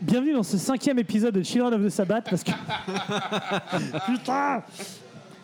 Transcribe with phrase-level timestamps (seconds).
[0.00, 2.50] Bienvenue dans ce cinquième épisode de Children of the Sabbath parce que.
[4.06, 4.62] Putain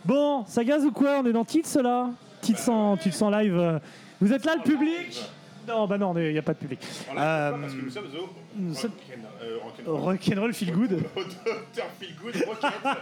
[0.04, 1.20] Bon, ça gaze ou quoi?
[1.22, 3.56] On est dans Tits là Tits en, Tits en live.
[3.58, 3.78] euh.
[4.20, 5.22] Vous êtes là le public?
[5.66, 6.78] Non, bah non, il n'y a pas de public.
[7.16, 10.00] Euh, parce que nous sommes au nous sommes- rock'n- euh, rock'n'roll.
[10.02, 10.92] Rock'n'roll feel good.
[11.16, 11.86] Au Dr.
[11.98, 12.98] Feelgood Rocket.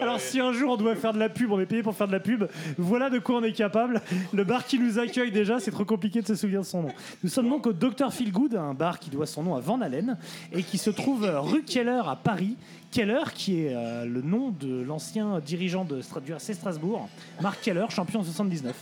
[0.00, 2.06] Alors si un jour on doit faire de la pub, on est payé pour faire
[2.08, 2.44] de la pub,
[2.78, 4.00] voilà de quoi on est capable.
[4.32, 6.88] Le bar qui nous accueille déjà, c'est trop compliqué de se souvenir de son nom.
[7.22, 10.16] Nous sommes donc au Dr Feelgood, un bar qui doit son nom à Van Allen
[10.52, 12.56] et qui se trouve rue Keller à Paris.
[12.90, 17.08] Keller qui est euh, le nom de l'ancien dirigeant de Stra- du RC Strasbourg,
[17.40, 18.74] Marc Keller, champion en 79.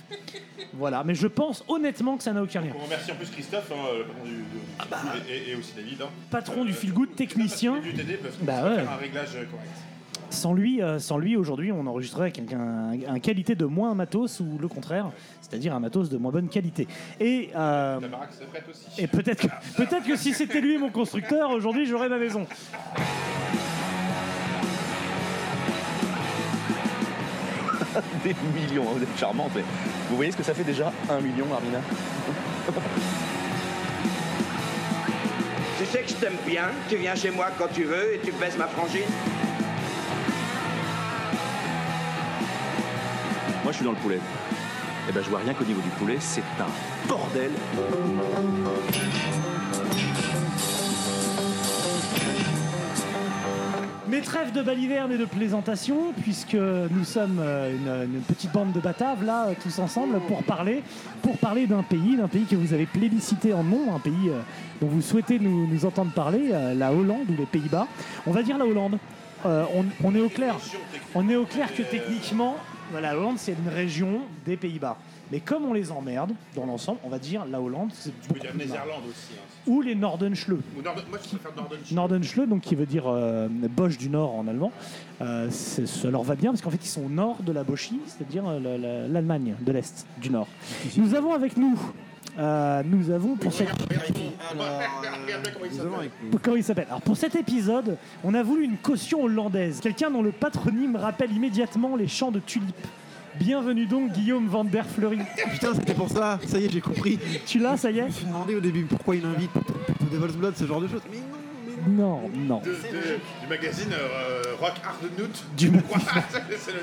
[0.75, 2.73] Voilà, mais je pense honnêtement que ça n'a aucun lien.
[2.77, 4.31] On remercie en plus Christophe, hein, le patron du,
[5.29, 6.03] du- et, et aussi David.
[6.03, 6.09] Hein.
[6.31, 7.75] Patron du Feelgood, technicien.
[7.75, 8.93] Parce que du TD peuvent Bah faire ouais.
[8.93, 9.71] un réglage euh, correct.
[10.31, 13.95] Sans lui, euh, sans lui aujourd'hui, on enregistrerait avec un, un- un qualité de moins
[13.95, 16.87] matos ou le contraire, c'est-à-dire un matos de moins bonne qualité.
[17.19, 17.99] Et, euh,
[18.97, 22.47] et peut-être que, peut-être que si c'était lui mon constructeur, aujourd'hui j'aurais ma maison.
[28.25, 29.51] Des millions, hein, vous êtes charmante.
[29.55, 29.63] Mais
[30.09, 31.81] vous voyez ce que ça fait déjà Un million, Armina?
[35.79, 38.33] Tu sais que je t'aime bien, tu viens chez moi quand tu veux et tu
[38.33, 39.03] baisses ma frangine?
[43.71, 44.19] Moi, je suis dans le poulet.
[45.09, 47.53] Eh ben, je vois rien qu'au niveau du poulet, c'est un bordel.
[54.09, 58.81] Mais trêve de baliverne et de plaisantation, puisque nous sommes euh, une, petite bande de
[58.81, 60.83] bataves là, euh, tous ensemble, pour parler,
[61.23, 64.41] pour parler d'un pays, d'un pays que vous avez plébiscité en nom, un pays euh,
[64.81, 67.87] dont vous souhaitez nous, entendre parler, la Hollande ou les Pays-Bas.
[68.27, 68.99] On va dire la Hollande.
[69.45, 70.57] On, est au clair.
[71.15, 72.57] On est au clair que techniquement,
[72.99, 74.97] la Hollande c'est une région des Pays-Bas.
[75.33, 78.41] Mais comme on les emmerde dans l'ensemble, on va dire la Hollande, c'est Tu peux
[78.41, 78.53] dire.
[78.57, 79.35] Néerlande aussi.
[79.37, 79.43] Hein.
[79.69, 80.55] ou les Nordenschle.
[80.77, 81.53] Ou Nord- moi, je préfère
[82.47, 84.73] donc qui veut dire euh, Bosch du Nord en allemand.
[85.21, 87.63] Euh, c'est- ça leur va bien parce qu'en fait ils sont au nord de la
[87.63, 90.49] Bochie, c'est-à-dire euh, la- la- l'Allemagne de l'Est, du Nord.
[90.97, 91.79] Nous avons avec nous,
[92.39, 93.69] euh, nous avons pour cette...
[96.43, 96.87] Comment il s'appelle.
[96.89, 101.33] Alors pour cet épisode, on a voulu une caution hollandaise, quelqu'un dont le patronyme rappelle
[101.33, 102.87] immédiatement les champs de tulipes.
[103.39, 105.19] Bienvenue donc Guillaume van der Fleury.
[105.53, 106.39] Putain, c'était pour ça.
[106.47, 107.19] Ça y est, j'ai compris.
[107.47, 109.75] Tu l'as, ça y Je est me suis demandé au début pourquoi il invite plutôt
[110.11, 111.03] Devil's Blood, ce genre de choses.
[111.11, 111.23] Mais non,
[111.87, 112.21] mais non.
[112.27, 112.61] Non, non.
[112.61, 115.45] De- de- du magazine euh, Rock Hardnout.
[115.57, 115.79] Du ma-
[116.59, 116.79] c'est le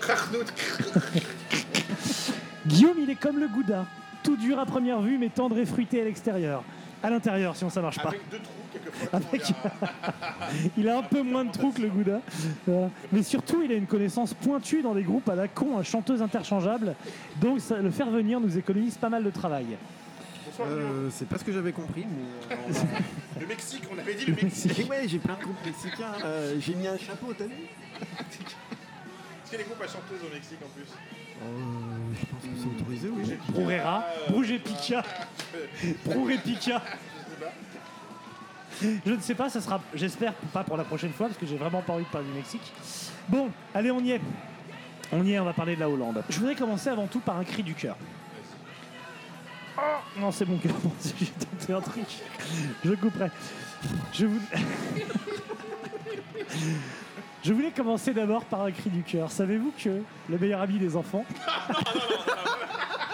[2.66, 3.86] Guillaume, il est comme le gouda.
[4.22, 6.62] Tout dur à première vue, mais tendre et fruité à l'extérieur.
[7.02, 8.08] À l'intérieur, sinon ça marche pas.
[8.08, 9.08] Avec deux trous, quelquefois.
[9.12, 9.52] Avec-
[10.78, 12.20] Il a un peu moins de trous que le gouda.
[12.66, 12.88] Voilà.
[13.12, 16.22] Mais surtout, il a une connaissance pointue dans des groupes à la con, un chanteuse
[16.22, 16.94] interchangeable.
[17.40, 19.66] Donc, ça- le faire venir nous économise pas mal de travail.
[20.46, 22.56] Bonsoir, Euh, c'est pas ce que j'avais compris, mais.
[22.56, 22.72] euh.
[23.40, 24.88] Le Mexique, on avait dit le Mexique.
[24.90, 26.12] ouais, j'ai plein de groupes mexicains.
[26.24, 30.22] Euh, j'ai mis un chapeau, t'as vu Est-ce qu'il y a des groupes à chanteuses
[30.28, 30.86] au Mexique en plus
[31.42, 33.38] Je pense que c'est autorisé, oui.
[33.50, 35.02] Brurera, Ah, Bruge Pica,
[36.04, 36.82] Brure Pica.
[38.82, 41.56] Je ne sais pas, ça sera, j'espère pas pour la prochaine fois, parce que j'ai
[41.56, 42.72] vraiment pas envie de parler du Mexique.
[43.28, 44.20] Bon, allez, on y est.
[45.12, 46.22] On y est, on va parler de la Hollande.
[46.28, 47.96] Je voudrais commencer avant tout par un cri du cœur.
[49.78, 49.80] Oh,
[50.18, 50.72] non, c'est mon cœur.
[51.18, 52.04] J'ai tenté un truc.
[52.84, 53.30] Je couperai.
[54.12, 54.40] Je vous...
[57.46, 59.30] Je voulais commencer d'abord par un cri du cœur.
[59.30, 61.24] Savez-vous que le meilleur ami des enfants.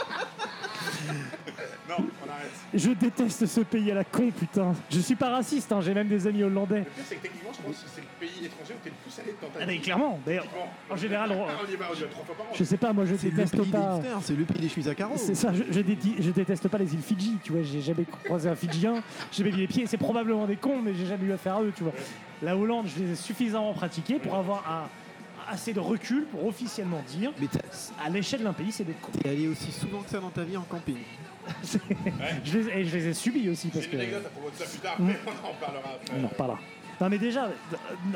[2.74, 4.72] je déteste ce pays à la con, putain.
[4.90, 6.78] Je suis pas raciste, hein, j'ai même des amis hollandais.
[6.78, 8.96] Le pire, c'est que techniquement, je pense que c'est le pays étranger où t'es le
[9.02, 10.46] plus allé dans ta Ah, mais clairement, d'ailleurs,
[10.90, 12.50] en général, on- on y va, on y va trois fois par an.
[12.54, 13.96] je sais pas, moi je C'est le déteste pays des pas.
[13.96, 15.14] hipsters, c'est le pays des chemises à carreaux.
[15.16, 18.56] C'est ça, je, je, déteste pas les îles Fidji, tu vois, j'ai jamais croisé un
[18.56, 21.62] Fidjien, j'ai mis les pieds, c'est probablement des cons, mais j'ai jamais eu affaire à
[21.62, 21.92] eux, tu vois.
[22.42, 27.02] La Hollande, je les ai suffisamment pratiqués pour avoir un, assez de recul pour officiellement
[27.08, 27.58] dire, Mais t'as-
[28.04, 29.10] à l'échelle d'un pays, c'est des cons.
[29.22, 30.96] t'es allé aussi souvent que ça dans ta vie en camping?
[32.44, 33.96] Je les, et je les ai subis aussi, parce J'ai que...
[33.96, 36.16] une anecdote à propos de ça plus tard, mais on en parlera après.
[36.20, 36.58] On en reparlera.
[37.00, 37.48] Non mais déjà,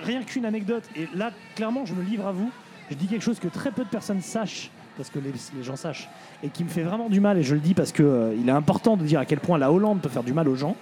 [0.03, 2.51] rien qu'une anecdote, et là clairement je me livre à vous,
[2.91, 5.77] je dis quelque chose que très peu de personnes sachent, parce que les, les gens
[5.77, 6.09] sachent,
[6.43, 8.49] et qui me fait vraiment du mal, et je le dis parce que euh, il
[8.49, 10.77] est important de dire à quel point la Hollande peut faire du mal aux gens.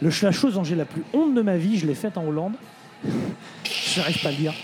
[0.00, 2.24] Le, la chose dont j'ai la plus honte de ma vie, je l'ai faite en
[2.24, 2.54] Hollande.
[3.04, 4.54] je n'arrive pas à le dire.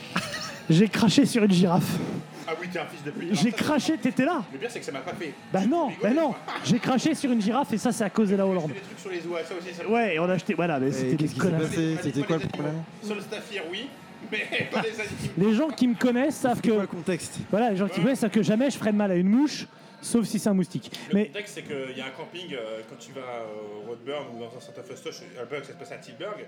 [0.70, 1.98] J'ai craché sur une girafe.
[2.48, 3.34] Ah oui, t'es un fils de pute.
[3.34, 5.32] J'ai craché, t'étais là Le pire, c'est que ça m'a pas fait.
[5.52, 6.34] Bah non, bah non
[6.64, 8.72] J'ai craché sur une girafe et ça c'est à cause de la Hollande.
[8.72, 10.92] Des trucs sur les oies, ça aussi, ça Ouais, et on a acheté, voilà, mais
[10.92, 11.62] c'était des connards.
[12.02, 12.84] C'était quoi le problème animaux.
[13.02, 13.88] Sur le staffir, oui,
[14.30, 15.32] mais pas les animaux.
[15.38, 18.20] Les gens qui me connaissent savent que le contexte Voilà, les gens qui me connaissent
[18.20, 19.66] savent que jamais je ferai de mal à une mouche
[20.02, 20.92] Sauf si c'est un moustique.
[21.08, 24.26] Le Mais contexte, c'est qu'il y a un camping, euh, quand tu vas au Roadburn
[24.34, 26.46] ou dans un certain festoche, à Burg, ça se passe à Tilburg,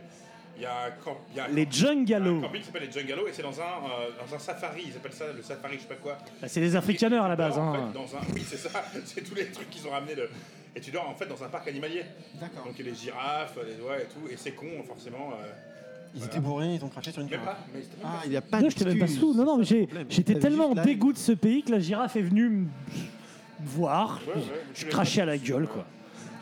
[0.59, 3.29] il y a un, camp, il y a un les camping qui s'appelle les Jungalows
[3.29, 5.87] et c'est dans un, euh, dans un safari, ils appellent ça le safari, je sais
[5.89, 6.19] pas quoi.
[6.43, 7.57] bah, c'est les africaneurs à la base.
[7.57, 7.89] En hein.
[7.93, 8.71] fait, dans un, oui, c'est ça,
[9.05, 10.17] c'est tous les trucs qu'ils ont ramenés.
[10.17, 10.29] Le,
[10.75, 12.03] et tu dors en fait dans un parc animalier.
[12.41, 12.65] D'accord.
[12.65, 15.33] Donc il y a les girafes, les oies et tout, et c'est con forcément.
[15.33, 15.47] euh,
[16.15, 17.41] Ils étaient bourrés, ils ont craché sur une même
[18.05, 19.35] Ah, il n'y a pas Non, j'étais même pas sous.
[19.35, 22.23] Non, non, mais j'ai- j'étais tellement en dégoût de ce pays que la girafe est
[22.23, 22.67] venue me
[23.61, 24.21] voir.
[24.27, 24.43] Ouais, ouais,
[24.75, 25.69] je tu l'as crachais à la gueule, ouais.
[25.69, 25.85] quoi.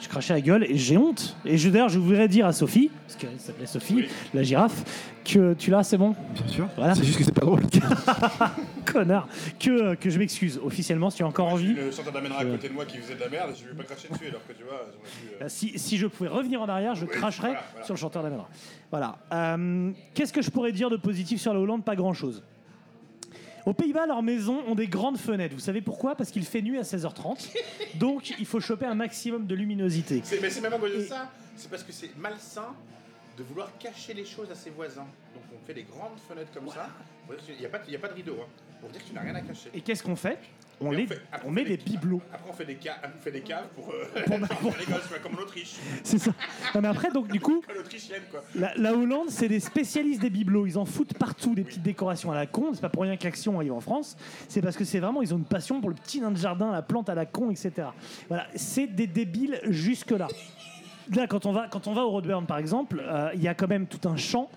[0.00, 1.37] Je crachais à la gueule et j'ai honte.
[1.44, 4.08] Et je, d'ailleurs, je voudrais dire à Sophie, parce qu'elle s'appelait Sophie, Oui.
[4.34, 4.84] la girafe,
[5.25, 6.69] que tu l'as, c'est bon Bien sûr.
[6.76, 6.94] Voilà.
[6.94, 7.62] C'est juste que c'est pas drôle.
[8.84, 9.26] Connard
[9.58, 11.72] Que, que je m'excuse officiellement si tu as encore envie.
[11.75, 13.75] Le chanteur d'Amenra à côté de moi qui faisait de la merde, je lui ai
[13.76, 15.08] pas craché dessus alors que tu vois, j'aurais
[15.38, 15.43] pu.
[15.43, 17.84] euh, Euh, Si, si je pouvais revenir en arrière, je Oui, cracherais voilà, voilà.
[17.87, 18.49] sur le chanteur d'Amenra.
[18.90, 19.16] Voilà.
[19.32, 21.84] Euh, Qu'est-ce que je pourrais dire de positif sur la Hollande?
[21.84, 22.42] Pas grand-chose.
[23.66, 25.54] Aux Pays-Bas, leurs maisons ont des grandes fenêtres.
[25.54, 26.14] Vous savez pourquoi?
[26.14, 27.50] Parce qu'il fait nuit à 16h30.
[27.96, 30.20] Donc, il faut choper un maximum de luminosité.
[30.24, 32.74] C'est- Mais c'est même pas à cause de ça, c'est parce que c'est malsain
[33.36, 35.06] de vouloir cacher les choses à ses voisins.
[35.34, 36.88] Donc on fait des grandes fenêtres comme ça.
[37.48, 38.46] Il n'y a pas de rideau, hein,
[38.80, 39.68] pour dire que tu n'as rien à cacher.
[39.74, 40.38] Et qu'est-ce qu'on fait?
[40.81, 42.20] On, fait- met des bibelots.
[42.32, 45.19] Après on fait des, on fait des caves pour, euh, Pour- pour les gosses, ouais,
[45.23, 45.76] comme en Autriche.
[46.05, 46.32] C'est ça.
[46.75, 47.62] Non, mais après, donc, du coup,
[48.31, 48.43] quoi.
[48.55, 50.67] La, la Hollande, c'est des spécialistes des bibelots.
[50.67, 52.70] Ils en foutent partout, des petites décorations à la con.
[52.75, 54.17] C'est pas pour rien que l'Action arrive en France.
[54.49, 56.70] C'est parce que c'est vraiment, ils ont une passion pour le petit nain de jardin,
[56.73, 57.88] la plante à la con, etc.
[58.28, 60.28] Voilà, c'est des débiles jusque-là.
[61.14, 63.55] Là, quand on va, quand on va au Roadburn, par exemple, euh, il y a
[63.55, 64.50] quand même tout un champ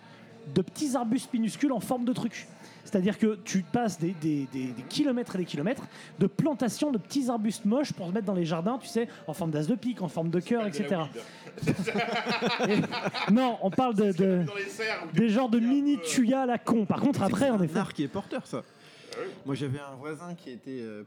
[0.55, 2.47] de petits arbustes minuscules en forme de trucs.
[2.91, 5.83] C'est-à-dire que tu passes des, des- des- des kilomètres et des kilomètres
[6.17, 9.33] de plantations de petits arbustes moches pour se mettre dans les jardins, tu sais, en
[9.33, 11.01] forme d'as de pique, en forme de cœur, etc.
[12.67, 16.41] Et- non, on parle de, de- Dans les serres des genres de mini peu, tuyas
[16.41, 16.85] à la con.
[16.87, 18.63] Par contre, après, en C'est un effet, art qui est porteur, ça.
[19.13, 19.17] Ah.
[19.45, 20.79] Moi, j'avais un voisin qui était.
[20.81, 21.03] euh,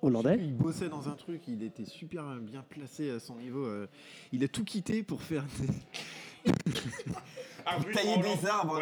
[0.00, 0.38] hollandais.
[0.40, 3.64] Il bossait dans un truc, il était super bien placé à son niveau.
[3.66, 3.86] euh,
[4.32, 6.52] il a tout quitté pour faire des,
[7.70, 8.80] Arbuste Tailler des arbres.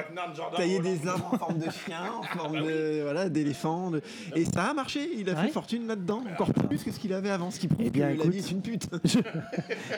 [0.56, 3.90] tailler en des arbres en forme de chien, en forme bah de voilà d'éléphant.
[3.90, 4.02] de-
[4.34, 5.08] Et ça a marché.
[5.16, 5.42] Il a Ouais.
[5.46, 8.06] fait fortune là-dedans, encore plus que ce qu'il avait avant, ce qui prouve Eh bien,
[8.06, 8.30] que la écoute.
[8.32, 8.88] vie est une pute.
[9.04, 9.18] Je,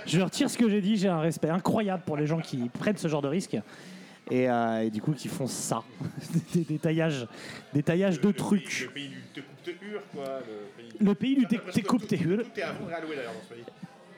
[0.07, 0.97] je retire ce que j'ai dit.
[0.97, 3.57] J'ai un respect incroyable pour les gens qui prennent ce genre de risque.
[4.31, 5.83] Et, euh, et du coup, qui font ça.
[6.55, 7.27] des, des taillages,
[7.75, 8.81] des taillages de Le pays- trucs.
[8.83, 10.25] Le pays du te coupe te hur quoi.
[10.25, 12.45] Le pays, Le pays du Ah, parce que t'écoute tout- tes hurles.
[12.45, 13.65] Tout est à louer d'ailleurs dans ce pays.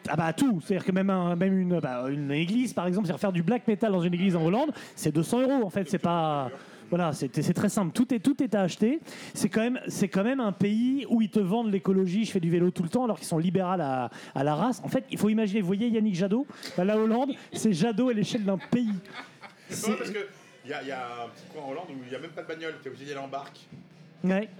[0.08, 0.60] Ah bah tout.
[0.60, 3.66] C'est-à-dire que même, un- même une, bah, une église, par exemple, c'est faire du black
[3.68, 5.88] metal dans une église en Hollande, c'est 200 euros en fait.
[5.88, 6.50] C'est pas.
[6.90, 7.92] Voilà, c'est très simple.
[7.92, 9.00] Tout est, tout est à acheter.
[9.32, 12.26] C'est quand, même- c'est quand même un pays où ils te vendent l'écologie.
[12.26, 14.82] Je fais du vélo tout le temps alors qu'ils sont libéraux à, à la race.
[14.84, 16.46] En fait, il faut imaginer, vous voyez Yannick Jadot
[16.76, 18.92] Bah, La Hollande, c'est Jadot à l'échelle d'un pays.
[19.70, 20.18] C'est vrai parce que
[20.66, 22.30] il y, a- y a un petit coin en Hollande où il n'y a même
[22.30, 23.60] pas de bagnole, tu es obligé d'y aller en barque.
[24.22, 24.50] Ouais.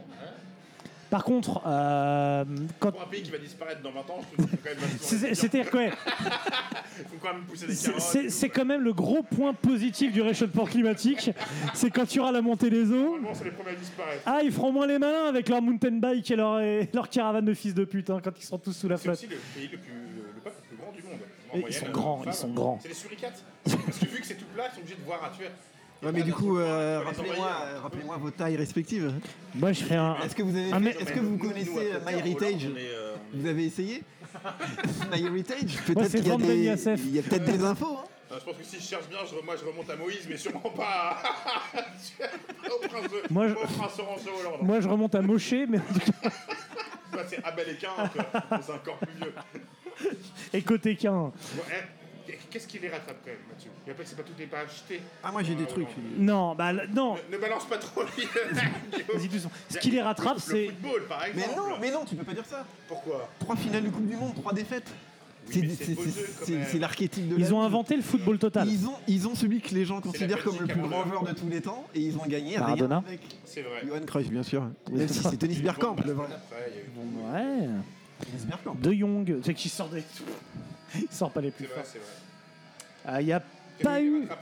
[1.13, 2.43] Par contre, euh,
[2.81, 2.91] quand.
[2.93, 4.89] Pour un pays qui va disparaître dans 20 ans, je trouve que c'est quand même
[4.99, 5.35] c'est-.
[5.35, 8.01] C'est-à-dire que faut quand même pousser des c'est- carottes.
[8.03, 11.31] c'est c'est quand même le gros point positif du réchauffement climatique.
[11.75, 12.95] C'est quand tu auras la montée des eaux.
[13.21, 14.23] Normalement, c'est les premiers à disparaître.
[14.25, 17.45] Ah, ils feront moins les malins avec leur mountain bike et leur, et leur caravane
[17.45, 19.17] de fils de pute hein, quand ils seront tous sous la C'est flotte.
[19.19, 21.21] aussi le pays le, plus, le, le peuple le plus grand du monde.
[21.53, 22.79] En ils sont grands, ils sont grands.
[22.81, 23.45] C'est les suricates.
[23.65, 25.49] Parce que vu que c'est tout plat, ils sont obligés de voir à tuer.
[26.03, 29.13] Ouais, mais du coup, euh, rappelez-moi, euh, rappelez-moi vos tailles respectives.
[29.55, 30.17] Moi, je ferai un.
[30.25, 32.69] Est-ce que vous avez, Ah, mais- est-ce que vous connaissez euh, MyHeritage
[33.33, 34.03] Vous avez essayé
[35.13, 36.57] MyHeritage Peut-être c'est qu'il y a des,
[37.05, 37.99] il y a peut-être des infos.
[38.01, 38.05] hein.
[38.33, 40.37] Euh, Je pense que si je cherche bien, je, moi je remonte à Moïse, mais
[40.39, 41.19] sûrement pas
[41.75, 41.79] à-
[42.75, 44.63] au prince, de- Moi, je- au prince Orange de Hollande.
[44.63, 45.79] Moi, je remonte à Moshe, mais
[47.13, 48.61] Bah, c'est Abel et Cain, quoi.
[48.63, 49.35] c'est encore plus vieux.
[50.55, 50.99] et côté.
[51.03, 51.75] Bon, hein,
[52.53, 53.71] Qu'est-ce qui les rattrape quand même, Mathieu?
[53.91, 55.01] A pas que c'est pas tout n'est pas acheté.
[55.25, 55.89] Ah, moi j'ai des trucs.
[56.19, 57.15] Non, bah non.
[57.31, 58.29] Ne, ne balance pas trop vite.
[59.15, 59.51] Vas-y doucement.
[59.71, 60.67] Ce qui les rattrape, Le c'est.
[60.67, 62.67] football, par Mais non, mais non, tu peux pas dire ça.
[62.89, 63.29] Pourquoi?
[63.41, 64.91] Trois finales de Coupe du Monde, trois défaites.
[65.55, 65.77] Oui,
[66.69, 68.69] C'est l'archétype de la Ils ont inventé le football total.
[68.69, 71.33] Ils ont, ils ont celui que les gens considèrent comme le plus grand joueur de
[71.33, 73.03] tous les temps et ils ont gagné rien Maradona.
[73.07, 73.21] avec.
[73.45, 73.83] C'est vrai.
[73.87, 74.71] Johan Cruyff, bien sûr.
[74.93, 77.67] Même si c'est Denis Bergkamp, Ouais.
[78.21, 78.75] Denis Bergkamp.
[78.81, 80.05] De Jong, c'est qui sort des.
[80.95, 81.91] Il sort pas les plus C'est vrai, forts.
[81.93, 82.07] c'est vrai.
[83.07, 83.43] Ah, Il n'y a
[83.83, 84.29] pas eu.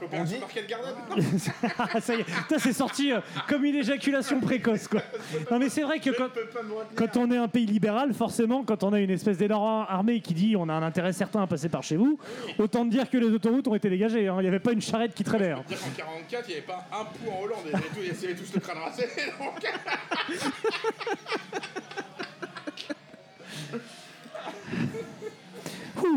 [1.79, 5.01] Ah, ça y est, Putain, c'est sorti euh, comme une éjaculation précoce, quoi.
[5.49, 8.99] Non, mais c'est vrai que quand, on est un pays libéral, forcément, quand on a
[8.99, 11.95] une espèce d'énorme armée qui dit on a un intérêt certain à passer par chez
[11.97, 12.19] vous,
[12.59, 14.27] autant te dire que les autoroutes ont été dégagées.
[14.27, 14.35] hein.
[14.39, 15.51] Il n'y avait pas une charrette qui traînait.
[15.51, 15.63] hein.
[15.67, 18.25] Dire qu'en 44, il n'y avait pas un pou en Hollande, ils avaient, tous, ils
[18.25, 19.07] avaient tous le crâne rasé.
[19.39, 19.63] donc.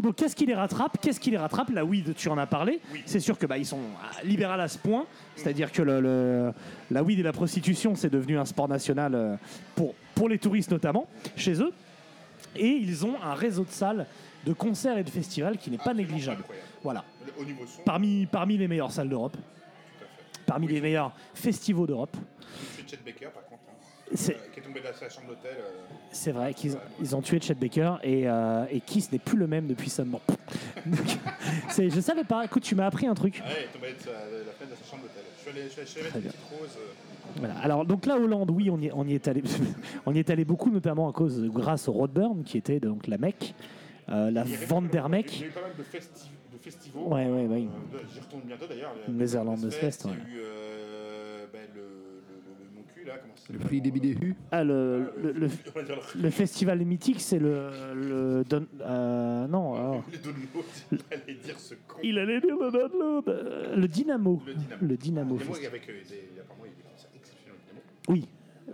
[0.03, 0.99] donc qu'est-ce qui les rattrape?
[1.00, 1.71] Qu'est-ce qui les rattrape?
[1.71, 2.81] La weed, tu en as parlé.
[3.07, 5.07] C'est sûr que bah, ils sont ah, libérales à ce point.
[5.37, 6.53] C'est-à-dire que le, le-
[6.91, 9.37] la weed et la prostitution, c'est devenu un sport national euh,
[9.75, 11.73] pour, pour les touristes notamment, chez eux.
[12.57, 14.07] Et ils ont un réseau de salles,
[14.47, 16.45] de concerts et de festivals qui n'est pas négligeable.
[16.83, 17.05] Voilà.
[17.85, 19.37] Parmi, parmi les meilleures salles d'Europe,
[20.47, 22.17] parmi les meilleurs festivals d'Europe.
[22.76, 23.53] J'ai tué Chet Baker par contre.
[24.12, 25.56] C'est- Euh, qui est tombé dans sa chambre d'hôtel.
[25.58, 25.70] euh,
[26.12, 29.46] C'est vrai qu'ils ils ont tué Chet Baker et, euh, et Kiss n'est plus le
[29.46, 30.20] même depuis sa mort.
[30.87, 30.99] Donc,
[31.70, 32.44] c'est- je savais pas.
[32.44, 33.40] Écoute, tu m'as appris un truc.
[33.44, 35.23] Ah ouais, il est tombé de sa- de la fenêtre de sa chambre d'hôtel.
[35.37, 36.30] Je suis allé, je suis allé chez Très une bien.
[36.30, 36.68] petite rose.
[36.78, 37.54] euh, Voilà.
[37.58, 39.42] Alors donc là, Hollande, oui, on y, on y est allé,
[40.06, 43.16] on y est allé beaucoup, notamment à cause, grâce au Roadburn, qui était donc la
[43.18, 43.54] Mecque,
[44.11, 45.70] euh, la il y avait Van pas mal- der Il y a eu pas mal
[45.76, 47.02] de, festi de festivals.
[47.04, 47.62] Ouais, ouais, ouais.
[47.94, 48.92] Euh, J'y retourne bientôt d'ailleurs.
[49.08, 50.40] Le Netherlands Fest, Il y a eu
[53.04, 53.14] là,
[53.50, 54.34] Le prix des bidéhus.
[54.50, 60.04] Ah, le, le, le- le- le festival mythique, c'est le, le Don- euh, non, alors,
[60.23, 61.99] downloads, il allait dire ce con.
[62.02, 64.78] il allait dire le download, le Dynamo, Le Dynamo.
[64.82, 65.34] le Dynamo.
[65.40, 65.70] Et moi, Festival.
[65.70, 67.82] avec euh, des, apparemment, il y a des concerts exceptionnels au Dynamo.
[68.08, 68.28] Oui.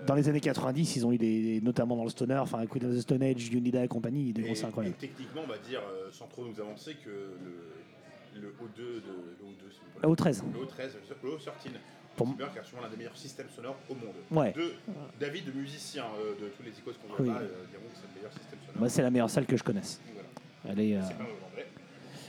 [0.06, 2.94] Dans les années 90, ils ont eu des, notamment dans le stoner, enfin Queen of
[2.96, 4.94] the Stone Age, Unida et compagnie, des concerts incroyables.
[5.02, 8.92] et techniquement, on va dire, euh, sans trop nous avancer, que le, le O2 de.
[9.40, 10.44] Le O2, c'est pas Au 13.
[10.54, 11.70] Le O13, le O13,
[12.16, 14.14] Pour- Super, qui a sûrement l'un des meilleurs systèmes sonores au monde.
[14.30, 14.52] Ouais.
[14.52, 14.72] De,
[15.18, 17.28] David, de musicien, euh, de tous les icônes qu'on voit Oui.
[17.28, 18.78] là, euh, diront que c'est le meilleur système sonore.
[18.78, 20.00] Moi, c'est la meilleure salle que je connaisse.
[20.12, 20.28] Voilà.
[20.68, 21.24] Elle est, euh, pas.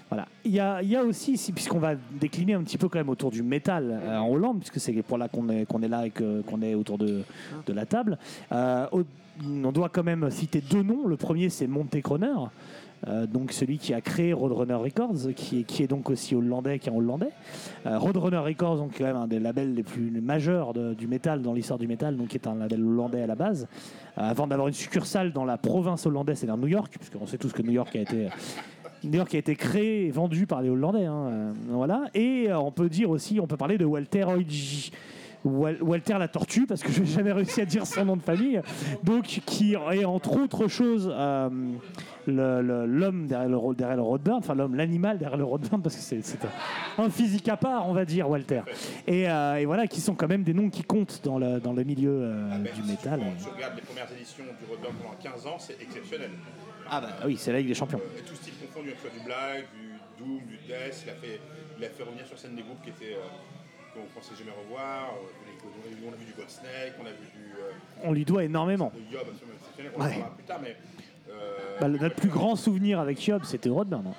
[0.10, 0.28] Voilà.
[0.44, 3.00] Il y a, il y a aussi, si- puisqu'on va décliner un petit peu quand
[3.00, 5.88] même autour du métal euh, en Hollande, puisque c'est pour là qu'on est, qu'on est
[5.88, 7.24] là et qu'on est autour de,
[7.66, 8.18] de la table,
[8.52, 11.08] euh, on doit quand même citer deux noms.
[11.08, 12.34] Le premier, c'est Monte Kroner,
[13.08, 17.31] euh, donc celui qui a créé Roadrunner Records, qui est, donc aussi hollandais, qui hollandais.
[17.86, 21.53] Euh, Roadrunner Records, donc quand même un des labels les plus majeurs du métal dans
[21.53, 23.67] l'histoire du métal, donc qui est un label hollandais à la base,
[24.17, 27.51] euh, avant d'avoir une succursale dans la province hollandaise, c'est-à-dire New York, puisqu'on sait tous
[27.53, 28.27] que New York a été
[29.03, 31.05] New York a été créé et vendu par les Hollandais.
[31.05, 32.03] hein, voilà.
[32.13, 34.46] Et on peut dire aussi, on peut parler de Walter Wal-
[35.44, 38.62] Walter la tortue, parce que je n'ai jamais réussi à dire son nom de famille,
[39.04, 41.50] donc qui est entre autres choses euh,
[42.28, 46.38] l'homme derrière le, derrière le Roadburn, enfin l'homme, l'animal derrière le Roadburn, parce que c'est
[46.98, 48.62] un, un physique à part, on va dire, Walter.
[49.08, 51.74] Et, euh, et voilà, qui sont quand même des noms qui comptent dans le, dans
[51.74, 53.22] le milieu euh, Ah ben, du si métal.
[53.38, 56.32] Tu, tu regardes les premières éditions du Roadburn pendant 15 ans, c'est exceptionnel.
[56.90, 58.02] Ah bah oui, c'est la Ligue des Champions.
[58.18, 61.04] Et tout style confondu, soit du black, du doom, du death.
[61.06, 61.40] Il a fait,
[61.78, 63.16] il a fait revenir sur scène des groupes qui étaient
[63.94, 65.14] qu'on pensait jamais revoir.
[65.14, 65.68] Euh,
[66.06, 67.72] on a vu du Godsnake, on a vu du euh,
[68.04, 68.92] On lui doit énormément.
[68.96, 70.76] de Yob, absolument en parlera plus tard, mais.
[71.30, 74.04] euh, Bah, le- notre plus grand souvenir avec Yob, c'était Roadburn.
[74.08, 74.14] hein.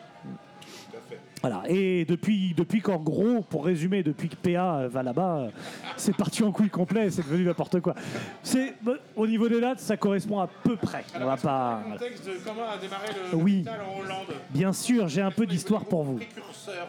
[0.90, 1.18] Tout à fait.
[1.40, 1.62] Voilà.
[1.68, 5.48] Et depuis, depuis qu'en gros, pour résumer, depuis que PA va là-bas,
[5.96, 7.94] c'est parti en couille complet, c'est devenu n'importe quoi.
[8.42, 11.04] C'est bah, au niveau des dates, ça correspond à peu près.
[11.20, 11.82] On va pas.
[11.86, 13.64] Le contexte de comment a démarré le Oui.
[13.68, 14.34] en Hollande?
[14.50, 16.16] Bien sûr, j'ai un peu d'histoire pour vous.
[16.16, 16.86] Précurseur?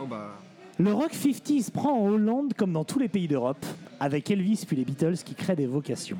[0.00, 0.36] Oh bah.
[0.78, 3.64] Le rock 50 se prend en Hollande comme dans tous les pays d'Europe,
[3.98, 6.18] avec Elvis puis les Beatles qui créent des vocations.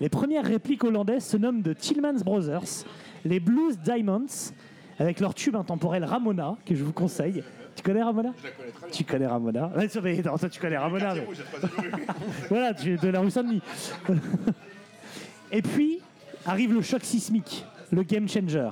[0.00, 2.84] Les premières répliques hollandaises se nomment de Tillmans Brothers,
[3.24, 4.52] les Blues Diamonds,
[4.98, 7.44] avec leur tube intemporel Ramona, que je vous conseille.
[7.76, 8.32] Tu connais Ramona?
[8.38, 8.96] Je la connais très bien.
[8.96, 9.70] Tu connais Ramona?
[9.76, 11.14] Ouais, ça, mais non, toi, tu connais Ramona.
[11.14, 11.42] Mais- rouge.
[12.48, 13.62] Voilà, tu es de la rue Saint-Denis.
[15.52, 16.00] Et puis
[16.46, 18.68] arrive le choc sismique, le game changer,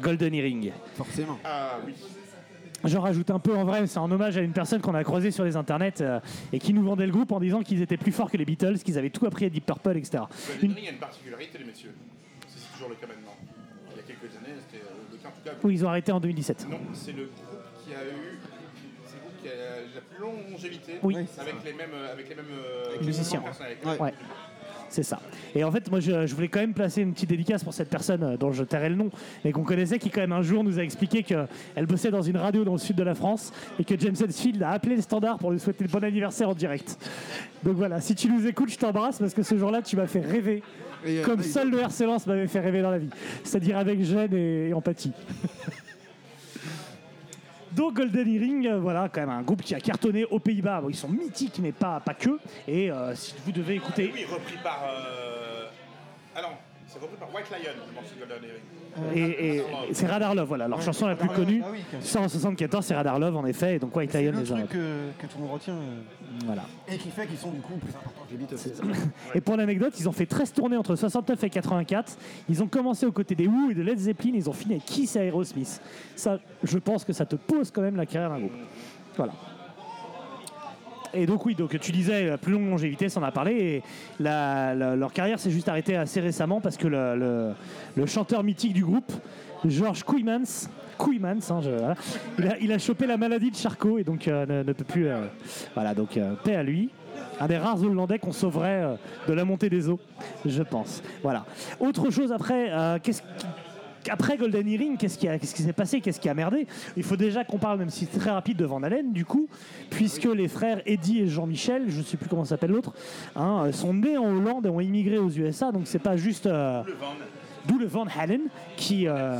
[0.00, 0.72] Golden Earring.
[0.94, 1.38] Forcément.
[1.44, 1.92] Ah oui.
[2.84, 5.30] J'en rajoute un peu en vrai, c'est en hommage à une personne qu'on a croisée
[5.30, 6.20] sur les internets euh,
[6.52, 8.78] et qui nous vendait le groupe en disant qu'ils étaient plus forts que les Beatles,
[8.78, 10.24] qu'ils avaient tout appris à Deep Purple, etc.
[10.62, 11.94] Une- Ring a une particularité, les messieurs.
[12.48, 13.34] C'est toujours le cas maintenant.
[13.92, 15.50] Il y a quelques années, c'était euh, le cas en tout cas.
[15.62, 16.66] Oui, ils ont arrêté en 2017.
[16.70, 17.32] Non, c'est le groupe
[17.86, 18.38] qui a eu.
[19.06, 20.92] C'est le groupe qui a la plus longue longévité.
[21.02, 21.16] Oui.
[21.38, 21.88] Avec les mêmes.
[22.12, 22.44] Avec les mêmes.
[22.50, 23.40] euh, musiciens.
[23.40, 23.92] personnes, avec les Ouais.
[23.96, 24.14] mêmes- Ouais.
[24.94, 25.18] C'est ça.
[25.56, 27.90] Et en fait, moi, je, je voulais quand même placer une petite dédicace pour cette
[27.90, 29.10] personne euh, dont je tairai le nom,
[29.44, 31.48] mais qu'on connaissait, qui quand même un jour nous a expliqué qu'elle
[31.88, 34.70] bossait dans une radio dans le sud de la France et que James Hetfield a
[34.70, 36.96] appelé le standard pour lui souhaiter le bon anniversaire en direct.
[37.64, 40.20] Donc voilà, si tu nous écoutes, je t'embrasse parce que ce jour-là, tu m'as fait
[40.20, 40.62] rêver,
[41.04, 43.10] Et, euh, comme seul le RC Lens m'avait fait rêver dans la vie,
[43.42, 45.10] c'est-à-dire avec gêne et, et empathie.
[47.74, 50.82] Donc Golden Earring, euh, voilà, quand même un groupe qui a cartonné aux Pays-Bas.
[50.88, 52.38] Ils sont mythiques, mais pas, pas que.
[52.68, 54.84] Et euh, si vous devez écouter Oui, repris par.
[54.84, 55.66] Euh...
[56.36, 56.48] Ah non,
[56.94, 59.16] c'est repris par White Lion, le morceau de Golden Earring.
[59.16, 61.62] Et, et- c'est Radar Love, voilà, leur chanson la plus Radar Love, connue.
[61.64, 64.44] ah oui, que- 174, c'est Radar Love en effet, et donc White Lion le les
[64.44, 64.76] truc que,
[65.18, 66.00] que tout le monde retient euh,
[66.46, 66.62] Voilà.
[66.88, 68.56] et qui fait qu'ils sont du coup plus importants que les Beatles.
[69.34, 72.16] Et pour l'anecdote, ils ont fait 13 tournées entre 69 et 84.
[72.48, 74.84] Ils ont commencé aux côtés des Who et de Led Zeppelin, ils ont fini avec
[74.84, 75.80] Kiss et Aerosmith.
[76.14, 78.52] Ça, je pense que ça te pose quand même la carrière d'un groupe.
[79.16, 79.32] Voilà.
[81.14, 83.52] Et donc oui, donc tu disais la plus longue longévité, ça en a parlé.
[83.52, 83.82] Et
[84.20, 89.12] leur carrière s'est juste arrêtée assez récemment parce que le, chanteur mythique du groupe,
[89.64, 90.68] George Kooymans,
[91.50, 91.94] hein,
[92.60, 95.08] il, a, chopé la maladie de Charcot et donc euh, ne, peut plus.
[95.08, 95.26] euh,
[95.74, 96.90] voilà, donc euh, paix à lui.
[97.40, 99.98] Un des rares Hollandais qu'on sauverait de la montée des eaux,
[100.46, 101.02] je pense.
[101.22, 101.44] Voilà.
[101.80, 102.70] Autre chose après,
[103.02, 103.22] qu'est-ce
[104.10, 106.00] après Golden Earring, qu'est-ce qui, s'est passé?
[106.00, 106.66] Qu'est-ce qui a merdé?
[106.96, 109.48] Il faut déjà qu'on parle, même si c'est très rapide, de Van Halen, du coup,
[109.90, 112.92] puisque les frères Eddie et Jean-Michel, je ne sais plus comment s'appelle l'autre,
[113.36, 116.46] hein, sont nés en Hollande et ont immigré aux USA, donc c'est pas juste.
[116.46, 116.82] euh,
[117.66, 118.42] D'où le Van Halen,
[118.76, 119.08] qui.
[119.08, 119.38] euh, euh,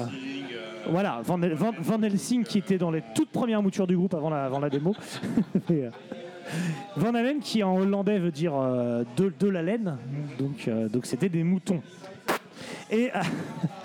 [0.88, 4.30] voilà, Van, Van- Van Helsing qui était dans les toutes premières moutures du groupe avant
[4.30, 4.94] la, avant la démo.
[5.70, 5.90] Et, euh,
[6.96, 8.52] Van Halen qui en hollandais veut dire
[9.16, 9.96] de, de la laine,
[10.38, 11.80] donc donc c'était des moutons.
[12.94, 13.18] Et euh,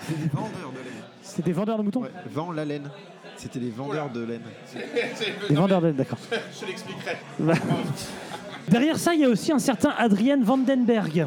[0.06, 1.02] C'est des vendeurs de laine.
[1.22, 2.88] c'était des vendeurs de moutons Ouais, vend la laine.
[3.36, 4.42] C'était des vendeurs de laine.
[5.48, 6.18] Des non, vendeurs de laine, d'accord.
[6.60, 7.16] Je l'expliquerai.
[8.68, 11.26] Derrière ça, il y a aussi un certain Adrien Vandenberg.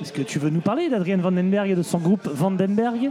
[0.00, 3.10] Est-ce que tu veux nous parler d'Adrien Vandenberg et de son groupe Vandenberg?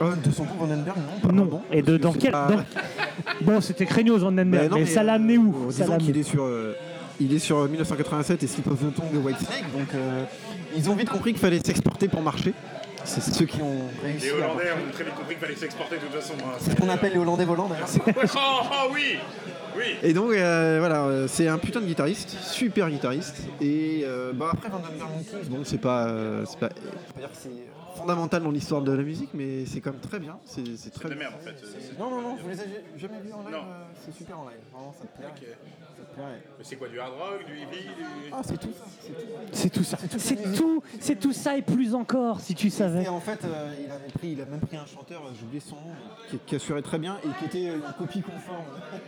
[0.00, 1.44] Euh, de son groupe Vandenberg, non, pas Non.
[1.44, 2.26] vraiment, Et de, dans que quel.
[2.26, 5.82] c'est pas- dans- Bon, c'était Craignos Vandenberg, non, mais, ça l'a amené euh, où Ça
[5.84, 6.76] Disons qu'il est sur, euh,
[7.18, 10.22] il est sur 1987 et Slip of the Tongue de Whitesnake, donc euh,
[10.76, 12.52] ils ont vite compris qu'il fallait s'exporter pour marcher.
[13.08, 14.26] C'est ceux qui ont réussi.
[14.26, 16.34] Les Hollandais ont très vite compris qu'il fallait s'exporter de toute façon.
[16.44, 16.52] hein.
[16.60, 17.88] C'est ce qu'on appelle les Hollandais volants d'ailleurs.
[18.36, 19.18] Oh, oh, oui
[19.76, 23.36] Oui Et donc euh, voilà, euh, c'est un putain de guitariste, super guitariste.
[23.60, 27.36] Et euh, bah, après Monkeys, bon c'est pas, euh, c'est pas, faut pas dire que
[27.36, 27.50] c'est
[27.96, 30.38] fondamental dans l'histoire de la musique, mais c'est quand même très bien.
[30.44, 31.30] C'est c'est très De bien.
[31.30, 31.54] merde en fait.
[31.98, 34.58] Non non non, vous les avez jamais vus en live euh, C'est super en live,
[34.72, 35.32] vraiment ça te plairait.
[35.32, 35.77] Ok.
[36.26, 38.04] Mais c'est quoi du hard rock, du heavy du...
[38.32, 38.84] Ah c'est tout ça,
[39.52, 39.84] c'est tout.
[39.84, 39.96] Ça.
[40.18, 43.04] C'est tout, c'est tout ça et plus encore, si tu savais.
[43.04, 45.44] Et en fait, euh, il, avait pris, il a même pris un chanteur, euh, j'ai
[45.44, 45.94] oublié son nom,
[46.30, 48.64] qui, qui assurait très bien et qui était une copie conforme.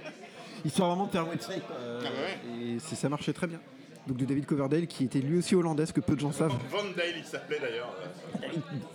[0.65, 1.63] Histoire vraiment de faire Whitesnake.
[1.79, 3.61] euh, Ah bah Et ça marchait très bien.
[4.07, 6.53] Donc de David Coverdale, qui était lui aussi hollandais, ce que peu de gens savent.
[6.71, 7.95] Van Dale il s'appelait d'ailleurs.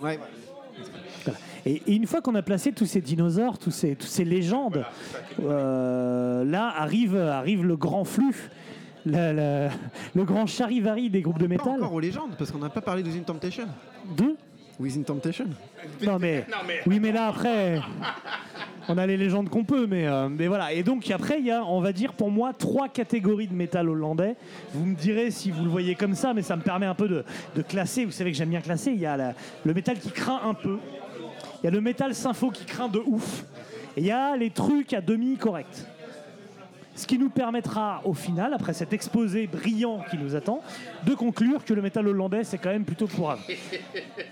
[0.00, 0.18] Ouais,
[1.24, 1.38] Voilà.
[1.66, 4.84] Et, et une fois qu'on a placé tous ces dinosaures, tous ces, tous ces légendes,
[5.38, 8.50] Voilà, euh, là arrive, arrive le grand flux,
[9.04, 9.68] le, le-
[10.14, 11.74] le grand charivari des groupes de Pas métal.
[11.82, 13.66] encore aux légendes, parce qu'on n'a pas parlé de Within Temptation.
[14.16, 14.36] Deux
[14.78, 15.46] Within Temptation
[16.04, 17.80] Non mais, Non, mais- oui mais là après,
[18.88, 20.72] on a les légendes qu'on peut, mais, euh, mais voilà.
[20.72, 23.88] Et donc après il y a, on va dire pour moi, trois catégories de métal
[23.88, 24.36] hollandais.
[24.72, 27.08] Vous me direz si vous le voyez comme ça, mais ça me permet un peu
[27.08, 27.24] de,
[27.56, 28.04] de classer.
[28.04, 28.92] Vous savez que j'aime bien classer.
[28.92, 30.78] Il y a la- le métal qui craint un peu.
[31.62, 33.44] Il y a le métal sympho qui craint de ouf.
[33.96, 35.86] Et il y a les trucs à demi corrects.
[36.94, 40.62] Ce qui nous permettra au final, après cet exposé brillant qui nous attend,
[41.04, 43.38] de conclure que le métal hollandais c'est quand même plutôt pourrave.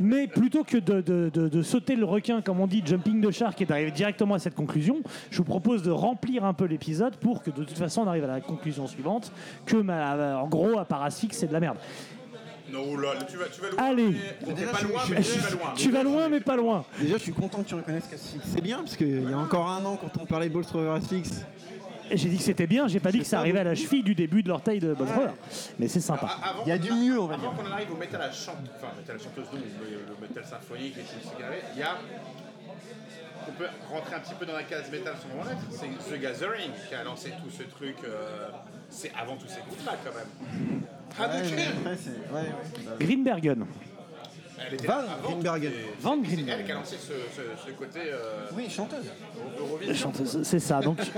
[0.01, 3.31] Mais plutôt que de, de- de- de sauter le requin, comme on dit, jumping the
[3.31, 7.17] shark, et d'arriver directement à cette conclusion, je vous propose de remplir un peu l'épisode
[7.17, 9.31] pour que de toute façon on arrive à la conclusion suivante,
[9.67, 11.77] que en gros, à Parasfix, c'est de la merde.
[12.73, 13.79] Non, là, là, tu vas, tu vas loin.
[13.83, 14.17] Allez.
[14.47, 15.73] mais- Déjà, pas loin, je- mais je- tu vas loin.
[15.77, 16.85] Tu vas loin, mais pas loin.
[16.99, 19.69] Déjà, je suis content que tu reconnaisses que c'est bien, parce qu'il y a encore
[19.69, 21.45] un an, quand on parlait de Bolstrover Fix,
[22.13, 24.15] J'ai dit que c'était bien, j'ai pas dit que ça arrivait à la cheville du
[24.15, 25.33] début de l'orteil de Bonfreur.
[25.79, 26.37] Mais c'est sympa.
[26.67, 27.49] Il y a du mieux, on va dire.
[27.49, 29.61] Avant qu'on arrive au métal à chante, enfin métal à chanteuse, le,
[30.13, 31.03] le métal symphonique, les
[31.75, 31.97] il y a.
[33.49, 36.71] On peut rentrer un petit peu dans la case métal sans moment c'est The Gathering
[36.89, 37.97] qui a lancé tout ce truc.
[38.05, 38.49] euh,
[38.91, 40.81] c'est avant tous ces groupes-là quand même.
[41.19, 41.43] Ah, Ouais.
[42.33, 42.97] Ouais, ouais.
[43.07, 43.67] Greenbergen.
[44.67, 45.73] elle était Van là avant, Greenbergen.
[45.73, 49.07] et- Van C'est elle qui a lancé ce, ce- ce côté euh, Oui, chanteuse.
[49.59, 49.95] Eurovision.
[49.95, 50.81] Chanteuse, C'est ça.
[50.81, 50.99] Donc,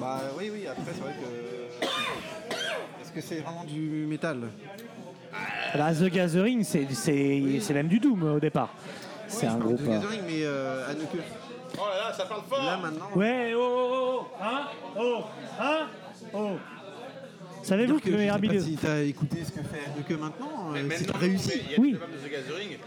[0.00, 1.82] Bah oui, oui, après, c'est vrai que.
[3.02, 4.42] Est-ce que c'est vraiment du métal?
[5.74, 8.72] Là, The Gathering, c'est même du Doom au départ.
[9.28, 9.82] C'est un groupe.
[9.82, 11.08] De euh, Gathering, mais euh, Anneke.
[11.76, 13.06] Oh là là, ça parle fort Là maintenant.
[13.14, 14.60] Ouais, oh, oh, oh, hein,
[14.98, 15.20] oh,
[15.60, 15.78] hein,
[16.34, 16.50] oh.
[17.62, 20.80] Savez-vous que le je sais pas si t'as écouté ce que fait Anneke maintenant, Mais
[20.80, 21.50] euh, c'est réussi.
[21.54, 21.90] mais Il y a Oui.
[21.92, 22.78] des albums de The Gathering,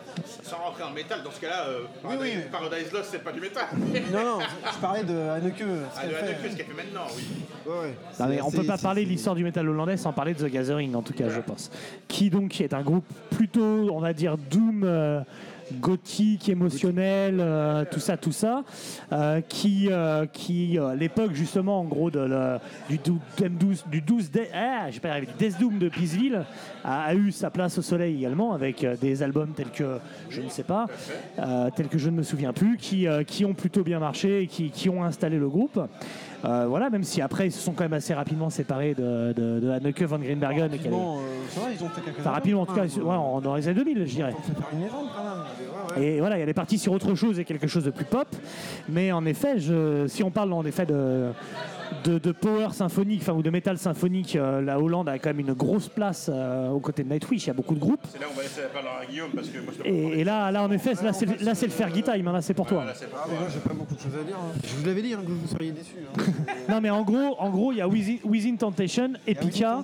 [0.44, 2.42] sans rentrer en métal, dans ce cas-là, euh, Oui, Paradise, oui.
[2.52, 3.66] Paradise Lost, c'est pas du métal.
[4.12, 4.40] Non, non,
[4.74, 5.58] je parlais de Anneke.
[5.60, 5.64] ce
[5.96, 6.24] Ah, qu'elle de fait.
[6.26, 7.24] Anneke, ce qu'elle fait maintenant, oui.
[7.68, 7.96] Ouais, ouais.
[8.20, 10.14] Non, mais on C'est- peut pas c'est- parler de c'est- l'histoire du métal hollandais sans
[10.14, 11.70] parler de The Gathering, en tout cas, je pense.
[12.08, 13.62] Qui donc est un groupe plutôt,
[13.94, 15.22] on va dire, doom, euh,
[15.80, 18.64] gothique, émotionnel, euh, tout ça, tout ça,
[19.12, 22.58] euh, qui, euh, qui à l'époque justement, en gros, de le-
[22.90, 26.44] du, dou- M12, du 12, Death- ah, j'ai pas arrivé, Death Doom de Peaceville,
[26.84, 29.98] a, a eu sa place au soleil également, avec des albums tels que,
[30.30, 30.88] je ne sais pas,
[31.76, 34.70] tels que je ne me souviens plus, qui, qui ont plutôt bien marché et qui,
[34.70, 35.80] qui ont installé le groupe.
[36.44, 39.60] Euh, voilà, même si après ils se sont quand même assez rapidement séparés de, de,
[39.60, 40.72] de Anneke van Greenbergen.
[40.72, 42.82] et est- Rapidement, euh, ça va, ils ont fait quelques Enfin, rapidement, en tout cas,
[42.82, 44.36] albums, ouais, hein, en- dans les années 2000, je dirais.
[45.98, 48.28] Et voilà, elle est partie sur autre chose et quelque chose de plus pop.
[48.90, 51.28] Mais en effet, je, si on parle en effet de,
[52.04, 55.40] de, de power symphonique, enfin ou de métal symphonique, euh, la Hollande a quand même
[55.42, 57.44] une grosse place euh, aux côtés de Nightwish.
[57.46, 58.02] Il y a beaucoup de groupes.
[58.12, 59.88] C'est là où on va laisser la parole à Guillaume parce que moi je te
[59.88, 62.28] Et, et là, là, en effet, là, c'est le- là, c'est le Fergie time.
[62.28, 62.86] hein, là, c'est pour toi.
[62.86, 64.36] Là, Ah, mais moi, j'ai pas beaucoup de choses à dire.
[64.38, 64.58] hein.
[64.64, 65.96] Je vous l'avais dit hein, que vous seriez déçus.
[66.18, 66.22] Hein.
[66.70, 69.84] Non, mais en gros, en gros, il y a Within, Within Temptation, Epica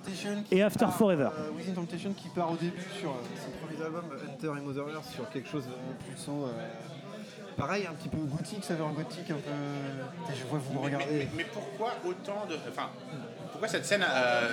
[0.51, 1.29] et After part, Forever.
[1.37, 4.83] euh, Within Temptation qui part au début sur euh, son premier album Hunter et Mother
[4.93, 6.96] Earth sur quelque chose de plus sombre, euh,
[7.57, 10.33] pareil, un petit peu gothique, saveur gothique, un peu.
[10.35, 11.05] Je vois vous Mais, regardez.
[11.11, 12.55] mais- mais pourquoi autant de.
[12.69, 12.89] Enfin,
[13.51, 14.05] pourquoi cette scène.
[14.07, 14.49] euh,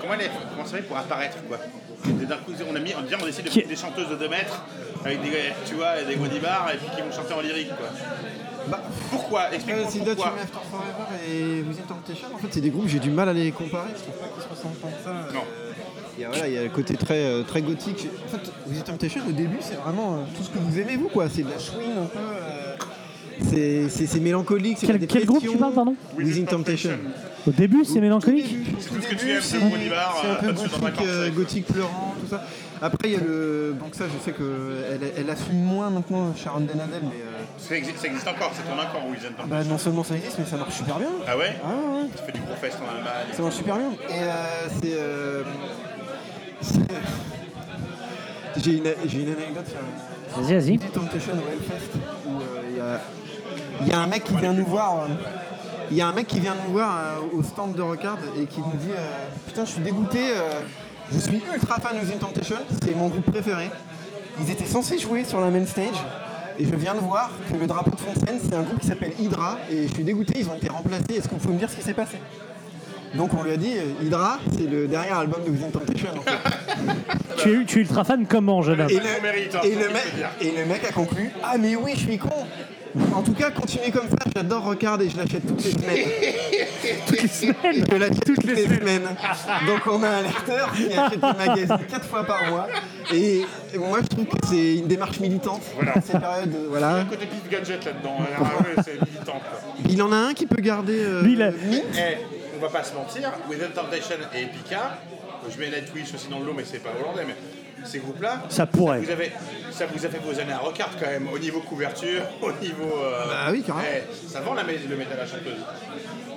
[0.00, 1.58] comment elle est Comment ça fait pour apparaître quoi?
[2.06, 2.92] D'un coup, on a mis.
[2.98, 4.62] On, déjà, on décide de mettre des chanteuses de 2 mètres
[5.04, 7.88] avec des, tu vois, des godibars et puis qui vont chanter en lyrique quoi.
[8.68, 9.42] Bah, Pourquoi?
[9.42, 10.32] euh, Explique-moi c'est Dutch pourquoi.
[10.42, 13.52] After Forever et Within Temptation, en fait, c'est des groupes, j'ai du mal à les
[13.52, 13.90] comparer.
[13.96, 15.12] Je trouve pas qu'ils se ressemblent tant que ça.
[15.32, 15.44] Non.
[16.18, 18.08] Il y a, voilà, il y a le côté très, euh, très gothique.
[18.26, 21.08] En fait, Within Temptation, au début, c'est vraiment euh, tout ce que vous aimez, vous,
[21.08, 21.28] quoi.
[21.28, 22.18] C'est de la chouine un peu.
[22.18, 26.90] euh, c'est- mélancolique, Quel- groupe tu parles, pardon Within Temptation.
[27.46, 28.56] Au début, c'est mélancolique.
[28.80, 32.14] C'est tout ce que tu aimes, c'est Bolivar, c'est un peu gothique, euh, gothique pleurant,
[32.20, 32.42] tout ça.
[32.82, 33.74] Après, il y a le.
[33.78, 37.08] Donc, ça, je sais qu'elle elle assume moins maintenant, Sharon Denadel, mais.
[37.22, 38.74] euh, Ça existe, ça existe encore, c'est ton
[39.10, 39.46] Within Temptation.
[39.48, 41.08] bah, non seulement ça existe, mais ça marche super bien.
[41.26, 42.08] Ah ouais Ah ouais, ouais.
[42.16, 43.26] Tu fais du gros fest en Allemagne.
[43.32, 43.90] Ça marche super bien.
[44.08, 44.34] Et euh,
[44.82, 44.92] c'est.
[48.66, 50.78] J'ai une, anecdote sur Vas-y, vas-y.
[50.78, 51.92] Temptation au Hellfest
[52.26, 53.00] où euh, il y, a,
[53.82, 55.04] il y a un mec qui vient nous voir.
[55.04, 55.14] euh,
[55.92, 58.46] il y a un mec qui vient nous voir euh, au stand de Rockard et
[58.46, 58.90] qui nous dit
[59.46, 60.18] Putain, je suis dégoûté,
[61.12, 63.70] je suis ultra fan de Temptation, c'est mon groupe préféré.
[64.40, 66.02] Ils étaient censés jouer sur la main stage
[66.58, 69.12] et je viens de voir que le drapeau de scène, c'est un groupe qui s'appelle
[69.16, 71.14] Hydra et je suis dégoûté, ils ont été remplacés.
[71.18, 72.18] Est-ce vous pouvez me dire ce qui s'est passé?
[73.16, 76.08] Donc on lui a dit euh, Hydra, c'est le dernier album de Within Temptation.
[76.16, 76.36] en fait.
[77.38, 79.02] Tu es, tu es ultra fan comment, jeune homme Et hein,
[79.62, 82.30] et et le mec a conclu Ah, mais oui, je suis con
[83.14, 86.06] En tout cas, continuez comme ça, j'adore Rockard et je l'achète toutes les semaines.
[87.06, 87.84] toutes les semaines.
[87.90, 89.02] Je l'achète toutes les semaines.
[89.66, 92.68] Donc, on a un lecteur qui achète le magazine 4 fois par mois.
[93.12, 93.42] Et
[93.78, 95.62] moi, je trouve que c'est une démarche militante.
[95.74, 95.94] Voilà.
[96.00, 96.94] Ces périodes, Il y a voilà.
[96.96, 98.16] un côté pif gadget là-dedans.
[98.38, 99.40] Ah ouais, c'est militant.
[99.90, 100.98] Il en a un qui peut garder.
[100.98, 101.82] euh, Lui, il a- Mint.
[101.98, 102.16] Eh,
[102.56, 104.98] on va pas se mentir, Within Temptation et Epica,
[105.48, 107.36] je mets Nightwish aussi dans le lot, mais c'est pas hollandais, mais
[107.84, 109.00] ces groupes-là, Ça pourrait.
[109.00, 109.30] vous avez,
[109.70, 112.90] ça vous a fait vos années à Rockard quand même, au niveau couverture, au niveau.
[113.04, 113.86] euh, Bah oui, carrément.
[113.88, 115.60] eh, ça vend la, mé- le métal à chanteuse.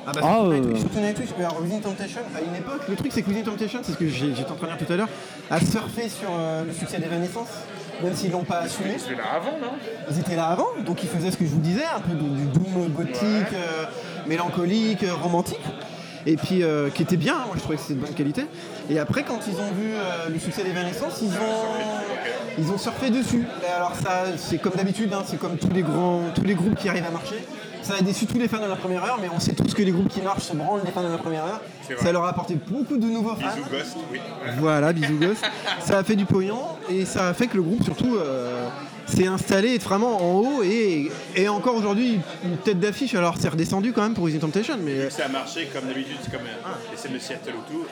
[0.06, 0.54] Ah bah, Ah, surtout euh.
[0.60, 1.30] Nightwish, surtout Nightwish.
[1.38, 3.98] Mais alors, Within Temptation, à une époque, le truc c'est que Within Temptation, c'est ce
[3.98, 5.10] que j'étais en train de dire tout à l'heure,
[5.50, 7.48] a surfé sur euh, le succès d'Evanescence,
[8.04, 8.98] même s'ils l'ont pas assumé.
[9.00, 9.72] C'était là avant, non?
[10.12, 12.46] Ils étaient là avant, donc ils faisaient ce que je vous disais, un peu du
[12.46, 13.86] doom gothique, euh,
[14.28, 15.60] mélancolique, euh, romantique.
[16.30, 18.46] Et puis euh, qui était bien, moi je trouvais que c'était de bonne qualité.
[18.88, 23.10] Et après quand ils ont vu euh, le succès d'Evanescence, ils ont, ils ont surfé
[23.10, 23.48] dessus.
[23.64, 26.76] Et alors ça, c'est comme d'habitude, hein, c'est comme tous les grands, tous les groupes
[26.76, 27.44] qui arrivent à marcher.
[27.82, 29.82] Ça a déçu tous les fans de la première heure, mais on sait tous que
[29.82, 31.62] les groupes qui marchent se branlent les fans de la première heure.
[31.98, 33.56] Ça leur a apporté beaucoup de nouveaux fans.
[33.56, 34.20] Bisous Ghost, oui.
[34.60, 35.42] Voilà, bisous gosse.
[35.80, 36.62] ça a fait du pognon
[36.92, 38.68] et ça a fait que le groupe surtout euh,
[39.10, 43.16] s'est installé vraiment en haut et, et encore aujourd'hui une tête d'affiche.
[43.16, 46.32] Alors c'est redescendu quand même pour Within Temptation, mais Ça a marché comme d'habitude, c'est
[46.32, 47.86] comme euh, les scènes de Seattle ou tout.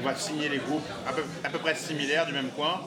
[0.00, 2.80] On va signer les groupes à peu, à peu près similaires du même coin.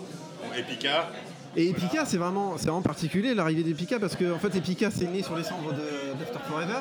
[0.57, 1.09] Epica,
[1.55, 5.05] et Epica c'est vraiment c'est vraiment particulier l'arrivée d'Epica parce que en fait Epica c'est
[5.05, 6.79] né sur les cendres de d'After Forever.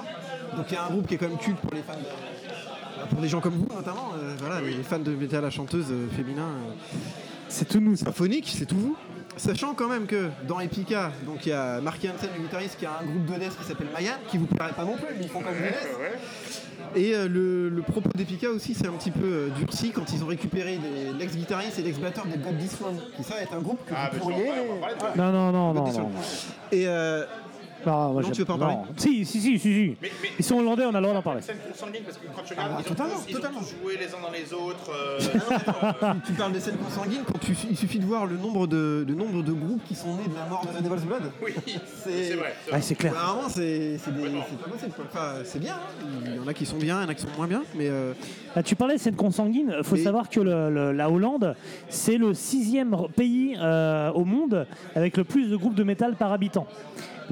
[0.57, 3.09] Donc il y a un groupe qui est quand même culte pour les fans de-
[3.09, 6.09] pour des gens comme vous notamment, euh, voilà, les fans de métal à chanteuse euh,
[6.17, 6.43] féminin.
[6.43, 6.97] euh,
[7.49, 8.97] C'est tout nous, symphonique, c'est tout vous.
[9.37, 12.87] Sachant quand même que dans Epica, donc il y a Mark Hansen, le guitariste, qui
[12.87, 15.25] a un groupe de death qui s'appelle Mayan, qui vous plairait pas non plus, mais
[15.25, 15.89] ils font comme du death.
[15.99, 16.13] ouais.
[16.95, 20.23] Et euh, le, le propos d'Epica aussi, c'est un petit peu euh, durci quand ils
[20.23, 23.79] ont récupéré des- l'ex-guitariste et l'ex-batteur de God This One, qui ça est un groupe
[23.87, 24.47] que Ah, vous mais pourriez.
[24.47, 25.85] je t'en parle, on va parler de- Non, non, non, non.
[25.91, 26.11] Des non.
[26.71, 27.25] Et euh,
[27.87, 28.85] Non, moi, Non, tu veux pas en parler non.
[28.97, 29.59] Si, si, si, si.
[29.59, 29.97] si.
[30.01, 31.41] Mais- mais- Ils sont hollandais, on a le droit d'en parler.
[31.43, 33.61] Scène consanguine parce que quand tu regardes, Ah, ils, ont totalement, tous, ils ont totalement.
[33.61, 34.91] tous joué les uns dans les autres.
[34.91, 35.19] euh,
[36.25, 39.05] tu, tu parles des scènes consanguines, quand tu- il suffit de voir le nombre de,
[39.07, 41.23] le nombre de groupes qui sont nés de la mort de The Devil's Blood.
[41.45, 42.55] oui, C'est- c'est vrai.
[42.65, 42.83] c'est Ouais, vrai.
[42.83, 43.13] c'est clair.
[43.15, 44.45] Vraiment, c'est c'est des- Vraiment.
[44.49, 44.93] c'est pas possible.
[44.95, 45.05] quoi.
[45.13, 46.07] Enfin, c'est bien, hein.
[46.27, 47.63] il y en a qui sont bien, il y en a qui sont moins bien,
[47.75, 48.13] mais euh,
[48.55, 49.75] Là, tu parlais de cette consanguine.
[49.79, 51.57] Il faut savoir que le- le- la Hollande,
[51.89, 56.17] c'est le sixième r- pays euh, au monde avec le plus de groupes de métal
[56.17, 56.67] par habitant.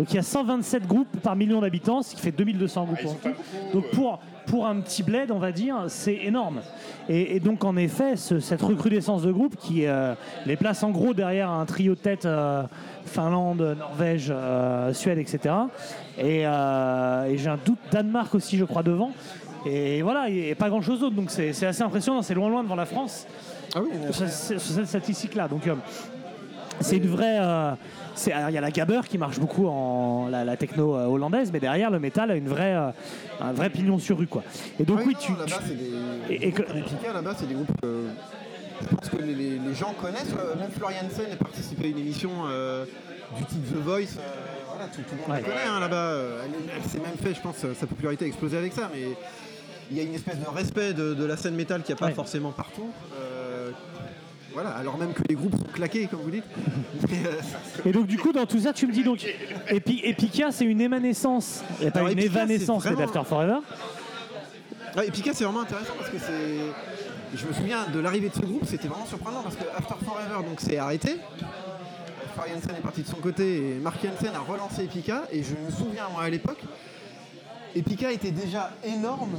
[0.01, 3.09] Donc il y a 127 groupes par million d'habitants, ce qui fait 2200 groupes Ah,
[3.09, 3.29] en tout.
[3.75, 3.89] Donc euh.
[3.93, 6.63] pour, pour un petit bled, on va dire, c'est énorme.
[7.11, 10.15] Et, et donc en effet, ce- cette recrudescence de groupes qui euh,
[10.47, 12.63] les place en gros derrière un trio de tête euh,
[13.05, 15.55] Finlande, Norvège, euh, Suède, etc.
[16.17, 19.11] Et, et j'ai un doute Danemark aussi, je crois, devant.
[19.67, 21.15] Et voilà, il n'y a pas grand chose d'autre.
[21.15, 23.27] Donc c'est assez impressionnant, c'est loin loin devant la France
[23.77, 25.47] ah oui, sur cette- statistique-là.
[25.47, 25.69] Donc
[26.81, 27.39] c'est une vraie.
[28.11, 31.05] Euh, c'est- Il y a la gabber qui marche beaucoup en la, la techno euh,
[31.07, 32.91] hollandaise, mais derrière le métal a une vraie, euh,
[33.41, 34.27] un vrai pignon sur rue.
[34.27, 34.43] Quoi.
[34.79, 36.35] Et donc Ah oui, non, tu, là-bas, tu- c'est des.
[36.35, 38.05] et- et que- Les Pika, là-bas, c'est des groupes que.
[38.83, 40.33] Je pense que les, les- les gens connaissent.
[40.39, 42.85] euh, Même Florian Sen a participé à une émission euh,
[43.37, 44.17] du type The Voice.
[44.19, 44.23] euh,
[44.69, 45.43] voilà, tout, tout le monde Ouais.
[45.43, 45.97] la connaît hein, là-bas.
[45.97, 48.89] euh, Elle, elle s'est même fait, je pense, sa popularité a explosé avec ça.
[48.95, 49.03] Mais
[49.91, 52.01] il y a une espèce de respect de, de la scène métal qu'il n'y a
[52.01, 52.15] pas Ouais.
[52.15, 52.89] forcément partout.
[53.21, 53.40] euh,
[54.53, 56.45] Voilà, alors même que les groupes sont claqués, comme vous dites.
[57.13, 57.41] Euh,
[57.89, 59.27] Et donc, du coup, dans tout ça, tu me dis donc,
[59.69, 63.59] Epi- Epica, c'est une émanescence, et pas Alors, une Epica, évanescence c'est d'After vraiment- Forever.
[64.97, 67.37] Ouais, Pika, c'est vraiment intéressant parce que c'est.
[67.39, 70.49] Je me souviens de l'arrivée de ce groupe, c'était vraiment surprenant parce que After Forever,
[70.49, 71.17] donc c'est arrêté.
[72.35, 75.23] Florian Jensen est parti de son côté et Mark Jensen a relancé Epica.
[75.33, 76.61] Et je me souviens, moi, à l'époque,
[77.75, 79.37] Epica était déjà énorme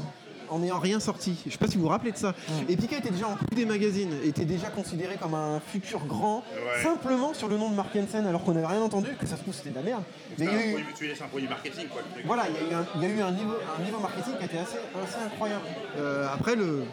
[0.51, 1.35] en n'ayant rien sorti.
[1.47, 2.35] Je sais pas si vous vous rappelez de ça.
[2.69, 6.83] Epica était déjà en coup des magazines, était déjà considéré comme un futur grand, Ouais.
[6.83, 9.41] simplement sur le nom de Mark Jensen, alors qu'on n'avait rien entendu, que ça se
[9.41, 10.03] trouve c'était de la merde.
[10.37, 12.01] Mais C'est il y a un eu- produit- tu laisses un produit marketing, quoi.
[12.05, 12.25] le truc.
[12.25, 14.33] voilà, il y a eu un, il y a eu un niveau, un niveau marketing
[14.37, 15.63] qui a été assez, assez incroyable.
[15.97, 16.83] Euh, après, le,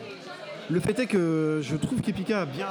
[0.70, 2.68] le fait est que je trouve qu'Epica a bien,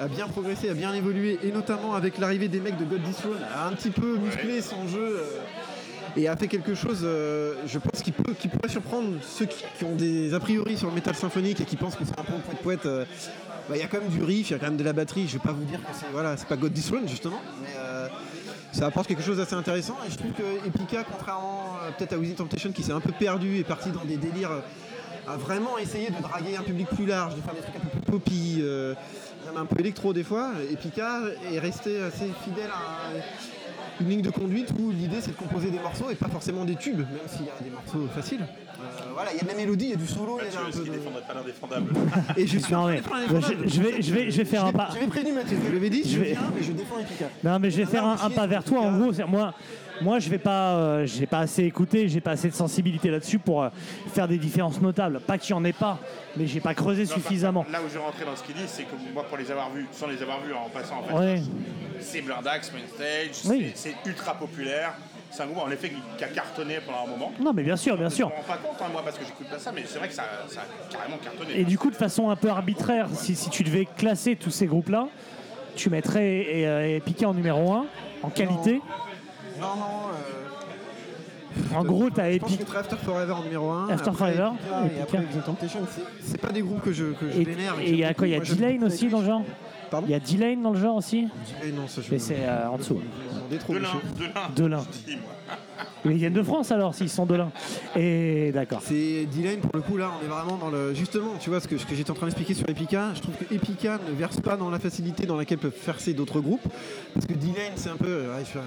[0.00, 3.38] a bien progressé, a bien évolué, et notamment avec l'arrivée des mecs de God Throne,
[3.54, 5.18] a un petit peu musclé son jeu.
[5.20, 5.24] euh,
[6.16, 10.34] et a fait quelque chose, euh, je pense, qui, pourrait surprendre ceux qui, ont des
[10.34, 12.86] a priori sur le métal symphonique et qui pensent que c'est un peu poète poète.
[12.86, 13.04] euh,
[13.68, 14.92] bah, Il y a quand même du riff, il y a quand même de la
[14.92, 15.26] batterie.
[15.26, 18.08] Je vais pas vous dire que c'est voilà, pas God Throne justement, mais euh,
[18.72, 19.96] ça apporte quelque chose d'assez intéressant.
[20.06, 23.58] Et je trouve que Epica, contrairement peut-être à Within Temptation, qui s'est un peu perdu
[23.58, 24.62] et parti dans des délires,
[25.26, 27.88] a vraiment essayé de draguer un public plus large, de faire des trucs un peu
[27.88, 28.62] plus poppy,
[29.56, 30.52] un peu électro des fois.
[30.70, 31.20] Epica
[31.52, 33.63] est resté assez fidèle à
[34.00, 36.76] une ligne de conduite où l'idée c'est de composer des morceaux et pas forcément des
[36.76, 38.40] tubes, même s'il y a des morceaux faciles.
[38.42, 40.56] Euh, voilà, il y a de la mélodie, il y a du solo, il y
[40.56, 40.96] a un Mathieu, ce peu qui de...
[40.96, 41.92] défendrait pas l'indéfendable.
[42.36, 44.88] Et je suis Non, mais, je, je vais, je, vais, je vais faire un pas.
[44.92, 47.26] J'avais prévenu Mathieu, je l'avais dit, Je je vais- viens, mais je défends Epica.
[47.44, 48.80] Non, mais je vais faire un, un pas vers toi.
[48.80, 49.54] En gros, c'est- moi,
[50.00, 53.38] moi, je vais pas, euh, j'ai pas assez écouté, j'ai pas assez de sensibilité là-dessus
[53.38, 53.68] pour euh,
[54.12, 55.20] faire des différences notables.
[55.20, 55.98] Pas qu'il y en ait pas,
[56.36, 57.66] mais j'ai pas creusé Non, enfin, suffisamment.
[57.70, 59.86] Là où je rentrais dans ce qu'il dit, c'est que moi, pour les avoir vus,
[59.92, 61.42] sans les avoir vus en passant, en fait, Ouais.
[62.00, 63.72] c'est Blindax, Mainstage, Oui.
[63.74, 64.94] c'est c'est ultra populaire.
[65.30, 67.32] C'est un groupe en effet qui, qui a cartonné pendant un moment.
[67.40, 68.28] Non, mais bien sûr, bien sûr.
[68.28, 70.06] Je me rends pas compte, hein, moi, parce que j'écoute pas ça, mais c'est vrai
[70.08, 71.58] que ça, ça a carrément cartonné.
[71.58, 74.66] Et du coup, de façon un peu arbitraire, si, si tu devais classer tous ces
[74.66, 75.08] groupes-là,
[75.74, 77.86] tu mettrais et, euh, en numéro 1,
[78.22, 78.80] en qualité?
[79.64, 80.08] Non, non,
[81.72, 82.74] euh, En gros, t'as je pense que Epic.
[82.76, 83.88] After Forever en numéro 1.
[83.90, 84.50] After Forever,
[84.82, 85.02] Et Epica.
[85.02, 87.74] après Within Temptation, c'est- c'est pas des groupes que je, que je Et vénère.
[87.80, 89.42] et il y a quoi Il y a D-Lane aussi dans le genre
[89.90, 91.28] Pardon Il y a D-Lane dans le genre aussi
[91.64, 93.00] Eh non, ça je Mais c'est euh, en dessous.
[93.50, 93.88] De l'un,
[94.56, 94.84] de l'un.
[96.04, 97.50] Mais ils viennent de France alors, s'ils sont de l'un.
[97.96, 98.80] Et d'accord.
[98.82, 100.92] C'est D-Lane pour le coup là, on est vraiment dans le.
[100.94, 103.34] Justement, tu vois ce que, ce que j'étais en train d'expliquer sur Epica, je trouve
[103.36, 106.66] que Epica ne verse pas dans la facilité dans laquelle peuvent verser d'autres groupes.
[107.14, 108.06] Parce que D-Lane c'est un peu.
[108.30, 108.58] ouais, je,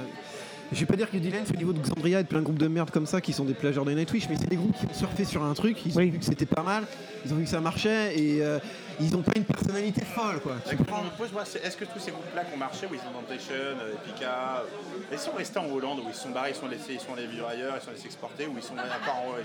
[0.71, 2.59] je vais pas dire que c'est au niveau de Xandria et de plein de groupes
[2.59, 4.85] de merde comme ça qui sont des plagieurs de Nightwish, mais c'est des groupes qui
[4.85, 6.09] ont surfé sur un truc, ils ont Oui.
[6.09, 6.83] vu que c'était pas mal,
[7.25, 8.59] ils ont vu que ça marchait et euh,
[8.99, 10.53] ils ont pas une personnalité folle quoi.
[10.53, 12.43] La Tu question que prends- je me pose, moi, c'est est-ce que tous ces groupes-là
[12.43, 16.13] qui ont marché, Within Temptation, euh, Epica, euh, ils sont restés en Hollande, où ils
[16.15, 18.47] se sont barrés, ils sont laissés, ils sont allés vivre ailleurs, ils sont laissés exporter,
[18.47, 18.77] ou ils sont en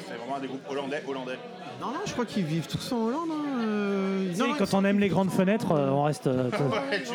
[0.06, 1.38] c'est vraiment des groupes hollandais, hollandais.
[1.80, 3.28] Non, non, je crois qu'ils vivent tous en Hollande.
[3.30, 6.50] hein, euh, non, non, quand ils on aime les grandes fenêtres, euh, on reste euh,
[6.90, 7.12] Ouais, tu-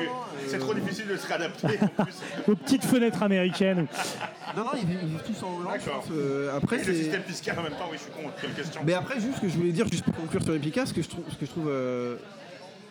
[0.49, 2.13] c'est trop difficile de se réadapter en plus.
[2.47, 3.87] aux petites fenêtres américaines.
[4.55, 5.73] Non, non, ils vivent, ils vivent tous en Hollande.
[5.79, 6.01] je D'accord.
[6.01, 8.29] pense, euh, après, Et le c'est- système fiscal en même temps, oui, je suis con,
[8.41, 8.81] quelle question.
[8.85, 11.01] Mais après, juste ce que je voulais dire, juste pour conclure sur Epica, ce que
[11.01, 12.15] je trouve, ce que je trouve euh,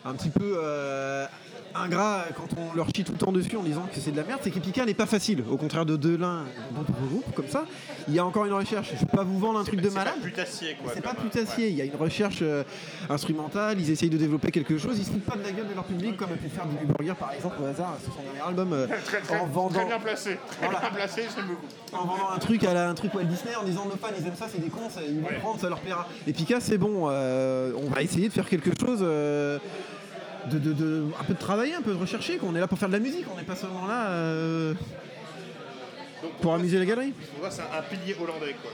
[0.05, 1.25] un petit peu euh,
[1.83, 4.23] ingrat quand on leur chie tout le temps dessus en disant que c'est de la
[4.23, 5.43] merde, c'est qu'Epica n'est pas facile.
[5.49, 7.65] Au contraire de Delin d'autres groupes comme ça,
[8.07, 8.89] il y a encore une recherche.
[8.89, 10.13] Je ne vais pas vous vendre un truc de C'est malade.
[10.15, 10.91] pas putassier, quoi.
[10.93, 12.63] C'est pas euh, putassier, il y a une recherche euh,
[13.09, 15.73] instrumentale, ils essayent de développer quelque chose, ils se foutent pas de la gueule de
[15.75, 18.41] leur public comme a pu faire Billy Burger par exemple au hasard sur son dernier
[18.47, 18.97] album euh, ouais.
[19.05, 20.37] Très, très, en vendant très bien placé.
[20.59, 20.79] Très Voilà.
[20.79, 21.65] bien placé, j'aime beaucoup.
[21.93, 24.25] en vendant un truc à la, un truc Walt Disney en disant nos fans ils
[24.27, 26.77] aiment ça c'est des cons ça, ils vont prendre ça leur plaira et Pika c'est
[26.77, 28.99] bon euh, on va essayer de faire quelque chose
[30.51, 32.77] de, de- de- un peu de travailler un peu de rechercher qu'on est là pour
[32.79, 34.73] faire de la musique on n'est pas seulement là euh,
[36.21, 37.13] Donc, pour amuser la galerie
[37.49, 38.71] c'est un, un pilier hollandais, quoi.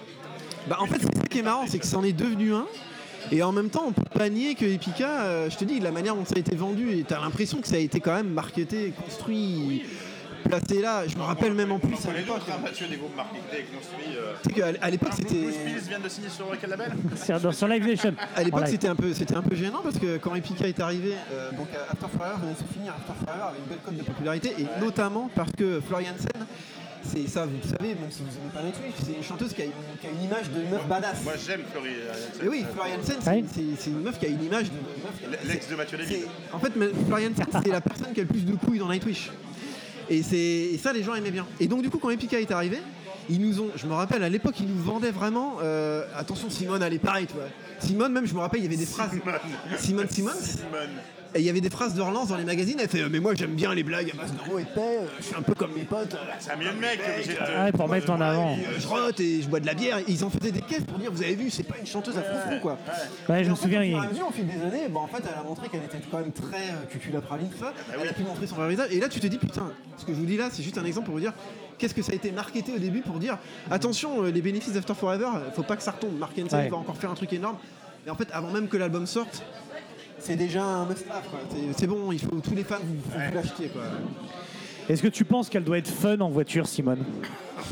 [0.68, 2.66] bah en fait c'est ça qui est marrant c'est que c'en est devenu un
[3.32, 5.92] et en même temps on peut pas nier que Epica euh, je te dis la
[5.92, 8.30] manière dont ça a été vendu et t'as l'impression que ça a été quand même
[8.30, 9.84] marketé construit
[10.44, 12.98] placé là je me rappelle même en plus On à les l'époque d'autres, Mathieu, des
[12.98, 14.18] groupes marketés et construits.
[14.18, 14.34] Euh...
[14.44, 16.92] tu sais qu'à l'époque c'était Bruce Willis vient de signer sur quel label?
[17.54, 18.14] Sur Live Nation.
[18.36, 21.14] À l'époque, c'était un peu, c'était un peu gênant parce que quand Epica est arrivé,
[21.32, 22.94] euh, donc euh, After Forever venait de se finir.
[22.94, 26.46] After Forever avait une belle cote de popularité et notamment parce que Florian Sen,
[27.06, 29.62] c'est ça, vous le savez, même si vous n'aimez pas Nightwish, c'est une chanteuse qui
[29.62, 31.22] a une, qui a une image de meuf badass.
[31.24, 31.90] Moi, j'aime Flori.
[31.90, 33.44] euh, Et oui, Florian Sen, c'est, Ouais.
[33.54, 35.40] c'est- c'est une meuf qui a une image de meuf.
[35.46, 36.14] L'ex de Mathieu Lévy.
[36.22, 36.72] c'est- En fait,
[37.08, 39.32] Florian Sen, c'est la personne qui a le plus de couilles dans Nightwish.
[40.10, 41.46] Et, c'est, et ça, les gens aimaient bien.
[41.60, 42.80] Et donc, du coup, quand Epica est arrivé,
[43.30, 45.58] ils nous ont, je me rappelle, à l'époque, ils nous vendaient vraiment.
[45.62, 47.46] euh, attention, Simone, elle est pareille, tu vois.
[47.80, 49.12] Simone, même, je me rappelle, il y avait des phrases.
[49.78, 50.32] Simone Simons.
[50.40, 50.90] Simone.
[51.36, 52.78] Et il y avait des phrases de relance dans les magazines.
[52.80, 54.80] Elle fait euh, Mais moi, j'aime bien les blagues à base de mots épais.
[55.02, 56.14] euh, Je suis un peu comme mes potes.
[56.14, 58.54] euh, C'est un million de te- Ouais, pour mettre en avant.
[58.54, 59.98] euh, je rote et je bois de la bière.
[60.08, 62.22] Ils en faisaient des caisses pour dire Vous avez vu, c'est pas une chanteuse à
[62.22, 62.78] froufrou, quoi.
[63.30, 63.80] Ouais, je me souviens.
[63.82, 66.32] Au à fil des années, bah, en fait, elle a montré qu'elle était quand même
[66.32, 67.74] très euh, cucul la praline, tout ça.
[67.90, 68.90] Bah elle a pu montrer son vrai visage.
[68.92, 70.86] Et là, tu te dis, putain, ce que je vous dis là, c'est juste un
[70.86, 71.34] exemple pour vous dire
[71.80, 73.38] qu'est-ce que ça a été marketé au début pour dire
[73.72, 76.18] attention, euh, les bénéfices d'After Forever, euh, faut pas que ça retombe.
[76.20, 76.70] Mark Hansen Ouais.
[76.70, 77.58] va encore faire un truc énorme.
[78.06, 79.44] Et en fait, avant même que l'album sorte,
[80.24, 81.28] c'est déjà un must-have.
[81.30, 81.40] quoi.
[81.52, 82.96] C'est- C'est bon, il faut tous les fans vous,
[83.34, 83.68] l'achetiez.
[83.68, 83.84] quoi.
[84.90, 87.04] Est-ce que tu penses qu'elle doit être fun en voiture, Simone?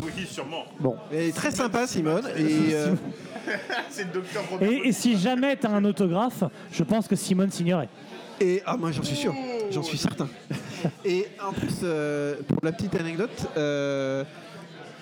[0.03, 0.63] Oui, sûrement.
[0.79, 0.95] Bon.
[1.11, 2.23] Elle est très sympa, Simone.
[2.37, 2.95] Et euh,
[3.89, 4.69] C'est le docteur Robert.
[4.71, 7.89] Et, et si jamais t'as un autographe, je pense que Simone signerait.
[8.39, 9.33] Et ah moi j'en suis sûr,
[9.71, 10.27] j'en suis certain.
[11.05, 14.23] Et en plus, euh, pour la petite anecdote, euh,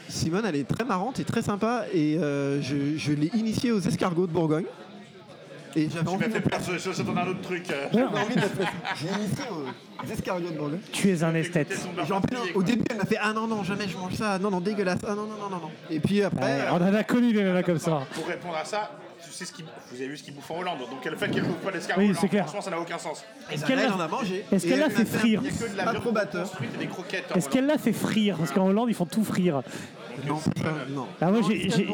[0.09, 3.79] Simone elle est très marrante et très sympa et euh, je, je l'ai initiée aux
[3.79, 4.65] escargots de Bourgogne.
[5.75, 7.41] Et j'avais Tu envie, m'as de fait la peur, je je saute dans un autre
[7.41, 7.69] truc.
[7.69, 7.87] euh.
[7.93, 8.71] J'ai envie de la placer.
[9.01, 10.79] J'ai initié aux escargots de Bourgogne.
[10.91, 11.71] tu es un esthète.
[11.71, 12.21] Et genre,
[12.55, 14.99] au début elle m'a fait ah non non jamais je mange ça, non non dégueulasse,
[15.07, 15.71] ah non non non non non.
[15.89, 18.01] Et puis après, Ouais, on en a connu des nanas comme ça.
[18.13, 18.91] Pour répondre à ça,
[19.23, 20.79] tu sais ce qu'ils vous avez vu ce qu'ils bouffent en Hollande.
[20.79, 22.43] Donc le fait qu'elle bouffe pas d'escargot, Oui, c'est clair.
[22.45, 23.23] franchement, ça n'a aucun sens.
[23.51, 24.45] Est-ce elle, qu'elle elle en l'a a mangé.
[24.51, 25.91] est-ce Et qu'elle l'a elle fait un frire Il n'y a que de la Pas
[25.91, 26.41] viande probateur.
[26.49, 27.31] construite et des croquettes.
[27.31, 29.61] en Est-ce qu'elle l'a fait frire Parce qu'en Hollande, ils font tout frire.
[30.27, 31.05] Non, c'est pas- non.
[31.21, 31.87] Ah, moi, j'ai- j'ai-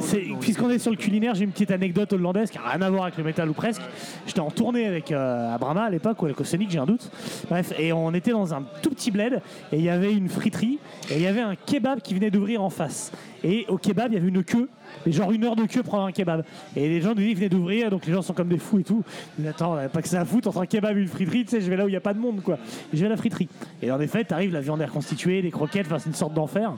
[0.00, 2.90] C'est- Puisqu'on est sur le culinaire, j'ai une petite anecdote hollandaise qui n'a rien à
[2.90, 3.82] voir avec le métal ou presque.
[4.26, 7.10] J'étais en tournée avec euh, Abrama à l'époque, ou avec Sonic, j'ai un doute.
[7.48, 9.40] Bref, et on était dans un tout petit bled,
[9.72, 10.78] et il y avait une friterie,
[11.10, 13.12] et il y avait un kebab qui venait d'ouvrir en face.
[13.44, 14.68] Et au kebab, il y avait une queue,
[15.06, 16.44] et genre une heure de queue pour avoir un kebab.
[16.76, 18.84] Et les gens nous disent, venaient d'ouvrir, donc les gens sont comme des fous et
[18.84, 19.02] tout.
[19.38, 21.50] Ils disent, attends, pas que ça à foutre entre un kebab et une friterie, tu
[21.50, 22.54] sais, je vais là où il n'y a pas de monde, quoi.
[22.92, 23.48] Et je vais à la friterie.
[23.82, 26.72] Et en effet, t'arrives, la viande est reconstituée, des croquettes, enfin, c'est une sorte d'enfer.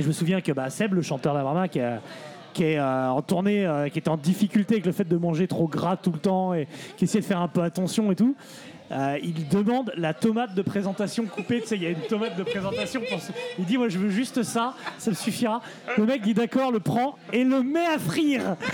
[0.00, 3.66] Et je me souviens que bah, Seb, le chanteur d'Abrama, qui, est euh, en tournée,
[3.66, 6.54] euh, qui était en difficulté avec le fait de manger trop gras tout le temps
[6.54, 8.34] et qui essayait de faire un peu attention et tout,
[8.92, 11.60] euh, il demande la tomate de présentation coupée.
[11.60, 13.02] Tu sais, il y a une tomate de présentation.
[13.10, 13.18] Pour
[13.58, 15.60] Il dit Moi, je veux juste ça, ça me suffira.
[15.98, 18.56] Le mec dit D'accord, le prend et le met à frire.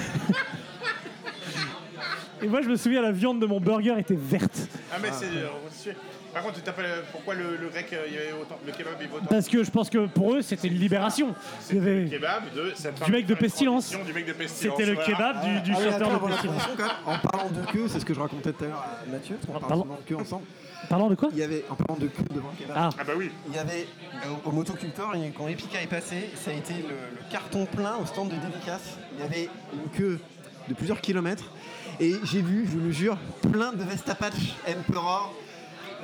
[2.40, 4.68] Et moi, je me souviens, la viande de mon burger était verte.
[4.92, 5.26] Ah, mais c'est.
[5.70, 5.96] c'est-
[6.36, 7.02] Par contre, tu t'appelles.
[7.12, 8.58] Pourquoi le, le grec, euh, il y avait autant.
[8.66, 11.28] Le kebab, il vaut autant Parce que je pense que pour eux, c'était une libération.
[11.28, 13.10] Il y C'était le avait- kebab de.
[13.10, 13.84] mec de pestilence.
[13.90, 14.76] transition Du mec de pestilence.
[14.76, 15.08] C'était le voilà.
[15.14, 16.56] kebab du, du Ah oui, chanteur attends, de avant la pestilence.
[16.58, 18.84] transition, quand même, en parlant de queue, c'est ce que je racontais tout à l'heure
[18.84, 20.44] à Mathieu, parce qu'on parle Pardon souvent de queue ensemble.
[20.90, 23.04] Parlant de quoi Il y avait, en parlant de queue devant le kebab, Ah, Ah,
[23.04, 23.30] bah oui.
[23.48, 23.86] il y avait
[24.26, 26.80] euh, au motoculteur, quand Epica est passé, ça a été le,
[27.16, 28.98] le carton plein au stand de dédicace.
[29.14, 30.20] Il y avait une queue
[30.68, 31.50] de plusieurs kilomètres,
[31.98, 33.16] et j'ai vu, je vous le jure,
[33.50, 34.34] plein de Vestapatch
[34.68, 35.32] Emperor.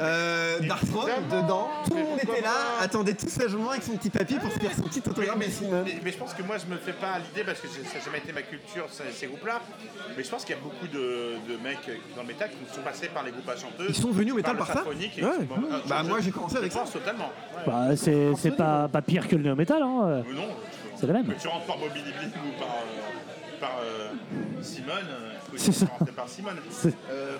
[0.00, 4.38] Euh, Darkthron dedans, tout le monde était là, attendait tout sagement avec son petit papier
[4.38, 5.46] pour se faire son petit autographe mais,
[5.84, 7.98] mais- mais je pense que moi je me fais pas l'idée parce que j'ai- ça
[7.98, 9.60] n'a jamais été ma culture ces, ces groupes-là.
[10.16, 12.80] Mais je pense qu'il y a beaucoup de, de mecs dans le métal qui sont
[12.80, 13.86] passés par les groupes à chanteuses.
[13.90, 15.10] Ils sont venus au métal par ça Ouais.
[15.20, 16.84] ah, Bah moi j'ai commencé avec Je ça.
[16.84, 17.30] totalement.
[17.56, 17.62] Ouais.
[17.66, 19.82] bah, c'est c'est pas, pas pire que le néo-métal.
[19.82, 20.00] Hein.
[20.06, 20.48] euh, non,
[20.96, 21.26] C'est le même.
[21.26, 24.08] Que tu rentres par Bobby Lee ou par, euh, par euh,
[24.62, 25.86] Simone, euh, C'est ça.
[27.10, 27.36] Euh,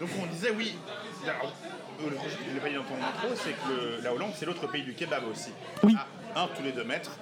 [0.00, 0.76] donc on disait oui.
[1.24, 1.52] Alors,
[2.00, 3.68] euh, le je ne l'ai pas dit dans ton intro, c'est que
[3.98, 5.50] le- la Hollande c'est l'autre pays du kebab aussi.
[5.82, 5.96] Oui.
[6.34, 7.12] À un tous les deux mètres.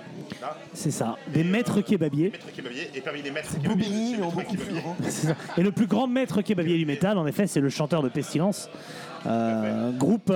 [0.42, 1.16] Là, C'est ça.
[1.28, 2.30] Des maîtres kebabiers.
[2.30, 2.90] maître kebabier.
[2.94, 4.16] Et parmi les maîtres kebabiers.
[5.56, 8.68] Et le plus grand maître kebabier du métal, en effet, c'est le chanteur de Pestilence.
[9.26, 10.32] Euh, groupe.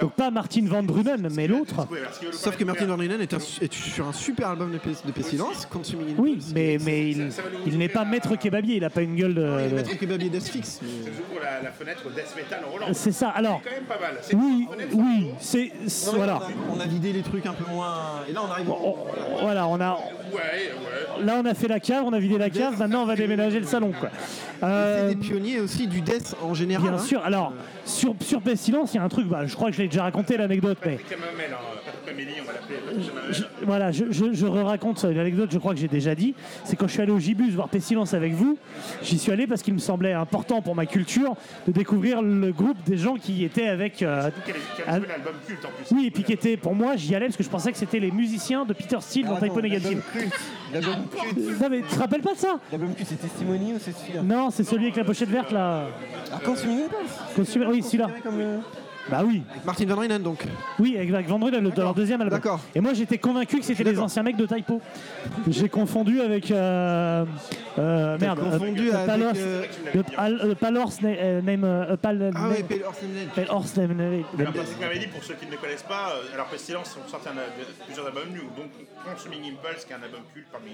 [0.00, 1.86] Donc pas Martin Van Drunen, mais l'autre.
[1.90, 1.98] Ouais,
[2.32, 5.66] Sauf que Martin Van Rinen est, un- est sur un super album de, de Pestilence,
[5.66, 7.10] Consuming Oui, mais, mais
[7.66, 9.42] il, n'est pas maître kebabier, il n'a pas une gueule de.
[9.42, 10.68] Il est maître kebabier d'Asphyx.
[10.68, 12.94] Ça ouvre la, la fenêtre death metal en Hollande.
[12.94, 13.30] C'est ça.
[13.30, 14.18] Alors, C'est quand même pas mal.
[14.34, 15.72] Oui, oui, c'est.
[16.14, 16.40] Voilà.
[16.70, 18.22] On a, vidé les trucs un peu moins.
[18.28, 18.70] Et là on arrive.
[19.40, 19.94] Voilà, on a.
[20.32, 21.24] Ouais, ouais.
[21.24, 23.58] Là, on a fait la cave, on a vidé la cave, maintenant on va déménager
[23.58, 24.10] le salon, quoi.
[24.62, 26.88] Euh, C'est des pionniers aussi du death en général.
[26.90, 27.02] Bien hein.
[27.02, 27.22] sûr.
[27.24, 27.52] Alors,
[27.84, 30.02] sur, sur Pestilence, il y a un truc, bah, je crois que je l'ai déjà
[30.04, 33.34] raconté l'anecdote, mais Patrick Hamamel, hein, Patrick Amélie, on va l'appeler Patrick Hamamel.
[33.34, 36.34] je- voilà, je, je, je raconte une anecdote, je crois que j'ai déjà dit.
[36.64, 38.58] C'est quand je suis allé au Gibus voir Pestilence avec vous,
[39.02, 41.34] j'y suis allé parce qu'il me semblait important pour ma culture
[41.66, 44.02] de découvrir le groupe des gens qui étaient avec.
[44.02, 47.26] euh, est l'album culte en plus oui, et puis qui étaient, pour moi, j'y allais
[47.26, 50.02] parce que je pensais que c'était les musiciens de Peter Steele dans Typo Negative.
[50.72, 50.94] L'album
[51.34, 52.58] culte, Non, mais tu te rappelles pas de ça?
[52.70, 54.22] L'album culte, c'est Testimony ou c'est celui-là?
[54.22, 55.86] Non, c'est celui avec la pochette verte là.
[56.32, 58.04] Ah, Consuming Impulse Costume- Oui, celui-là.
[58.08, 58.58] Considéré comme, euh,
[59.10, 60.44] Bah oui, Martin Van Rinen donc.
[60.78, 62.38] oui, avec avec Van le- dans leur deuxième album.
[62.38, 62.60] D'accord.
[62.74, 64.80] Et moi j'étais convaincu que c'était les anciens mecs de Typo.
[65.48, 66.50] J'ai confondu avec.
[66.50, 67.24] Euh,
[67.78, 68.40] euh, merde.
[68.40, 71.64] confondu euh, avec, Pale Horse- euh, le Pal- euh, Pale Horse Na- euh, Name.
[71.64, 73.28] euh, Pale Ah Name- ouais, Pale Horse Name.
[73.34, 73.92] Pale Horse Name.
[73.96, 77.08] Name- Alors Patrick Amélie, pour ceux qui ne le connaissent pas, euh, alors Pestilence ont
[77.08, 78.70] sorti un, al- plusieurs albums nus, donc
[79.04, 80.70] Consuming Impulse, qui est un album culte parmi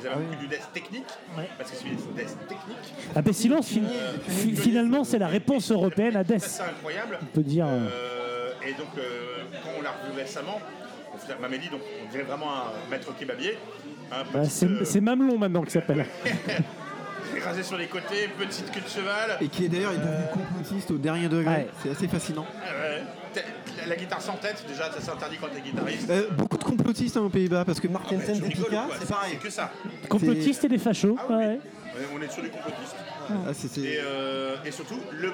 [0.00, 1.06] les albums cultes du death technique,
[1.36, 1.48] Ouais.
[1.58, 2.94] parce que c'est du death technique.
[3.16, 6.40] Ah, fin- fi- finalement, c'est la réponse européenne à Death.
[6.42, 7.18] c'est incroyable.
[7.22, 7.63] On peut dire.
[7.66, 10.60] Euh, Euh, et donc, euh, quand on l'a revu récemment,
[11.40, 13.56] Mamélie, donc, on dirait vraiment un maître kebabier.
[14.32, 16.06] Bah, c'est euh, Mamelon maintenant que ça s'appelle.
[17.44, 19.36] rasé sur les côtés, petite queue de cheval.
[19.40, 21.54] Et qui est d'ailleurs devenu complotiste au dernier degré.
[21.54, 21.68] Ouais.
[21.82, 22.46] C'est assez fascinant.
[22.66, 23.00] Euh,
[23.32, 23.44] tête-
[23.80, 26.08] la, la guitare sans tête, déjà, ça s'interdit quand t'es guitariste.
[26.10, 29.32] Euh, beaucoup de complotistes hein, aux Pays-Bas parce que d'Epica, ou quoi c'est pareil.
[29.32, 29.70] C'est que ça.
[30.08, 31.16] Complotistes et des fachos.
[31.18, 31.36] Ah oui.
[31.36, 31.44] ouais.
[31.46, 31.60] Ouais,
[32.16, 32.96] On est sur du complotiste.
[33.30, 33.50] Ah,
[33.80, 35.32] Et, euh, et surtout, le,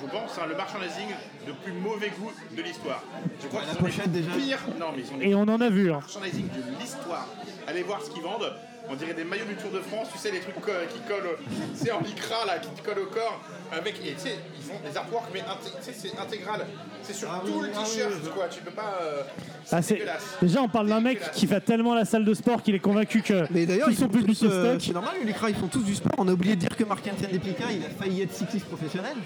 [0.00, 1.08] je pense, hein, le merchandising
[1.46, 3.02] de plus mauvais goût de l'histoire.
[3.42, 4.30] Je crois La qu'ils ont les pochette, déjà.
[4.32, 4.60] pires.
[4.78, 5.90] Non, mais ils ont Et on en a vu.
[5.92, 5.98] hein.
[6.00, 7.26] merchandising de l'histoire.
[7.66, 8.52] Allez voir ce qu'ils vendent.
[8.90, 11.26] On dirait des maillots du Tour de France, tu sais, les trucs co- qui collent,
[11.26, 11.38] au-
[11.74, 13.40] c'est en lycra là, qui te collent au corps.
[13.72, 16.66] Avec, et tu sais, ils font des artworks, mais inté- tu sais, c'est intégral.
[17.02, 18.48] C'est sur Ah tout oui, le ah oui, t-shirt, oui, quoi.
[18.48, 18.98] Tu peux pas.
[19.02, 19.22] euh,
[19.72, 20.22] Ah, c'est c'est- dégueulasse.
[20.42, 22.78] Déjà, on parle d'un mec qui va tellement à la salle de sport qu'il est
[22.80, 24.82] convaincu que Mais d'ailleurs, ils son font public tous, est euh, stock.
[24.86, 26.12] c'est normal, les ils font tous du sport.
[26.18, 29.16] On a oublié de dire que Mark Hansen d'Epica, il a failli être cycliste professionnel.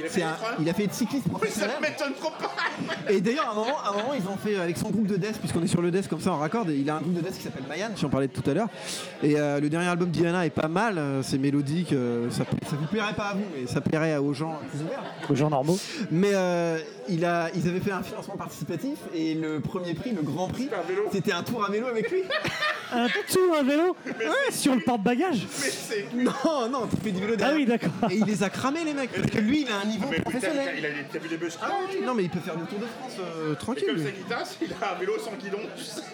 [0.00, 2.30] Il a fait un- des trains il a fait être cycliste Mais ça m'étonne trop
[2.30, 5.06] pas Et d'ailleurs, à un moment, à un moment, ils ont fait avec son groupe
[5.06, 6.68] de death, puisqu'on est sur le death comme ça en raccord.
[6.68, 8.68] et Il a un groupe de death qui s'appelle Mayan, j'en parlais tout à l'heure.
[9.22, 11.92] Et euh, le dernier album d'Iana est pas mal, euh, c'est mélodique.
[11.92, 15.02] euh, ça, ça vous plairait pas à vous, mais ça plairait aux gens plus ouverts.
[15.28, 15.78] Aux gens normaux.
[16.10, 16.78] Mais euh,
[17.08, 20.68] il a, ils avaient fait un financement participatif et le premier prix, le grand prix,
[21.12, 22.22] c'était un tour à vélo avec lui.
[22.92, 23.94] Un tout un vélo
[24.50, 25.46] sur le porte-bagages.
[26.12, 27.56] Non, non, tu fais du vélo Ah derrière.
[27.56, 28.10] oui, d'accord.
[28.10, 30.16] Et il les a cramés les mecs, parce que lui il a un niveau Mais
[30.16, 30.74] putain, professionnel.
[30.78, 32.86] il a, vu les bus Ah oui, non mais il peut faire le tour de
[32.86, 34.02] France euh, Et comme tranquille.
[34.04, 36.00] c'est Guitas, il a un vélo sans guidon, tu sais.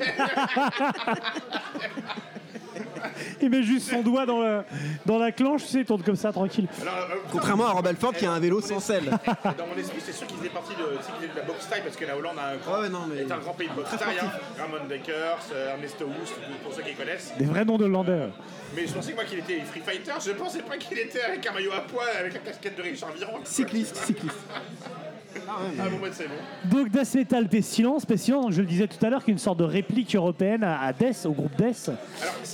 [3.42, 4.62] Il met juste son doigt dans, le,
[5.04, 6.66] dans la clenche, tu sais, il tourne comme ça, tranquille.
[6.80, 9.04] Alors, euh, Contrairement à Rob Alford qui a un vélo sans selle.
[9.44, 12.16] Dans mon esprit, c'est sûr qu'ils faisaient partie de, la boxe style parce que la
[12.16, 14.20] Hollande a un grand, ouais, non, mais- est un grand pays de boxe Très style.
[14.22, 14.30] Hein.
[14.58, 17.32] Ramon Deckers, euh, Ernesto Wust, pour ceux qui connaissent.
[17.38, 18.28] Des vrais noms de Hollandais.
[18.74, 21.46] Mais je pensais que moi qu'il était free fighter, je pensais pas qu'il était avec
[21.46, 23.40] un maillot à poil, avec la casquette de Richard Viron.
[23.44, 24.36] Cycliste, cycliste.
[25.48, 26.34] Ah bon, bah c'est bon.
[26.76, 29.38] Donc Death Metal Pestilence, Pestilence, donc je le disais tout à l'heure, qui est une
[29.38, 31.90] sorte de réplique européenne à, à Death, au groupe Death,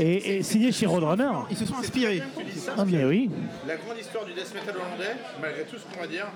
[0.00, 1.30] et, et signé chez Roadrunner.
[1.50, 2.22] Ils se sont inspirés.
[2.36, 3.30] Tu dis ça Ah bien oui.
[3.66, 6.26] La grande histoire du death metal hollandais, malgré tout ce qu'on va dire,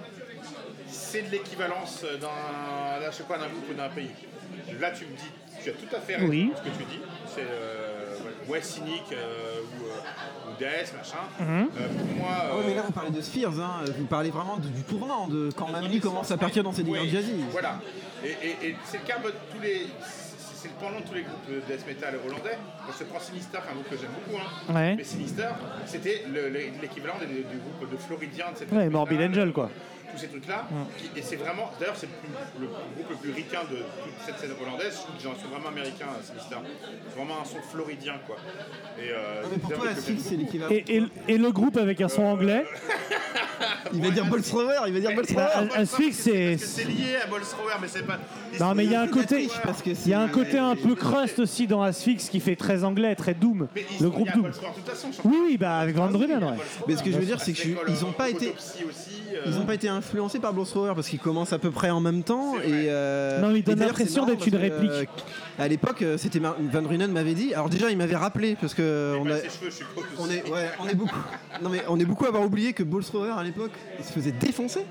[0.88, 4.10] c'est de l'équivalence d'un, là, je sais pas, d'un groupe ou d'un pays.
[4.80, 5.30] Là, tu me dis,
[5.62, 6.50] tu as tout à fait raison Oui.
[6.50, 7.00] dans ce que tu dis.
[7.34, 7.95] C'est euh,
[8.48, 11.16] ouais, cynique euh, ou, euh, ou death, machin.
[11.40, 11.68] Mhm.
[11.76, 13.84] Euh, pour moi, Ah ouais, mais euh, là vous parlez de Spheres, hein.
[13.98, 17.02] vous parlez vraiment de- du tournant, de quand Mamie commence à partir dans ses délires
[17.02, 17.44] oui, jazzy.
[17.50, 17.80] Voilà.
[18.24, 19.86] Et, et- et c'est le cas de tous les.
[20.00, 22.58] c'est- le pendant de tous les groupes de death metal hollandais.
[22.98, 24.42] Je prends Sinister, un groupe que j'aime beaucoup.
[24.42, 24.74] Hein.
[24.74, 24.96] Ouais.
[24.96, 25.48] Mais Sinister,
[25.86, 29.70] c'était le- le- l'équivalent du groupe de Floridien, de cette Ouais, Morbid Angel, quoi.
[30.12, 30.66] Tous ces trucs-là.
[31.16, 31.70] Et c'est vraiment.
[31.78, 32.08] D'ailleurs, c'est
[32.60, 34.92] le, groupe le plus ricain de toute cette scène hollandaise.
[34.92, 36.56] Je trouve qu'ils ont un son vraiment américain, Sinister.
[37.08, 38.36] C'est vraiment un son floridien, quoi.
[38.98, 40.44] Et, euh, Non, mais pour c'est un toi, la groupe que j'aime Sphinx, c'est beaucoup.
[40.44, 40.72] l'équivalent.
[40.72, 42.64] Et, et- et le groupe avec un son anglais,
[43.92, 45.86] Il va dire Bolstrower, il va dire Bolstrower.
[45.86, 46.56] Sphinx, c'est.
[46.58, 48.18] C'est lié à Bolstrower, mais c'est pas.
[48.60, 50.76] Non mais il y a un côté, parce que il y a un côté un
[50.76, 53.68] peu crust aussi dans Asphyx qui fait très anglais, très doom.
[53.74, 54.50] Mais ils Le groupe doom.
[55.24, 56.50] Oui, oui, bah avec Van Drunen, ouais.
[56.88, 58.48] Mais ce que je veux dire, c'est qu'ils n'ont pas été.
[59.34, 62.00] Euh, Ils n'ont pas été influencés par Bolstrower parce qu'ils commencent à peu près en
[62.00, 64.90] même temps et euh, Non, et d'ailleurs, l'impression d'être une réplique.
[64.90, 65.04] euh,
[65.58, 67.52] à l'époque, euh, c'était Mar- Van Runen m'avait dit.
[67.54, 69.70] Alors déjà, il m'avait rappelé parce que on a, cheveux,
[70.30, 71.18] est, ouais, on est beaucoup.
[71.62, 74.32] Non mais on est beaucoup à avoir oublié que Bolstrower à l'époque, il se faisait
[74.32, 74.84] défoncer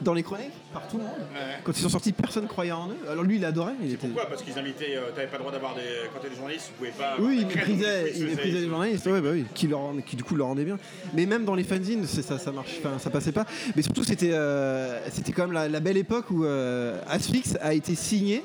[0.00, 1.12] dans les chroniques par tout le monde.
[1.32, 1.58] Ouais.
[1.64, 2.96] Quand ils sont sortis, personne croyait en eux.
[3.10, 3.72] Alors lui, il adorait.
[3.82, 4.06] Il était.
[4.08, 4.28] Pourquoi?
[4.28, 4.96] Parce qu'ils invitaient.
[4.96, 5.80] euh, T'avais pas le droit d'avoir des.
[6.14, 7.16] Quand t'es des journalistes, vous pouvez pas.
[7.18, 9.66] Oui, il avoir des méprisait, crèmes, il faisaient- méprisait les journalistes, ouais, bah oui, qui,
[9.66, 10.78] leur, qui du coup leur rendait bien.
[11.14, 13.44] Mais même dans les fanzines, ça, ça marche, enfin, ça passait pas.
[13.76, 17.74] Mais surtout, c'était, euh, c'était quand même la, la belle époque où euh, Asphyx a
[17.74, 18.42] été signé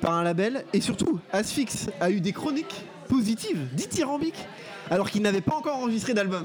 [0.00, 4.46] par un label et surtout, Asphyx a eu des chroniques positives, dithyrambiques,
[4.90, 6.44] alors qu'il n'avait pas encore enregistré d'album.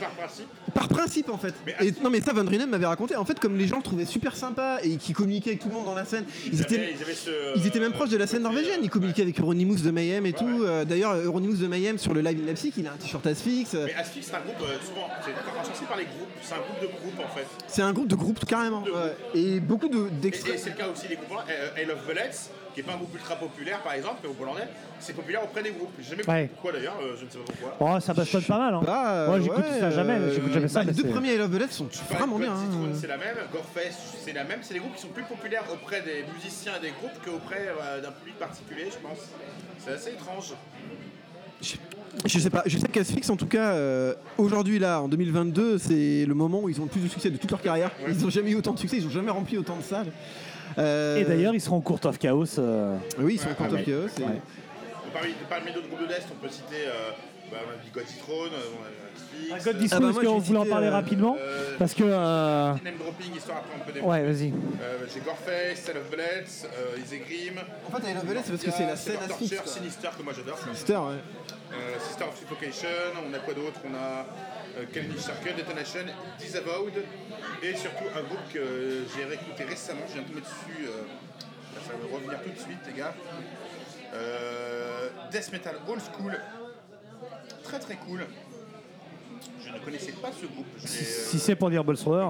[0.00, 0.46] Par principe?
[0.74, 1.54] Par principe en fait.
[1.66, 3.16] Mais Et, non mais ça Van Drunen m'avait raconté.
[3.16, 5.74] En fait comme les gens le trouvaient super sympa et qui communiquaient avec tout le
[5.74, 8.10] monde dans la scène, ils, Ils étaient, avaient- ils avaient ce, ils étaient même proches
[8.10, 8.80] de la scène norvégienne.
[8.82, 10.62] Ils communiquaient avec Euronymous de Mayhem et tout.
[10.64, 13.74] Euh, D'ailleurs Euronymous de Mayhem sur le live in Leipzig, il a un t-shirt Asphyx.
[13.74, 16.80] Euh, Mais Asphyx, c'est un groupe, euh, souvent, c'est par les groupes, c'est un groupe
[16.80, 17.46] de groupes en fait.
[17.68, 18.80] C'est un groupe de groupe carrément.
[18.82, 18.92] De.
[19.38, 20.58] Et beaucoup de- d'extraits.
[20.58, 21.38] c'est le cas aussi des groupes.
[21.48, 22.30] Euh, Hail of Bullets,
[22.74, 24.68] qui est pas un groupe ultra populaire par exemple, mais au hollandais,
[25.00, 25.92] c'est populaire auprès des groupes.
[25.98, 26.48] J'ai jamais compris Ouais.
[26.52, 27.96] pourquoi d'ailleurs, euh, je ne sais pas pourquoi.
[27.96, 28.74] Oh, ça bastonne pas mal.
[28.74, 28.80] Hein.
[28.84, 31.14] Bah, Moi, j'écoute ouais, ça jamais, euh, j'écoute jamais ça, bah, mais les deux c'est-
[31.14, 32.52] premiers I Love Bullets sont Pareil, vraiment bien.
[32.52, 32.88] hein.
[33.00, 34.58] C'est la même, Gorefest, c'est la même.
[34.62, 38.00] C'est des groupes qui sont plus populaires auprès des musiciens et des groupes qu'auprès euh,
[38.02, 39.18] d'un public particulier, je pense.
[39.78, 40.54] C'est assez étrange.
[42.26, 46.24] Je sais pas, je sais qu'Asphyx en tout cas, euh, aujourd'hui là, en 2022, c'est
[46.26, 47.90] le moment où ils ont le plus de succès de toute leur carrière.
[48.08, 50.06] Ils n'ont jamais eu autant de succès, ils n'ont jamais rempli autant de salles.
[50.78, 52.58] Euh, Et d'ailleurs, ils seront en Court of Chaos.
[52.58, 53.80] euh, oui, ils sont Ouais, contents ouais.
[53.80, 54.08] de Chaos.
[54.18, 54.40] et- Ouais.
[55.12, 57.10] Parmi, parmi d'autres groupes de l'Est, on peut citer euh,
[57.52, 60.06] bah, on a dit God Throne, on a Netflix, Ah, God euh, This Ah bah,
[60.24, 61.36] qu'on voulait en parler euh, rapidement.
[61.38, 62.02] euh, Parce que.
[62.02, 64.10] euh, Name dropping, histoire après on peut développer.
[64.10, 64.50] Ouais, vas-y.
[64.50, 67.62] Euh, j'ai Goreface, Cell of Bullets, euh, Easy Grim.
[67.86, 69.70] En fait, I Love Bellet, c'est parce que c'est la scène à Torture, fixe.
[69.70, 70.58] Sinister que moi j'adore.
[70.74, 71.22] Sister, ouais.
[71.72, 72.88] Euh, Sister of Suffocation,
[73.22, 73.78] on a quoi d'autre?
[73.88, 74.26] On a
[74.76, 76.00] euh, Kelly Circle, Detonation,
[76.38, 76.94] Disavowed
[77.62, 81.02] et surtout un groupe que j'ai réécouté récemment, je viens de tomber dessus, euh,
[81.86, 83.14] ça va revenir tout de suite les gars.
[84.14, 86.38] Euh, Death Metal Old School,
[87.62, 88.26] très très cool.
[89.60, 90.66] Je ne connaissais pas ce groupe.
[90.78, 92.28] Si, euh, si c'est pour dire Bolsroder,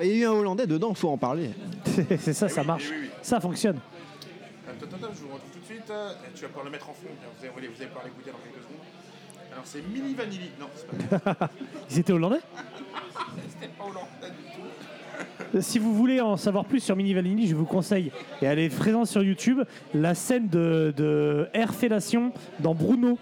[0.00, 1.50] Il y a eu un Hollandais dedans, faut en parler.
[2.18, 2.88] c'est ça, ça oui, marche.
[2.90, 3.10] oui, oui.
[3.22, 3.78] Ça fonctionne.
[4.68, 5.90] Attends, je vous retrouve tout de suite.
[5.90, 7.06] Euh, Tu vas pouvoir le mettre en fond.
[7.08, 8.78] Vous allez, vous allez pouvoir l'écouter dans quelques secondes.
[9.52, 10.50] Alors c'est Mini Vanilli.
[10.58, 11.50] Non, c'est pas
[11.90, 12.40] Ils étaient hollandais
[13.48, 15.60] c'était pas hollandais du tout.
[15.60, 18.74] Si vous voulez en savoir plus sur Mini Vanilli, je vous conseille, et elle est
[18.74, 19.60] présente sur YouTube,
[19.94, 23.18] la scène de, de Air Fellation dans Bruno,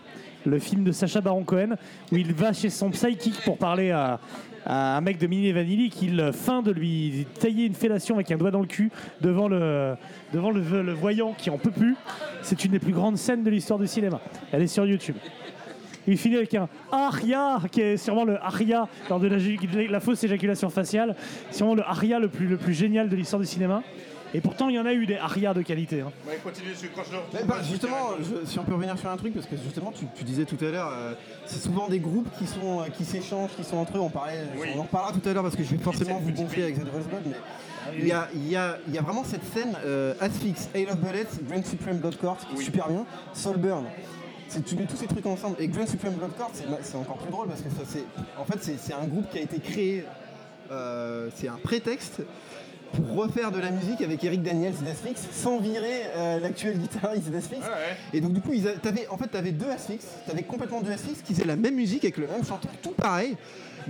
[0.46, 1.76] le film de Sacha Baron Cohen,
[2.12, 4.20] où il va chez son psychic pour parler à,
[4.64, 8.36] à un mec de Mini Vanilli qu'il feint de lui tailler une fellation avec un
[8.36, 9.96] doigt dans le cul devant le,
[10.32, 11.96] devant le, le voyant qui en peut plus.
[12.42, 14.20] C'est une des plus grandes scènes de l'histoire du cinéma.
[14.52, 15.16] Elle est sur YouTube.
[16.06, 19.36] Il finit avec un aria, qui est sûrement le aria lors de la,
[19.88, 21.14] la fausse éjaculation faciale.
[21.50, 23.82] Sûrement le aria le plus, le plus génial de l'histoire du cinéma.
[24.32, 26.02] Et pourtant, il y en a eu des arias de qualité.
[26.02, 26.12] hein.
[26.24, 28.96] Ouais, continue, que quand je le retrouve, Mais bah, justement, je- si on peut revenir
[28.96, 31.14] sur un truc, parce que justement, tu, tu disais tout à l'heure, euh,
[31.46, 34.00] c'est souvent des groupes qui sont euh, qui s'échangent, qui sont entre eux.
[34.00, 34.68] On parlait, Oui.
[34.76, 36.82] on en reparlera tout à l'heure parce que je vais forcément vous gonfler avec The
[36.84, 40.14] Blood, mais il y a, il y, a, il y a vraiment cette scène euh,
[40.20, 42.64] Asphyx, Hail of Bullets, Grand Supreme Blood Court, qui est Oui.
[42.64, 43.86] super bien, Soulburn.
[44.50, 45.56] C'est- Tu mets tous ces trucs ensemble.
[45.60, 46.50] Et Grand Supreme Blood Court,
[46.82, 48.04] c'est encore plus drôle parce que ça, c'est,
[48.38, 50.04] en fait, c'est un groupe qui a été créé,
[50.70, 52.22] euh, c'est un prétexte
[52.92, 57.30] pour refaire de la musique avec Eric Daniels et Asphyx sans virer euh, l'actuel guitariste
[57.30, 57.60] d'Asphyx.
[57.60, 57.96] Ouais.
[58.12, 60.42] Et donc du coup, ils a- t'avais, en fait, tu avais deux Asphyx, tu avais
[60.42, 63.36] complètement deux Asphyx qui faisaient la même musique avec le même chanteur, tout pareil,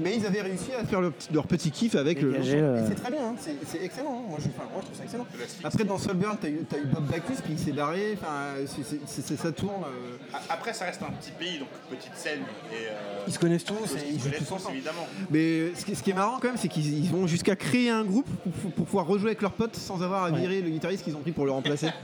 [0.00, 2.32] mais ils avaient réussi à faire leur petit, leur petit kiff avec le...
[2.32, 4.28] Dégager, Et euh, c'est très bien, hein, c'est, c'est excellent, hein.
[4.28, 5.26] moi, je, enfin, moi je trouve ça excellent.
[5.64, 8.84] Après dans Soulburn, tu as eu, t'as eu Bob Bacchus qui s'est barré, enfin, c'est,
[8.84, 9.82] c'est- c'est- c'est- ça tourne...
[9.84, 12.40] euh, A- Après, ça reste un petit pays, donc petite scène.
[12.72, 14.76] Et, euh, Ils se connaissent tous et ils ils jouent connaissent tous tous, ensemble.
[14.76, 15.06] évidemment.
[15.30, 17.90] Mais ce qui, ce qui est marrant quand même, c'est qu'ils ils vont jusqu'à créer
[17.90, 18.28] un groupe
[18.62, 21.20] pour, pour pouvoir rejouer avec leurs potes sans avoir à virer le guitariste qu'ils ont
[21.20, 21.88] pris pour le remplacer.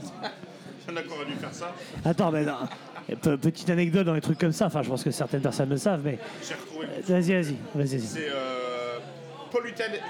[0.89, 1.73] Il y en a qui auraient dû faire ça.
[2.05, 2.53] Attends, mais non.
[3.15, 4.65] Pe- petite anecdote dans les trucs comme ça.
[4.67, 6.87] Enfin, je pense que certaines personnes le savent, mais J'ai retrouvé.
[7.07, 7.87] vas-y, vas-y, vas-y.
[7.97, 7.99] vas-y.
[8.01, 8.97] C'est euh,
[9.51, 10.01] Polluted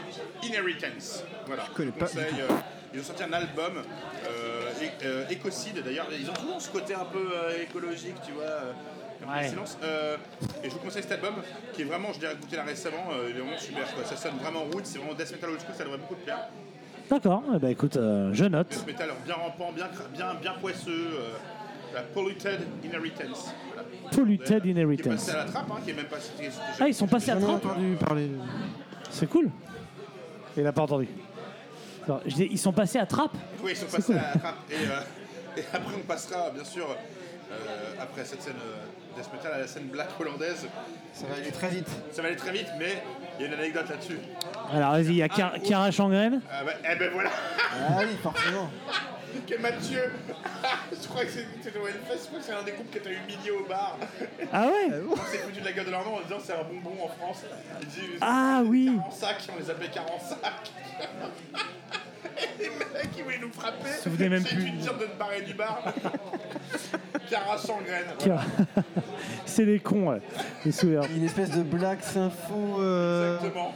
[0.44, 1.24] Inheritance.
[1.46, 1.64] Voilà.
[1.70, 2.48] Je connais pas euh,
[2.94, 3.74] ils ont sorti un album,
[4.28, 4.62] euh,
[5.04, 6.08] euh, Écocide d'ailleurs.
[6.20, 8.44] Ils ont toujours ce côté un peu euh, écologique, tu vois.
[8.44, 8.72] euh,
[9.28, 9.50] Ouais.
[9.50, 9.78] silence.
[9.82, 10.16] Euh,
[10.64, 11.34] et je vous conseille cet album
[11.74, 13.94] qui est vraiment, je l'ai écouté là récemment, euh, il est vraiment super.
[13.96, 14.04] Quoi.
[14.06, 16.38] Ça sonne vraiment route, c'est vraiment death metal old school, ça devrait beaucoup te plaire.
[17.10, 18.70] D'accord, eh ben, écoute, euh, je note.
[18.70, 21.08] Death metal bien rampant, bien, bien, bien poisseux.
[21.94, 23.54] La Polluted Inheritance.
[23.74, 23.88] Voilà.
[24.12, 25.08] Polluted Qui est Inheritance.
[25.16, 26.18] passé à la trappe, hein, qui est même pas.
[26.80, 28.32] Ah, ils sont passés à Jamais trappe entendu parler.
[29.10, 29.50] C'est cool.
[30.56, 31.08] Il n'a pas entendu.
[32.08, 34.18] Non, je dis, ils sont passés à trappe Oui, ils sont passés cool.
[34.18, 34.56] à la trappe.
[34.72, 37.56] Et, euh, et après, on passera, bien sûr, euh,
[38.02, 40.68] après cette scène euh, death metal, à la scène black hollandaise.
[41.14, 41.88] Ça va aller très vite.
[42.12, 43.02] Ça va aller très vite, mais
[43.38, 44.18] il y a une anecdote là-dessus.
[44.72, 46.42] Alors, vas-y, il y a Car- Cara Changraine.
[46.52, 47.30] Ah bah, eh ben voilà,
[47.74, 48.70] Ah oui, forcément.
[49.46, 50.12] que Mathieu,
[50.92, 53.52] je crois que c'est Fest, je crois que c'est un des groupes qui t'a humilié
[53.52, 53.98] au bar.
[54.54, 56.64] Ah ouais On s'est foutu de la gueule de leur nom en disant c'est un
[56.64, 57.44] bonbon en France.
[57.82, 60.72] Il dit, Ah oui 40 sacs, on les appelait 40 sacs.
[62.60, 63.90] Et les mecs, ils voulaient nous frapper.
[63.98, 64.56] Se souvenez même plus.
[64.64, 65.84] dû dire de te barrer du bar.
[67.30, 67.58] Cara.
[68.20, 68.44] Cara-
[69.46, 70.22] C'est des cons, ouais.
[70.66, 71.02] Les souvenirs.
[71.16, 72.80] Une espèce de black sympho.
[72.80, 73.74] euh, Exactement.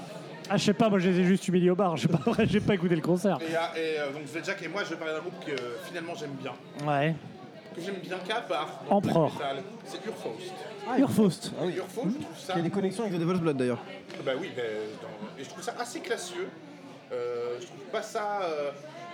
[0.54, 1.96] Ah, je sais pas, moi je les ai juste humiliés au bar.
[1.96, 3.38] J'ai pas, j'ai pas écouté le concert.
[3.42, 5.78] Et, euh, et, euh, donc Jack et moi, je vais parler d'un groupe que euh,
[5.88, 6.52] finalement j'aime bien.
[6.86, 7.16] Ouais.
[7.74, 8.82] Que j'aime bien qu'à part.
[8.90, 10.54] dans le metal, C'est Urfaust.
[11.00, 11.52] Urfaust.
[11.58, 11.76] Ah oui.
[11.78, 12.54] Urfaust, je trouve ça.
[12.56, 13.80] Il y a des connexions avec The Devil's Blood d'ailleurs.
[14.26, 14.62] Bah oui, bah,
[15.02, 16.50] dans- et je trouve ça assez classieux.
[17.14, 18.72] Euh, je trouve pas ça euh,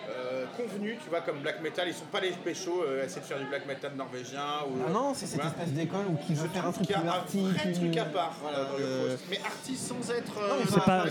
[0.10, 1.88] euh, convenu, tu vois, comme black metal.
[1.88, 4.44] Ils sont pas les péchos euh, à essayer de faire du black metal norvégien.
[4.68, 6.96] Ou, Ah non, c'est cette espèce d'école où qui veut faire un truc Il y
[6.96, 9.26] a plus un arty, truc à part Voilà, euh, dans Urfaust.
[9.30, 10.34] Mais artiste sans être.
[10.36, 11.06] Non, euh, C'est pas-.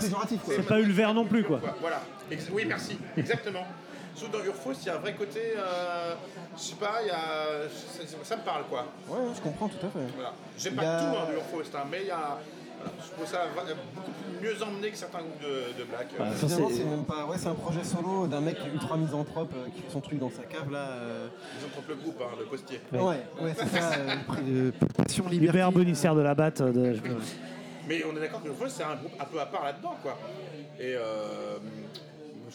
[0.45, 1.59] C'est pas Ulver non plus, quoi.
[1.59, 2.01] Quoi, Voilà.
[2.31, 2.97] Ex- oui, merci.
[3.15, 3.63] Exactement.
[4.15, 5.53] Sauf dans Urfaust, il y a un vrai côté.
[5.55, 6.15] euh,
[6.57, 7.69] je sais pas, il y a.
[8.23, 8.85] Ça, me parle, quoi.
[9.07, 10.05] Ouais, je comprends tout à fait.
[10.15, 10.33] Voilà.
[10.57, 12.39] J'aime pas a- tout hein, du Urfaust, hein, mais il y a.
[13.05, 13.45] je trouve ça
[13.95, 14.11] beaucoup
[14.41, 16.07] mieux emmené que certains groupes de, de black.
[16.35, 17.25] Finalement, c'est- même pas.
[17.25, 20.29] Ouais, c'est un projet solo d'un mec ultra misanthrope euh, qui fait son truc dans
[20.29, 20.89] sa cave là.
[20.91, 21.27] euh.
[21.59, 22.79] Ils ont trompé le groupe, hein, le postier.
[22.93, 22.99] Ouais.
[22.99, 23.93] Ouais, ouais, c'est ça.
[23.97, 25.25] euh, Passion.
[25.71, 26.61] Bonissère de la batte.
[26.61, 26.95] De...
[27.87, 30.17] Mais on est d'accord que Urfaust, c'est un groupe un peu à part là-dedans, quoi.
[30.79, 31.57] Et euh,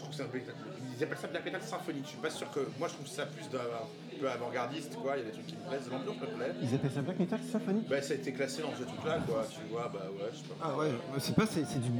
[0.02, 0.54] trouve que c'est un metal.
[0.96, 2.04] Ils appellent ça black metal symphonique.
[2.04, 2.60] Je suis pas sûr que.
[2.78, 5.16] Moi, je trouve ça plus d'un- un peu avant-gardiste, quoi.
[5.16, 6.52] Il y a des trucs qui me plaisent, l'ambiance me plaît.
[6.62, 9.46] Ils appellent ça Black Metal Symphonique Bah, ça a été classé dans ce truc-là, quoi.
[9.50, 10.54] Tu vois, bah ouais, je sais pas.
[10.62, 11.90] Ah ouais, c'est pas, c'est c'est du.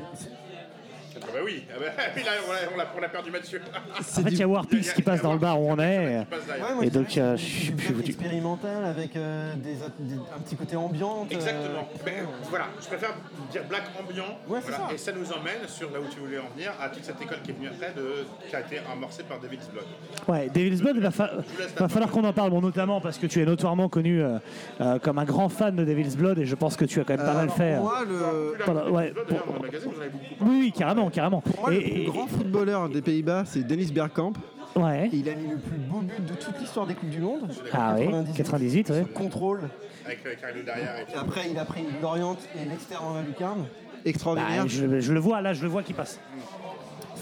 [1.12, 1.86] C'est- Ah bah oui, ah bah,
[2.16, 2.30] oui, là,
[2.72, 3.60] on l'a- on a perdu Mathieu.
[4.02, 5.98] c'est En fait, il y a Warpix qui passe dans le bar où on est.
[6.08, 7.74] Ouais, Et donc, euh, je suis
[8.06, 11.26] expérimental avec euh, des, des- un petit côté ambiant.
[11.30, 11.88] euh, Exactement.
[12.04, 13.14] Ben, voilà, je préfère
[13.50, 14.24] dire black ambiant.
[14.48, 14.94] Ouais, c'est voilà, ça.
[14.94, 17.38] Et ça nous emmène sur là où tu voulais en venir, à toute cette école
[17.42, 19.84] qui est venue après, de, qui a été amorcée par David's Blood.
[20.28, 21.30] Ouais, Devil's Blood, il va, fa-
[21.76, 24.38] va falloir qu'on en parle, bon, notamment parce que tu es notoirement connu euh,
[24.80, 27.16] euh, comme un grand fan de Devil's Blood et je pense que tu as quand
[27.16, 27.76] même pas mal fait.
[27.78, 31.40] Moi, le, David's ouais, vous en avez beaucoup oui, carrément, carrément.
[31.40, 34.32] pour moi, le Et- plus grand footballeur des Pays-Bas, c'est Dennis Bergkamp.
[34.76, 35.08] Ouais.
[35.12, 37.50] Et il a mis le plus beau but de toute l'histoire des Coupes du Monde.
[37.74, 39.04] Ah oui, 98, ouais.
[39.14, 39.60] Contrôle.
[40.06, 43.66] Avec euh, Carlo derrière et après, il a pris l'Orient et l'externe en lucarne.
[44.04, 44.62] Extraordinaire.
[44.64, 46.18] Bah, je, je le vois, là, je le vois qui passe.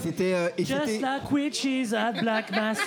[0.02, 2.78] C'était euh, et Just c'était like witches at Black Mass.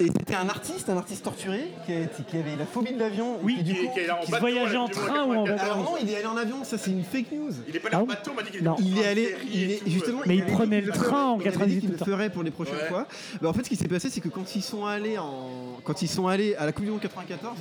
[0.00, 3.38] Et c'était un artiste, un artiste torturé, qui, a qui avait la phobie de l'avion.
[3.42, 4.92] Oui, qui, du coup, qui est là en Qui se bateau, voyageait là, en du
[4.92, 5.64] train ou en 84.
[5.64, 7.50] Alors non, il est allé en avion, ça c'est une fake news.
[7.68, 8.72] Il est pas Ah allé en bon bateau, on m'a dit qu'il était Non.
[8.72, 10.18] en Il est allé, série il et est tout, justement.
[10.20, 10.24] euh.
[10.26, 11.98] Mais il avait prenait le train en il avait dit 98 qu'il tout le le
[11.98, 12.04] temps.
[12.04, 12.88] ferait pour les prochaines Ouais.
[12.88, 13.06] fois.
[13.40, 16.02] Bah, en fait, ce qui s'est passé, c'est que quand ils sont allés en, quand
[16.02, 17.56] ils sont allés à la Coupe du Monde 94,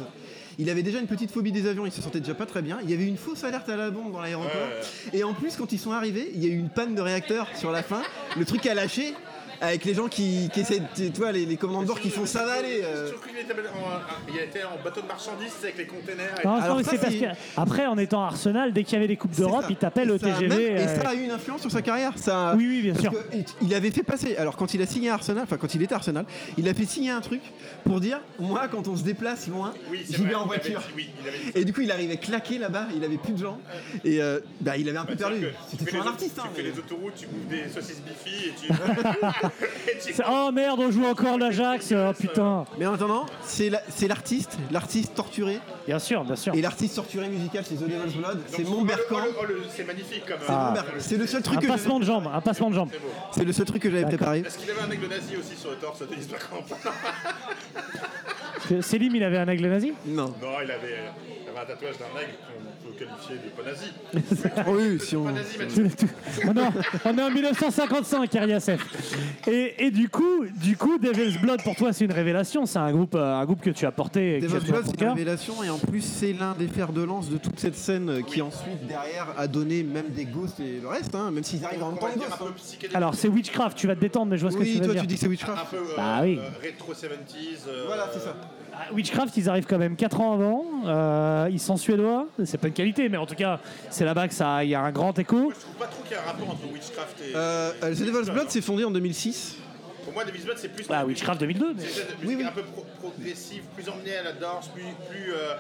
[0.60, 1.86] il avait déjà une petite phobie des avions.
[1.86, 2.80] Il se sentait déjà pas très bien.
[2.84, 4.52] Il y avait une fausse alerte à la bombe dans l'aéroport.
[5.14, 7.48] Et en plus, quand ils sont arrivés, il y a eu une panne de réacteur
[7.56, 8.02] sur la fin.
[8.38, 9.14] Le truc a lâché.
[9.64, 12.10] Avec les gens qui, qui essaient, de- tu vois, les, les commandants de bord qui
[12.10, 12.82] font ça va aller.
[12.84, 13.08] euh.
[13.12, 16.34] J'ai cru qu'il était en, il était en bateau de marchandises avec les containers.
[16.44, 17.20] et- Non, Alors non, ça, c'est parce c'est-
[17.56, 19.68] qu'après, en étant à Arsenal, dès qu'il y avait des Coupes C'est d'Europe, ça.
[19.70, 20.48] il t'appelle Et au ça a TGV.
[20.48, 22.14] même- et euh, ça a eu une influence sur sa carrière.
[22.18, 23.12] Ça, Oui, oui, bien parce sûr.
[23.12, 24.36] que il- il avait fait passer.
[24.36, 26.26] Alors quand il a signé à Arsenal, enfin quand il était à Arsenal,
[26.58, 27.42] il a fait signer un truc
[27.86, 30.54] pour dire moi quand on se déplace loin, Oui, c'est j'y vrai, vais en il
[30.54, 30.80] avait voiture.
[30.80, 33.34] dit- oui, il avait dit Et du coup il arrivait claqué là-bas, il avait plus
[33.34, 33.60] de gens
[34.04, 35.42] et euh, bah, il avait un peu perdu.
[35.42, 36.40] Que tu C'était les un artiste.
[36.40, 38.72] hein, Tu fais mais- les autoroutes, tu bouffes des saucisses bifi et tu.
[40.00, 41.94] c'est- Oh merde, on joue encore l'Ajax.
[41.96, 42.66] Oh putain.
[42.80, 46.54] Mais en attendant, c'est la- c'est l'artiste, l'artiste torturé Bien sûr, bien sûr.
[46.56, 49.16] et l'artiste torturé musical chez The Devil's Blood, c'est mon Berkan.
[49.16, 50.38] oh, le- oh, le- C'est magnifique comme.
[50.46, 50.92] C'est euh, mon Berkan.
[51.00, 52.90] C'est le seul Un truc que passement j'avais- de jambe, un passement de jambe.
[53.32, 54.40] C'est c'est le seul truc que j'avais préparé.
[54.40, 56.64] Est-ce qu'il avait un aigle nazi aussi sur le torse de Denis Bergkamp
[58.70, 59.94] que Selim, il avait un aigle nazi?
[60.06, 60.34] Non.
[60.42, 61.00] Non, il avait,
[61.44, 62.71] il avait un tatouage d'un aigle qu'on
[63.06, 64.66] qualifier de pas nazi.
[64.72, 65.24] Oui, si on.
[65.26, 65.88] Pas nazi, Mathieu.
[66.48, 66.74] on, est en,
[67.06, 69.48] on est en 1955, Ariasef.
[69.48, 72.66] Et, et du coup, du coup, Devil's Blood pour toi c'est une révélation.
[72.66, 74.72] C'est un groupe, euh, un groupe que tu as porté, et que tu as Devil's
[74.72, 75.14] Blood, c'est une cœur.
[75.16, 78.22] révélation et en plus c'est l'un des fers de lance de toute cette scène euh,
[78.22, 81.84] qui ensuite derrière a donné même des ghosts et le reste, hein, même s'ils arrivent
[81.84, 82.32] en temps un ghosts.
[82.42, 82.54] hein.
[82.56, 82.96] psychédélique.
[82.96, 84.86] Alors c'est Witchcraft, tu vas te détendre, mais je vois ce que Oui, tu veux
[84.86, 85.02] toi dire.
[85.02, 85.72] tu dis que c'est un Witchcraft.
[85.72, 86.38] peu euh, Bah oui.
[86.40, 87.68] euh, rétro 70s.
[87.68, 88.36] euh, Voilà, c'est ça.
[88.90, 90.66] Ah, Witchcraft, ils arrivent quand même 4 ans avant.
[90.86, 92.28] Euh, ils sont suédois.
[92.46, 93.60] C'est pas une qualité, mais en tout cas,
[93.90, 95.38] c'est là-bas que ça, il y a un grand écho.
[95.38, 97.36] Moi, je trouve pas trop qu'il y a un rapport entre Witchcraft et.
[97.36, 99.58] Euh, euh, The Devil's Blood s'est fondé en 2006.
[100.04, 100.86] Pour moi, Devil's Blood, c'est plus.
[100.90, 101.74] Ah, Witchcraft 2002.
[101.76, 104.84] mais C'est un peu pro- progressive, plus emmenée à la danse, plus.
[105.10, 105.54] plus euh,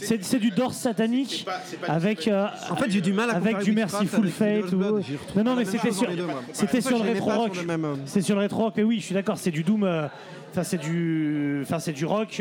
[0.00, 3.12] C'est c'est du Dors satanique c'est pas- c'est pas- avec euh, En fait, j'ai du
[3.12, 5.02] mal à avec du Merciful Fate ou non
[5.34, 6.08] mais même c'était sur
[6.52, 9.14] c'était sur le rétro rock euh, c'est sur le rétro rock mais oui je suis
[9.14, 10.06] d'accord c'est du doom euh,
[10.52, 12.40] enfin c'est du enfin c'est du rock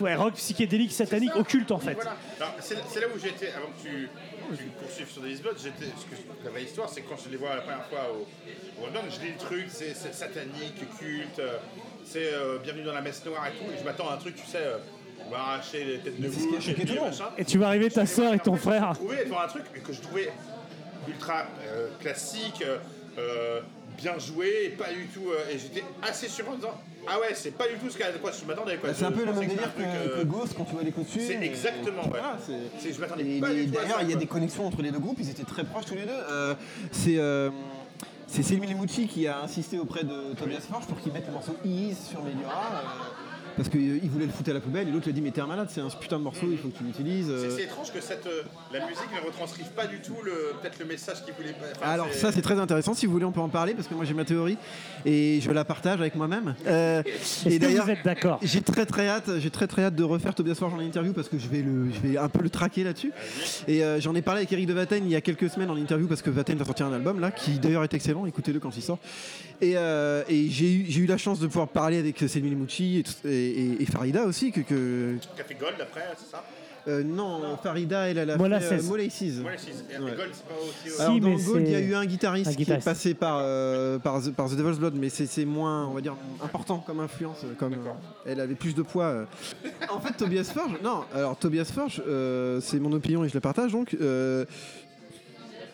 [0.00, 1.94] ouais rock psychédélique satanique occulte en fait.
[1.94, 2.14] Voilà.
[2.38, 4.08] Alors, C'est c'est là où j'étais, avant que tu,
[4.56, 7.30] tu poursuives sur Devil's Blood, j'étais, ce que, la vraie histoire, c'est que quand je
[7.30, 10.76] les vois la première fois au, au London, je lis le truc, c'est c'est satanique,
[10.98, 11.40] culte,
[12.04, 14.36] c'est euh, bienvenue dans la messe noire et tout, et je m'attends à un truc,
[14.36, 14.76] tu sais, euh,
[15.28, 17.24] on va arracher les têtes de choqué et puis machin.
[17.36, 19.92] et tu vas arriver ta sœur et ton frère Je trouvais devant un truc que
[19.92, 20.30] je trouvais
[21.06, 22.78] ultra euh, classique, euh,
[23.18, 23.60] euh,
[23.96, 25.30] bien joué, et pas du tout.
[25.30, 26.74] euh, et j'étais assez sûr en disant
[27.08, 28.76] Ah ouais, c'est pas du tout ce qu'à quoi je m'attendais.
[28.76, 28.90] quoi.
[28.90, 30.26] Bah, c'est un Je peu le pensais même que c'était délire que, truc, euh, que
[30.26, 31.22] Ghost quand tu vois les costumes.
[31.26, 32.08] C'est exactement, ouais.
[32.10, 32.36] Voilà,
[32.78, 33.82] c'est- Je m'attendais pas du tout à ça.
[33.82, 34.20] D'ailleurs, il y a quoi.
[34.20, 36.10] des connexions entre les deux groupes, ils étaient très proches tous les deux.
[36.30, 36.54] Euh,
[36.92, 37.50] c'est euh,
[38.26, 41.56] c'est Selmy Lemucci qui a insisté auprès de Tobias Forge pour qu'il mette le morceau
[41.64, 42.66] Ease sur Meliora.
[42.74, 43.27] euh,
[43.58, 45.42] parce qu'il voulait le foutre à la poubelle et l'autre lui a dit mais t'es
[45.42, 47.64] un malade c'est un putain de morceau il faut que tu l'utilises C'est- euh.
[47.64, 48.42] Étrange que cette, euh,
[48.72, 51.66] la musique ne retranscrive pas du tout le peut-être le message qu'il voulait pas.
[51.76, 53.94] enfin, Alors ça c'est très intéressant, si vous voulez on peut en parler parce que
[53.94, 54.56] moi j'ai ma théorie
[55.04, 56.54] et je la partage avec moi-même.
[56.66, 58.38] Euh, est-ce et que d'ailleurs vous êtes d'accord?
[58.42, 61.28] j'ai très très hâte, j'ai très très hâte de refaire Tobias Forge en interview parce
[61.28, 63.12] que je vais le, je vais un peu le traquer là-dessus.
[63.66, 65.76] Et euh, j'en ai parlé avec Eric de Vatten il y a quelques semaines en
[65.76, 68.76] interview parce que Vatten va sortir un album là qui d'ailleurs est excellent, écoutez-le quand
[68.76, 68.98] il sort.
[69.60, 72.98] Et, euh, et j'ai eu, j'ai eu la chance de pouvoir parler avec Selmy Lemucci
[72.98, 76.44] et, tout- et- et- et Farida aussi que, que- Café Gold après, c'est ça
[76.86, 78.64] euh, non Farida elle, elle a Molasses.
[78.68, 78.92] fait euh.
[78.92, 79.32] Ouais, si, et
[79.98, 80.12] Ouais.
[80.16, 80.94] Gold, c'est pas aussi.
[80.96, 82.86] Si, Alors dans mais Gold, il y a c'est eu un guitariste, un qui guitariste.
[82.86, 85.92] est passé par, euh, par, The, par The Devil's Blood, mais c'est c'est moins, on
[85.92, 87.44] va dire, important comme influence.
[87.58, 87.76] Comme, euh,
[88.24, 89.04] elle avait plus de poids.
[89.06, 89.24] euh.
[89.90, 93.40] En fait, Tobias Forge, non, alors Tobias Forge, euh, c'est mon opinion et je la
[93.42, 93.94] partage donc.
[94.00, 94.46] euh,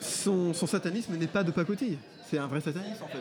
[0.01, 1.99] son, son satanisme n'est pas de pacotille.
[2.29, 3.19] C'est un vrai sataniste en fait.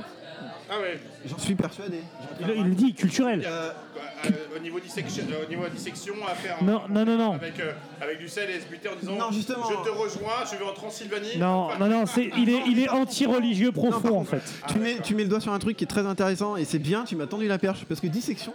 [0.69, 0.99] Ah ouais.
[1.25, 1.99] J'en suis persuadé.
[2.41, 3.43] Il, il le dit, culturel.
[3.45, 7.17] Euh, Bah, euh, au niveau dissection, euh, au niveau dissection à faire Non, non, non,
[7.17, 7.33] non.
[7.33, 9.65] avec euh, avec du sel et se buter en disant Non, justement.
[9.69, 11.37] je te rejoins, je vais en Transylvanie.
[11.37, 14.41] Non, Enfin, non, non, c'est, il est, il est anti-religieux Non, profond en fait.
[14.69, 16.79] Tu mets, tu mets le doigt sur un truc qui est très intéressant et c'est
[16.79, 18.53] bien, tu m'as tendu la perche parce que Dissection,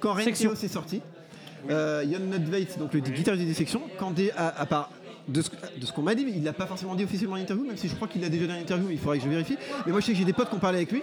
[0.00, 0.12] quand.
[0.14, 1.00] Renkeo s'est sorti,
[1.70, 4.90] euh, Jon Nudveit, donc le guitariste de Dissection, quand des, à, à part
[5.28, 7.88] de ce, qu'on m'a dit, il l'a pas forcément dit officiellement en interview, même si
[7.88, 9.56] je crois qu'il l'a déjà dit en interview, il faudrait que je vérifie.
[9.86, 11.02] Mais moi je sais que j'ai des potes qui ont parlé avec lui.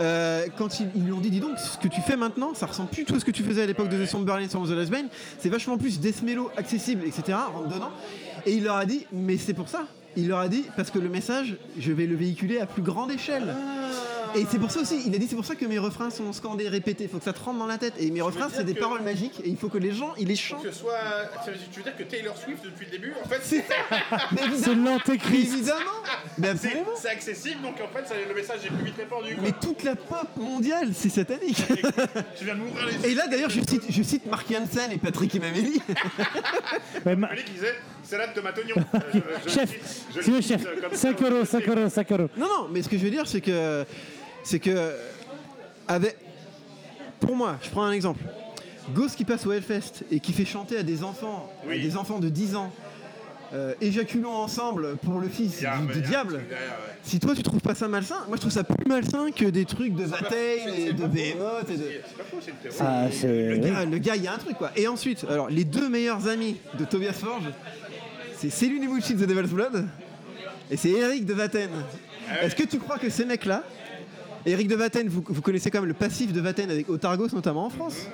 [0.00, 2.90] Euh, quand ils, lui ont dit, dis donc, ce que tu fais maintenant, ça ressemble
[2.90, 4.70] plus tout à ce que tu faisais à l'époque de The Song Berlin sur The
[4.70, 7.38] Last Bane, c'est vachement plus death mellow, accessible, etc.,
[7.68, 7.90] dedans.
[8.46, 9.86] Et il leur a dit, mais c'est pour ça.
[10.16, 13.10] Il leur a dit, parce que le message, je vais le véhiculer à plus grande
[13.10, 13.54] échelle.
[14.36, 16.32] Et c'est pour ça aussi, il a dit, c'est pour ça que mes refrains sont
[16.32, 17.94] scandés, répétés, il faut que ça te rentre dans la tête.
[17.98, 20.28] Et mes refrains, c'est des que- paroles magiques, et il faut que les gens, ils
[20.28, 20.62] les chantent.
[20.62, 20.98] Que soit,
[21.44, 23.64] tu veux dire que Taylor Swift depuis le début, en fait, c'est
[24.36, 25.52] C'est évidemment, l'antéchrist.
[25.54, 25.80] évidemment
[26.38, 29.34] Mais c'est- absolument c'est accessible, donc en fait, ça- le message est plus vite répandu.
[29.34, 29.42] quoi.
[29.44, 31.56] Mais toute la pop mondiale, c'est satanique
[32.38, 33.06] Tu viens de m'ouvrir les yeux.
[33.06, 35.80] Et là d'ailleurs je cite, je cite Mark Hansen et Patrick Emameli.
[37.06, 37.30] Ouais, ma-
[38.08, 38.74] salade tomate oignon.
[38.94, 40.66] Euh, je- je- je Chef, je c'est le chef.
[40.66, 41.70] euh, comme ça, 5 euros, je 5 sais.
[41.70, 42.28] euros, 5 euros.
[42.36, 43.84] Non non mais ce que je veux dire c'est que
[44.44, 44.92] c'est que
[45.86, 46.16] avec
[47.20, 48.20] pour moi, je prends un exemple.
[48.94, 52.20] Ghost qui passe au Hellfest et qui fait chanter à des enfants, à des enfants
[52.20, 52.72] de 10 ans,
[53.52, 55.58] euh, éjaculons ensemble pour le fils
[55.92, 56.34] du, diable.
[56.36, 56.56] ouais.
[57.02, 59.64] Si toi tu trouves pas ça malsain, moi je trouve ça plus malsain que des
[59.64, 61.06] trucs de c'est- et de.
[61.06, 61.82] Behemoth et de.
[62.06, 62.76] C'est pas faux, c'est une théorie.
[62.80, 64.70] Ah, Le le gars, il y a un truc quoi.
[64.76, 67.44] Et ensuite, alors les deux meilleurs amis de Tobias Forge,
[68.38, 69.86] c'est Céline Imucci de The Devil's Blood.
[70.70, 71.70] Et c'est Eric de Vatten.
[72.40, 73.64] Est-ce que tu crois que ces mecs-là,
[74.46, 77.66] Eric de Vatten, vous, vous connaissez quand même le passif de Vatten avec Otargos notamment
[77.66, 78.06] en France?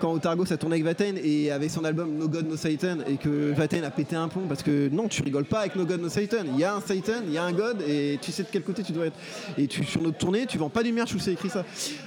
[0.00, 3.16] Quand Otargos a tourné avec Vatten et avec son album No God No Satan et
[3.16, 6.00] que Vatten a pété un plomb parce que non, tu rigoles pas avec No God
[6.00, 6.44] No Satan.
[6.52, 8.62] Il y a un Satan, il y a un God et tu sais de quel
[8.62, 9.16] côté tu dois être.
[9.56, 11.64] Et tu, sur notre tournée, tu vends pas du merch où c'est écrit ça.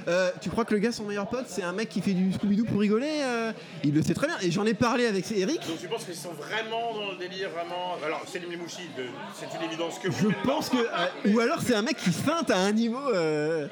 [0.07, 2.31] Euh, tu crois que le gars, son meilleur pote, c'est un mec qui fait du
[2.31, 3.51] Scooby-Doo pour rigoler euh,
[3.83, 4.37] Il le sait très bien.
[4.41, 5.61] Et j'en ai parlé avec Eric.
[5.67, 7.95] Donc tu penses qu'ils sont vraiment dans le délire, vraiment?
[8.05, 9.03] Alors, c'est Mouchi, de...
[9.37, 10.77] c'est une évidence que Je pense que.
[10.77, 12.97] euh, ou alors c'est un mec qui feinte à un niveau.
[13.11, 13.67] Ouais.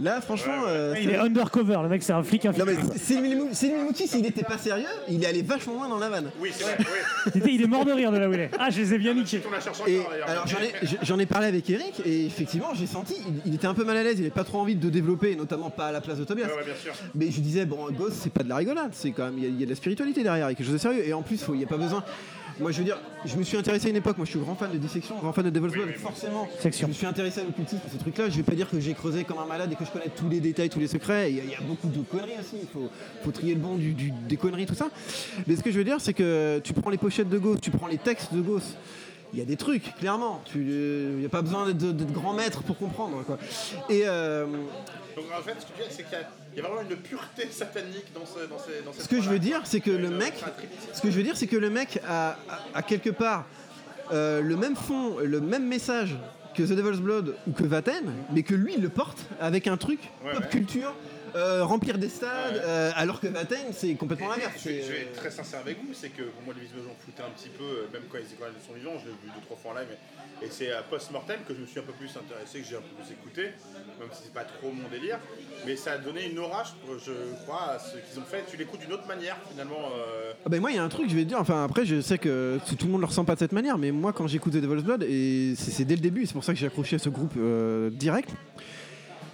[0.00, 0.52] Là, franchement.
[0.66, 2.98] euh, Il est undercover, le mec, c'est un flic Non mais infiltré.
[2.98, 6.30] Céline Céline Mouti, s'il était pas sérieux, il est allé vachement loin dans la vanne.
[6.40, 6.76] Oui, c'est vrai.
[6.78, 7.30] oui.
[7.34, 8.50] Il était- Il est mort de rire de là où il est.
[8.58, 9.40] Ah, je les ai bien niqués.
[9.46, 10.28] On la cherche Et encore d'ailleurs.
[10.30, 10.72] alors j'en ai,
[11.02, 13.96] j'en ai parlé avec Eric et effectivement j'ai senti, il, il était un peu mal
[13.96, 16.24] à l'aise, il avait pas trop envie de développer, notamment pas à la place de
[16.24, 16.46] Tobias.
[16.46, 16.92] Ouais, ouais, bien sûr.
[17.14, 19.46] Mais je disais bon Ghost c'est pas de la rigolade, c'est quand même il y,
[19.46, 21.06] a- il y a de la spiritualité derrière, il y a quelque chose de sérieux.
[21.06, 22.02] Et en plus faut- il n'y a pas besoin.
[22.60, 24.54] Moi je veux dire, je me suis intéressé à une époque, moi je suis grand
[24.54, 26.46] fan de dissection, grand fan de Devil's Blood, forcément.
[26.58, 26.86] Section.
[26.88, 28.28] Je me suis intéressé à l'occultisme, à ces trucs-là.
[28.28, 30.28] Je vais pas dire que j'ai creusé comme un malade et que je connais tous
[30.28, 31.30] les détails, tous les secrets.
[31.30, 32.56] Il y, a- il y a beaucoup de conneries aussi.
[32.62, 32.90] Il faut,
[33.24, 34.88] faut trier le bon du, du- des conneries, tout ça.
[35.46, 37.70] Mais ce que je veux dire, c'est que tu prends les pochettes de Ghost, tu
[37.70, 38.76] prends les textes de Ghost.
[39.32, 40.42] Il y a des trucs, clairement.
[40.54, 40.60] Il
[41.18, 43.22] n'y a pas besoin d'être grand maître pour comprendre.
[43.24, 43.38] Quoi.
[43.88, 44.44] Et euh,
[45.16, 46.18] Donc en fait, ce que tu dis, c'est qu'il
[46.56, 49.38] y a- vraiment une pureté satanique dans, ce, dans, ces, dans ce que je veux
[49.38, 50.34] dire, c'est que le mec,
[50.92, 52.36] ce que je veux dire, c'est que le mec a, a-
[52.74, 53.46] a quelque part
[54.12, 56.16] euh, le même fond, le même message
[56.56, 58.02] que The Devil's Blood ou que Vaten,
[58.32, 60.48] mais que lui il le porte avec un truc Ouais, pop ouais.
[60.50, 60.92] culture,
[61.34, 62.60] euh, remplir des stades, Ouais.
[62.64, 64.54] euh, alors que Vaten c'est complètement l'inverse.
[64.64, 66.82] Je vais, je vais être très sincère avec vous, c'est que pour moi, les Beatles,
[66.84, 69.12] j'en foutais un petit peu, euh, même quand ils, quand ils sont vivants, je l'ai
[69.12, 71.78] vu deux, trois fois en live, mais- et c'est à post-mortem que je me suis
[71.80, 73.42] un peu plus intéressé, que j'ai un peu plus écouté,
[74.00, 75.18] même si c'est pas trop mon délire,
[75.66, 77.12] mais ça a donné une aura, je, je
[77.44, 78.44] crois, à ce qu'ils ont fait.
[78.50, 79.90] Tu l'écoutes d'une autre manière, finalement.
[79.96, 81.84] euh, Ah ben moi il y a un truc je vais te dire, enfin après
[81.84, 84.12] je sais que tout le monde ne le ressent pas de cette manière, mais moi
[84.14, 86.66] quand j'écoute The Devil's Blood, et c'est dès le début, c'est pour ça que j'ai
[86.66, 88.30] accroché à ce groupe euh, direct,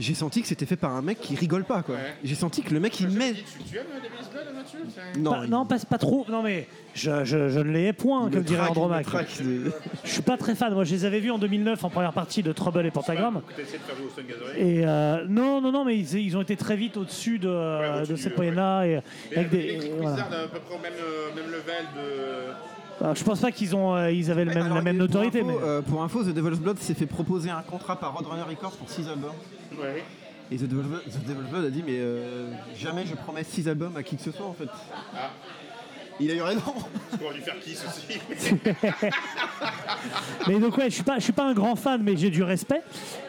[0.00, 1.94] j'ai senti que c'était fait par un mec qui rigole pas quoi.
[1.94, 2.14] Ouais.
[2.24, 3.32] J'ai senti que le mec il met...
[3.32, 6.26] tu, aimes là, Mathieu C'est- Non, Pas- il- non, pas, pas trop.
[6.28, 8.84] Non, mais je, je, je ne les ai point, comme me dirait traque, il me
[8.84, 9.06] Andromaque.
[9.06, 9.72] traque de-
[10.04, 10.74] Je suis pas très fan.
[10.74, 13.40] Moi, je les avais vus en 2009 en première partie de Trouble et Pentagram.
[13.54, 14.56] Tu essayé de faire jouer au Stone Gathering.
[14.80, 18.12] Et euh, non, non, non, mais ils, ils ont été très vite au-dessus de, au-dessus,
[18.12, 18.36] de cette ouais.
[18.52, 18.84] moyenne-là.
[18.86, 20.10] Et, Mais avec des, Electric voilà.
[20.12, 23.02] Wizard, à peu près au même, euh, même level de.
[23.04, 25.06] Alors, je pense pas qu'ils ont, euh, ils avaient le même, Alors, la même pour
[25.06, 25.40] notoriété.
[25.40, 25.66] info, mais...
[25.68, 28.88] euh, pour info, The Devil's Blood s'est fait proposer un contrat par Roadrunner Records pour
[28.88, 29.32] 6 albums.
[29.78, 30.02] Ouais.
[30.50, 34.16] Et The Blood, The a dit mais euh, jamais je promets 6 albums à qui
[34.16, 34.68] que ce soit en fait.
[35.14, 35.30] Ah.
[36.18, 36.60] Il a eu raison.
[37.10, 38.18] Parce qu'on dû faire Kiss aussi.
[40.48, 42.42] Mais donc ouais, je suis pas, je suis pas un grand fan, mais j'ai du
[42.42, 42.82] respect,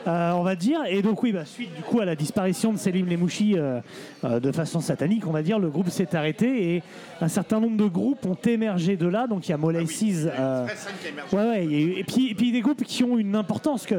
[0.08, 0.80] euh, on va dire.
[0.88, 3.80] Et donc oui, bah, suite du coup à la disparition de Selim Lemouchi euh,
[4.24, 6.84] euh, de façon satanique, on va dire, le groupe s'est arrêté et
[7.20, 9.28] un certain nombre de groupes ont émergé de là.
[9.28, 11.34] Donc il y a Molay Seas, euh, scène qui émerge.
[11.34, 13.36] ouais ouais, il y a eu- et puis et puis des groupes qui ont une
[13.36, 13.96] importance que.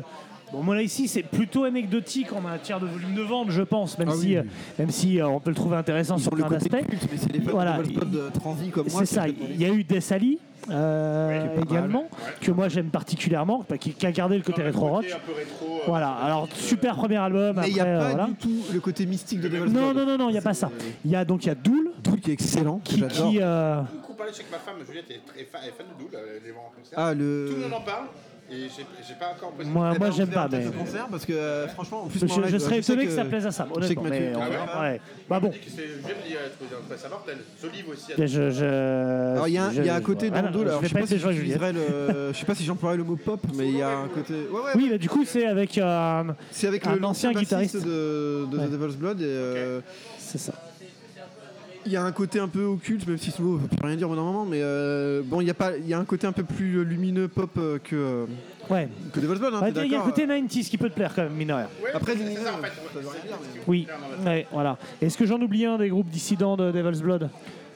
[0.52, 4.08] Bon, Molay Seas, c'est plutôt anecdotique en matière de volume de vente, je pense, même
[4.10, 4.36] Ah si, oui.
[4.38, 4.42] euh,
[4.78, 7.50] même si euh, on peut le trouver intéressant sur le plein côté d'aspects.
[7.50, 9.00] Voilà, de transi comme moi.
[9.04, 9.28] C'est ça.
[9.28, 10.38] Il y a eu Death Ali,
[10.70, 12.32] euh, Ouais, également, ouais.
[12.40, 15.02] que moi j'aime particulièrement, qui, qui a gardé le côté le rétro rock.
[15.02, 15.66] côté un peu rétro.
[15.66, 17.56] euh, Voilà, alors super premier album.
[17.60, 18.26] Mais il n'y après, a pas voilà.
[18.28, 20.54] du tout le côté mystique de Devil's Non, non, non, non, il n'y a pas
[20.54, 20.70] ça.
[21.04, 23.82] Il y a donc il y a Dool, Dool qui est excellent, qui, qui, euh,
[23.82, 26.20] beaucoup parlé, je sais que ma femme, Juliette, est très fan, est fan de Dool.
[26.96, 27.48] Ah, le.
[27.50, 28.04] Tout le monde en parle,
[28.50, 29.68] et j'ai j'ai pas encore posé.
[29.68, 32.40] moi, moi j'aime pas, mais concert parce que euh, franchement, en plus, je, moi, en
[32.40, 34.02] live, je serais sais étonné que, ça plaise à Sam, je que honnêtement.
[34.04, 35.00] Mais Mathieu- on Ah ouais verra, ouais.
[35.28, 36.08] Bah bon, Je que c'est- je
[36.96, 37.38] ça mortel.
[37.92, 38.12] Aussi.
[38.18, 38.64] je, je, je-
[39.34, 40.38] Alors il y a, un- il y a un je- côté voilà,
[40.70, 42.46] alors je je vais sais pas pas être si que je j'utiliserais le, je sais
[42.46, 44.32] pas si j'emploierais le mot pop, mais il y a un côté.
[44.34, 44.70] Ouais ouais.
[44.76, 47.76] Oui, bah, du coup c'est avec, euh, C'est avec un le l'ancien guitariste.
[47.76, 48.66] de, de Ouais.
[48.66, 49.80] The Devil's Blood et euh,
[50.18, 50.52] c'est ça.
[51.88, 54.06] Il y a un côté un peu occulte, même si ce mot plus rien dire
[54.08, 56.04] au bout d'un moment, mais euh, bon, il y a pas, il y a un
[56.04, 58.26] côté un peu plus lumineux pop euh, que euh,
[58.70, 58.86] Ouais.
[59.14, 59.54] que Devil's Blood.
[59.54, 61.48] Hein, Ouais, Il y a un côté 90s qui peut te plaire quand même, mine
[61.48, 61.68] de rien.
[61.94, 62.68] Après, c'est ça en fait.
[62.92, 63.86] ça veut rien dire, mais- Oui,
[64.26, 64.76] ouais, voilà.
[65.00, 67.30] Est-ce que j'en oublie un des groupes dissidents de Devil's Blood?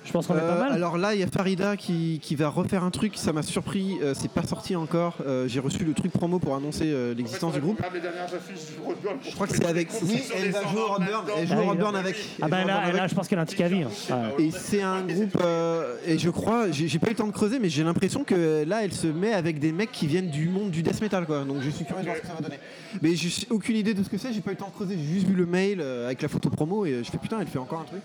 [0.05, 0.73] Je pense qu'on est pas Euh, mal.
[0.73, 3.99] alors là, il y a Farida qui, qui va refaire un truc, ça m'a surpris,
[4.03, 5.15] euh, c'est pas sorti encore.
[5.27, 7.81] Euh, J'ai reçu le truc promo pour annoncer euh, l'existence du groupe.
[7.95, 9.89] Les dernières affiches du Roadburn pour Je crois que c'est avec.
[10.03, 11.25] Oui, elle va jouer au Roadburn.
[11.39, 12.17] Elle joue Ah au Roadburn avec.
[12.41, 13.83] Ah bah là, là, je pense qu'elle a un petit cavie.
[13.83, 13.91] hein.
[14.39, 14.45] Ouais.
[14.47, 17.59] Et c'est un groupe, euh, et je crois, j'ai pas eu le temps de creuser,
[17.61, 20.71] mais j'ai l'impression que là, elle se met avec des mecs qui viennent du monde
[20.71, 21.45] du death metal, quoi.
[21.45, 22.59] Donc je suis curieux de voir ce que ça va donner.
[23.03, 24.97] Mais j'ai aucune idée de ce que c'est, j'ai pas eu le temps de creuser,
[24.99, 27.59] j'ai juste vu le mail avec la photo promo et je fais putain, elle fait
[27.59, 28.03] encore un truc.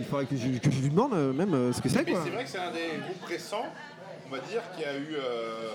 [0.00, 2.12] Il faudrait que je, que je lui demande euh, même euh, ce que c'est, Mais
[2.12, 2.20] quoi.
[2.24, 3.66] c'est vrai que c'est un des groupes récents,
[4.26, 5.68] on va dire, qui a eu euh,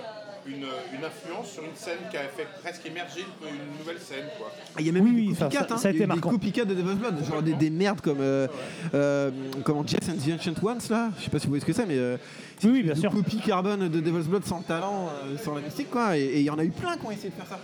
[0.48, 0.66] une,
[0.98, 4.26] une influence sur une scène qui a fait presque émerger une, une nouvelle scène.
[4.38, 4.52] Quoi.
[4.76, 5.78] Ah, Il y a même Oui, eu oui, des ça- copycats, ça- hein.
[5.78, 6.30] ça a Il y été eu des marquant.
[6.32, 8.48] copycats de Devil's Blood, genre des, des merdes comme euh,
[8.94, 9.32] euh,
[9.64, 11.74] comment Jess and the Ancient Ones là, je sais pas si vous voyez ce que
[11.74, 12.18] c'est, mais euh,
[12.64, 13.12] Oui, oui, bien de sûr.
[13.12, 16.18] copie carbone de Devil's Blood sans le talent, euh, sans la mystique quoi.
[16.18, 17.60] Et et il y en a eu plein qui ont essayé de faire ça.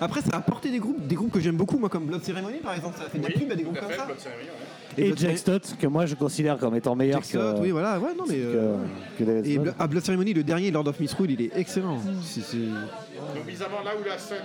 [0.00, 2.58] Après, ça a apporté des groupes, des groupes que j'aime beaucoup, moi comme Blood Ceremony
[2.58, 4.06] par exemple, ça a fait de la pub à des groupes comme fait, ça.
[4.06, 4.52] Blood Ceremony, ouais.
[4.98, 7.98] Et Jack Stott, que moi je considère comme étant meilleur Jack Scott, que, oui voilà,
[7.98, 8.36] ouais non mais.
[8.38, 8.76] euh,
[9.18, 9.66] que et Blood.
[9.68, 11.98] Blo- ah, Blood Ceremony, le dernier Lord of Misrule, il est excellent.
[12.22, 14.42] C'est- c'est- Donc bizarrement, là où la scène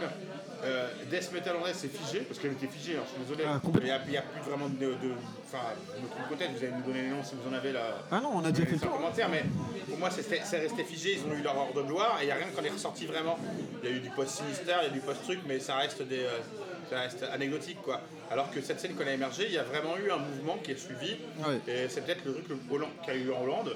[0.63, 3.43] euh, Death Metal en est, c'est figé, parce qu'elle était figée, hein, je suis désolé.
[3.47, 3.89] Ah, il complètement.
[3.89, 4.75] n'y a, il y a plus vraiment de...
[5.07, 5.13] de-
[5.49, 5.63] Enfin,
[5.95, 7.99] je me trompe peut-être, vous allez nous donner les noms si vous en avez là.
[8.11, 9.43] Ah non, on a déjà fait le commentaire, mais
[9.87, 12.25] pour moi c'est c'est resté figé, ils ont eu leur heure de gloire et il
[12.25, 13.39] n'y a rien qui en est ressorti vraiment.
[13.81, 16.19] Il y a eu du post-sinister, il y a du post-truc, mais ça reste, des,
[16.19, 16.39] euh,
[16.89, 18.01] ça reste anecdotique quoi.
[18.31, 20.71] Alors que cette scène qu'on a émergé, il y a vraiment eu un mouvement qui
[20.71, 21.59] est suivi Ouais.
[21.67, 22.45] et c'est peut-être le truc
[23.03, 23.75] qu'il y a eu en Hollande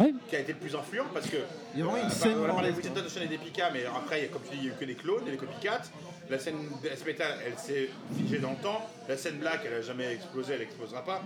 [0.00, 0.12] Ouais.
[0.28, 1.38] qui a été le plus influent parce que.
[1.74, 4.26] Il y a vraiment une euh, scène On a parlé de des Pika, mais après,
[4.26, 5.82] comme tu dis, il n'y a eu que des clones et des copycats.
[6.30, 8.86] La scène death metal, elle s'est figée dans le temps.
[9.08, 11.22] La scène black, elle n'a jamais explosé, elle n'explosera pas.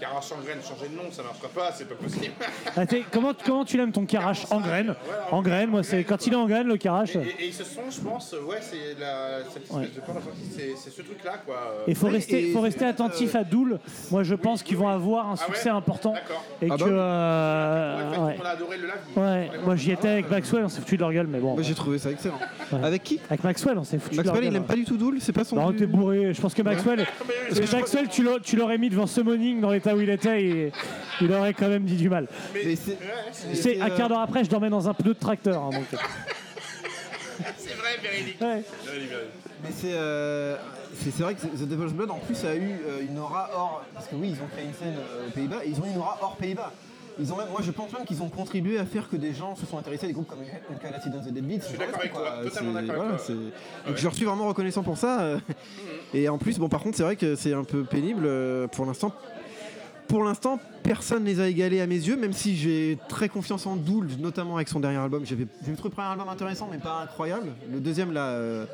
[0.00, 2.32] Cara Sangren, changer de nom, ça ne marchera pas, c'est pas possible.
[2.76, 2.82] Ah,
[3.12, 4.94] comment, comment tu l'aimes ton Karash En graines.
[5.30, 7.16] En graines, moi c'est quand il est en graines le Karash.
[7.16, 9.84] Et, et- et ils se sont, je pense, euh, ouais, c'est la, cette Ouais.
[9.84, 9.90] de
[10.76, 11.54] c'est ce truc-là, quoi.
[11.56, 11.84] euh.
[11.88, 13.78] Il faut Ouais, rester, et faut rester attentif à Dool.
[14.10, 16.44] Moi je pense qu'ils vont avoir un Ah ouais succès important D'accord.
[16.62, 16.86] et Ah que bah.
[16.86, 18.36] Ouais, euh, en ouais.
[18.40, 18.94] On a adoré le live.
[19.16, 21.56] Ouais, moi j'y étais avec Maxwell, on s'est foutu de leur gueule, mais bon.
[21.60, 22.38] J'ai trouvé ça excellent.
[22.82, 23.20] Avec qui?
[23.28, 25.32] Avec Maxwell, on s'est foutu de leur Maxwell, il aime pas du tout Dool, c'est
[25.32, 25.56] pas son.
[25.56, 26.32] Non, t'es bourré.
[26.34, 27.06] Je pense que Maxwell,
[27.48, 30.42] parce que Maxwell, tu l'aurais- tu l'aurais mis devant Summoning dans l'état où il était,
[30.42, 30.72] et
[31.20, 32.26] il aurait quand même dit du mal.
[32.54, 35.62] Mais c'est- un euh, quart d'heure après, je dormais dans un pneu de tracteur.
[35.62, 35.86] hein, donc.
[37.56, 38.40] c'est vrai, véridique.
[38.40, 38.62] Ouais.
[39.62, 40.56] Mais c'est euh,
[40.98, 43.84] c'est c'est vrai que The Devil's Blood en plus a eu euh, une aura hors
[43.92, 45.90] parce que oui ils ont créé une scène euh, aux Pays-Bas et ils ont eu
[45.90, 46.72] une aura hors Pays-Bas.
[47.20, 49.54] Ils ont même, moi je pense même qu'ils ont contribué à faire que des gens
[49.54, 50.38] se sont intéressés à des groupes comme
[50.80, 51.60] Calculated and the Deadbeats.
[51.62, 53.42] Je suis d'accord avec toi, totalement d'accord avec toi, ouais.
[53.86, 55.20] Donc je suis vraiment reconnaissant pour ça.
[55.20, 55.38] euh,
[56.14, 58.86] Et en plus bon par contre c'est vrai que c'est un peu pénible euh, pour
[58.86, 59.12] l'instant.
[60.08, 63.76] Pour l'instant, personne les a égalés à mes yeux, même si j'ai très confiance en
[63.76, 65.24] Dool, notamment avec son dernier album.
[65.24, 67.50] J'avais j'ai trouvé le premier album intéressant, mais pas incroyable.
[67.70, 68.66] Le deuxième, là, euh,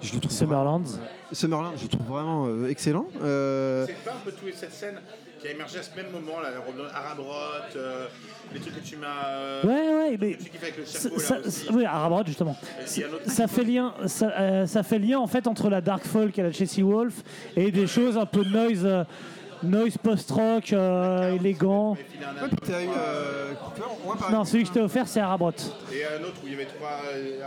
[0.00, 0.84] je le trouve Summerlands.
[1.30, 3.06] Summerland, je le trouve vraiment euh, excellent.
[3.22, 4.94] Euh, C'est pas un peu cette scène
[5.42, 6.48] qui a émergé à ce même moment, là,
[6.94, 7.32] Arabrot,
[7.76, 8.06] euh,
[8.54, 9.26] les trucs que tu m'as.
[9.26, 11.66] euh, Ouais, ouais, mais avec le ça, chapeau, ça- là aussi.
[11.72, 12.56] oui, Arabrod justement.
[13.26, 16.44] Ça fait lien, ça, euh, ça fait lien en fait entre la dark folk à
[16.44, 17.14] la Jesse Wolf
[17.56, 19.04] et des choses un peu noise, euh,
[19.64, 21.92] noise post-rock, euh, élégant.
[21.92, 22.88] Ouais, eu.
[22.96, 23.52] euh,
[24.30, 25.50] Non, celui que je t'ai offert, c'est Arabrot.
[25.92, 27.00] Et un autre où il y avait trois,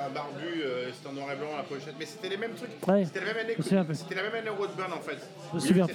[0.06, 1.96] un barbu, euh, c'était en noir et blanc, la pochette.
[2.00, 2.70] Mais c'était les mêmes trucs.
[2.88, 3.06] Ouais.
[3.06, 3.56] C'était la même année.
[3.94, 5.18] C'était la même année Roadburn en fait.
[5.52, 5.94] Je me souviens ouais.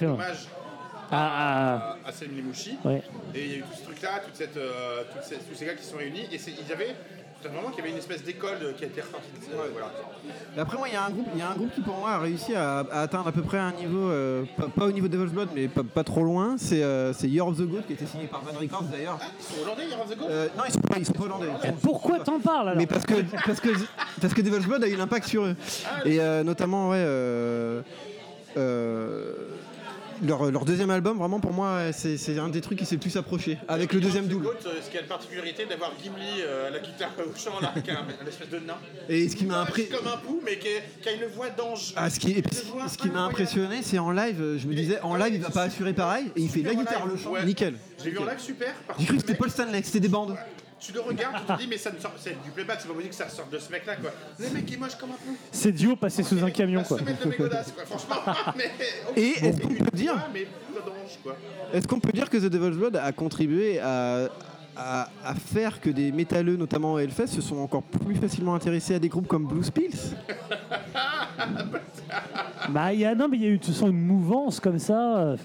[1.11, 2.77] Hommage Ah, à, à Selim Limouchi.
[2.83, 3.03] ah, ouais.
[3.35, 5.65] Et il y a eu tout ce truc-là, toute cette, euh, toutes ces- tous ces
[5.65, 6.27] gars qui se sont réunis.
[6.31, 6.95] Et ils avaient.
[7.43, 9.25] Vraiment qu'il y avait une espèce d'école euh, qui a été ressortie.
[9.71, 9.87] voilà.
[10.59, 12.11] Après moi, il y, a un groupe- il y a un groupe qui pour moi
[12.11, 15.07] a réussi à, à atteindre à peu près un niveau, euh, pas, pas au niveau
[15.07, 16.53] de Devil's Blood, mais pas, pas trop loin.
[16.59, 19.17] C'est euh, c'est Year of the Goat qui a été signé par Van Records d'ailleurs.
[19.39, 20.27] Ils sont hollandais, Year of the Goat?
[20.29, 21.47] Euh, non, ils sont pas, ils sont pas hollandais.
[21.63, 22.77] Ils sont- Pourquoi t'en parles alors?
[22.79, 23.69] Mais parce que, parce, que,
[24.21, 25.55] parce que Devil's Blood a eu l'impact sur eux.
[26.05, 27.03] Et euh, notamment, ouais.
[30.21, 32.85] Euh, euh, leur, leur deuxième album, vraiment pour moi, c'est c'est un des trucs qui
[32.85, 33.57] s'est le plus approché.
[33.67, 34.47] Avec le deuxième double.
[34.47, 37.73] Euh, ce qui a la particularité d'avoir Gimli euh, à la guitare au chant là,
[37.83, 38.77] qui est un, espèce de nain.
[39.09, 41.93] Et ce qui m'a impré- Comme un pou, mais qui, a une voix d'ange.
[41.95, 45.15] Ah, ce qui, ce qui m'a impressionné, c'est en live, euh, je me disais, en
[45.15, 47.75] live, il va pas assurer pareil, et il fait la guitare, le chant, nickel.
[47.99, 48.73] Je l'ai vu en live super.
[48.99, 50.37] J'ai cru que c'était Paul Stanley, c'était des bandes.
[50.81, 52.93] Tu le regardes, tu te dis, mais ça ne sort, c'est du playback, c'est pas
[52.95, 54.09] possible que ça sorte de ce mec là quoi.
[54.39, 55.37] Le mec est moche comme un pou.
[55.51, 56.97] C'est duo passé sous un camion, quoi.
[56.97, 58.33] semaine de mes godasses, quoi, franchement.
[58.57, 58.71] mais,
[59.15, 60.47] Et est-ce qu'on peut dire- mais
[61.23, 61.37] quoi.
[61.71, 64.27] Est-ce qu'on peut dire que The Devil's Blood a contribué à,
[64.77, 68.95] à, à faire que des métalleux, notamment à Hellfest, se sont encore plus facilement intéressés
[68.95, 69.91] à des groupes comme Blue Spills
[72.69, 74.59] Bah, il y a, non, mais il y a eu de toute façon une mouvance
[74.59, 75.35] comme ça.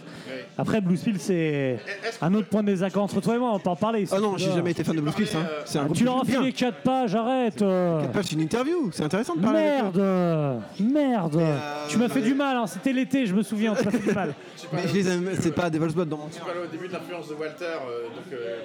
[0.58, 1.78] Après, Blue Spill, c'est
[2.20, 4.04] un autre point de désaccord entre toi et moi, on peut en parler.
[4.12, 5.28] Ah non, tu j'ai jamais été fan de Blue Spills.
[5.36, 5.84] Hein.
[5.84, 7.62] Groupe Tu leur as filé 4 pages, arrête.
[7.62, 8.06] euh.
[8.08, 10.00] Pas, c'est une interview, c'est intéressant de parler avec eux.
[10.00, 11.36] Merde, merde.
[11.36, 11.58] euh,
[11.88, 12.66] tu m'as fait du mal, hein.
[12.66, 14.34] c'était l'été, je me souviens, tu m'as fait du mal.
[14.72, 16.92] Mais je les aime, c'est pas Devil's Blood dans mon Tu parlais au début de
[16.92, 18.60] l'influence de Walter, euh, donc euh,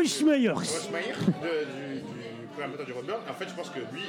[0.00, 3.20] Rossmeyer, de- du, programmateur du Roadburn.
[3.28, 4.02] En fait, je pense que lui,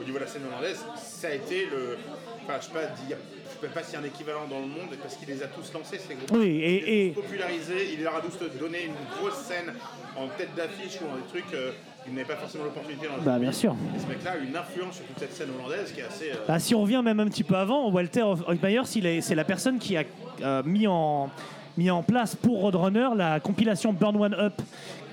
[0.00, 1.96] au niveau de la scène hollandaise, ça a été le.
[2.44, 3.16] Enfin, je sais pas dire.
[3.60, 5.46] Je sais pas s'il y a un équivalent dans le monde, parce qu'il les a
[5.46, 6.30] tous lancés, ces groupes.
[6.32, 9.38] Oui, Il les a et, et tous popularisés, il leur a tous donné une grosse
[9.38, 9.72] scène
[10.16, 11.72] en tête d'affiche ou dans des trucs euh,
[12.04, 13.40] qu'ils n'avaient pas forcément l'opportunité dans le bah, jeu.
[13.40, 13.74] bien sûr.
[13.96, 16.30] Et ce mec-là a une influence sur toute cette scène hollandaise qui est assez.
[16.32, 18.82] euh, Bah, si on revient même un petit peu avant, Walter Hoffmeyer,
[19.22, 20.04] c'est la personne qui a
[20.42, 21.30] euh, mis, en,
[21.78, 24.60] mis en place pour Roadrunner la compilation Burn One Up,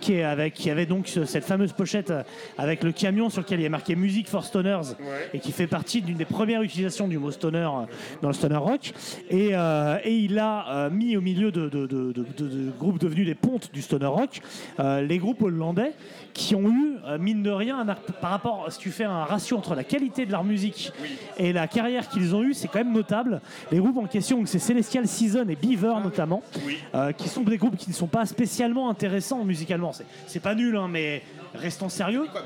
[0.04, 2.24] qui, est avec, qui avait donc ce- cette fameuse pochette euh,
[2.58, 4.96] avec le camion sur lequel il y a marqué Music for Stoners,
[5.34, 7.86] et qui fait partie d'une des premières utilisations du mot stoner euh,
[8.22, 8.92] dans le stoner rock.
[9.30, 12.72] Et, euh, et il a euh, mis au milieu de, de- de- de- de- de
[12.78, 14.42] groupes devenus des pontes du stoner rock,
[14.80, 15.94] euh, les groupes hollandais
[16.34, 19.58] qui ont eu, euh, mine de rien, un par rapport, si tu fais un ratio
[19.58, 20.92] entre la qualité de leur musique
[21.38, 23.42] et la carrière qu'ils ont eue, c'est quand même notable.
[23.72, 26.42] Les groupes en question, c'est Celestial Season et Beaver notamment,
[26.96, 29.92] euh, qui sont des groupes qui ne sont pas spécialement intéressants musicalement.
[30.28, 31.22] C'est- pas nul, hein, mais
[31.56, 32.26] restons sérieux.
[32.32, 32.42] Quoi,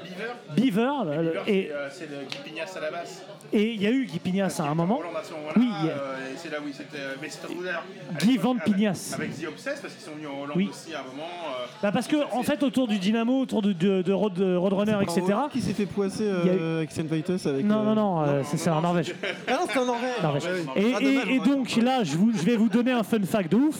[0.55, 1.01] Beaver?
[1.15, 3.23] Beaver, et c'est, euh, c'est le Guy Pignas à la basse.
[3.53, 4.99] Et il y a eu Guy Pignas à un moment.
[4.99, 7.15] Hollande à ce moment-là, Oui, euh, et c'est là où c'était euh.
[7.47, 7.69] Ruder.
[7.69, 9.11] À Guy Van avec- Pignas.
[9.15, 10.69] Avec The Obsessed, parce qu'ils sont venus en Hollande Oui.
[10.69, 11.23] aussi à un moment.
[11.27, 14.55] euh, Bah parce que en fait autour du Dynamo, autour de, de, de Road- de
[14.55, 15.21] Roadrunner, etc.
[15.51, 17.65] Qui s'est fait poisser euh, a avec Saint Vitus avec.
[17.65, 19.13] Non, euh, non, non, euh, c'est c'est en Norvège.
[19.47, 20.21] Ah non, c'était en Norvège.
[20.21, 20.43] Norvège.
[20.75, 21.45] Et, Ah, et- et ouais.
[21.45, 23.77] donc là, je, vous- je vais vous donner un fun fact de ouf.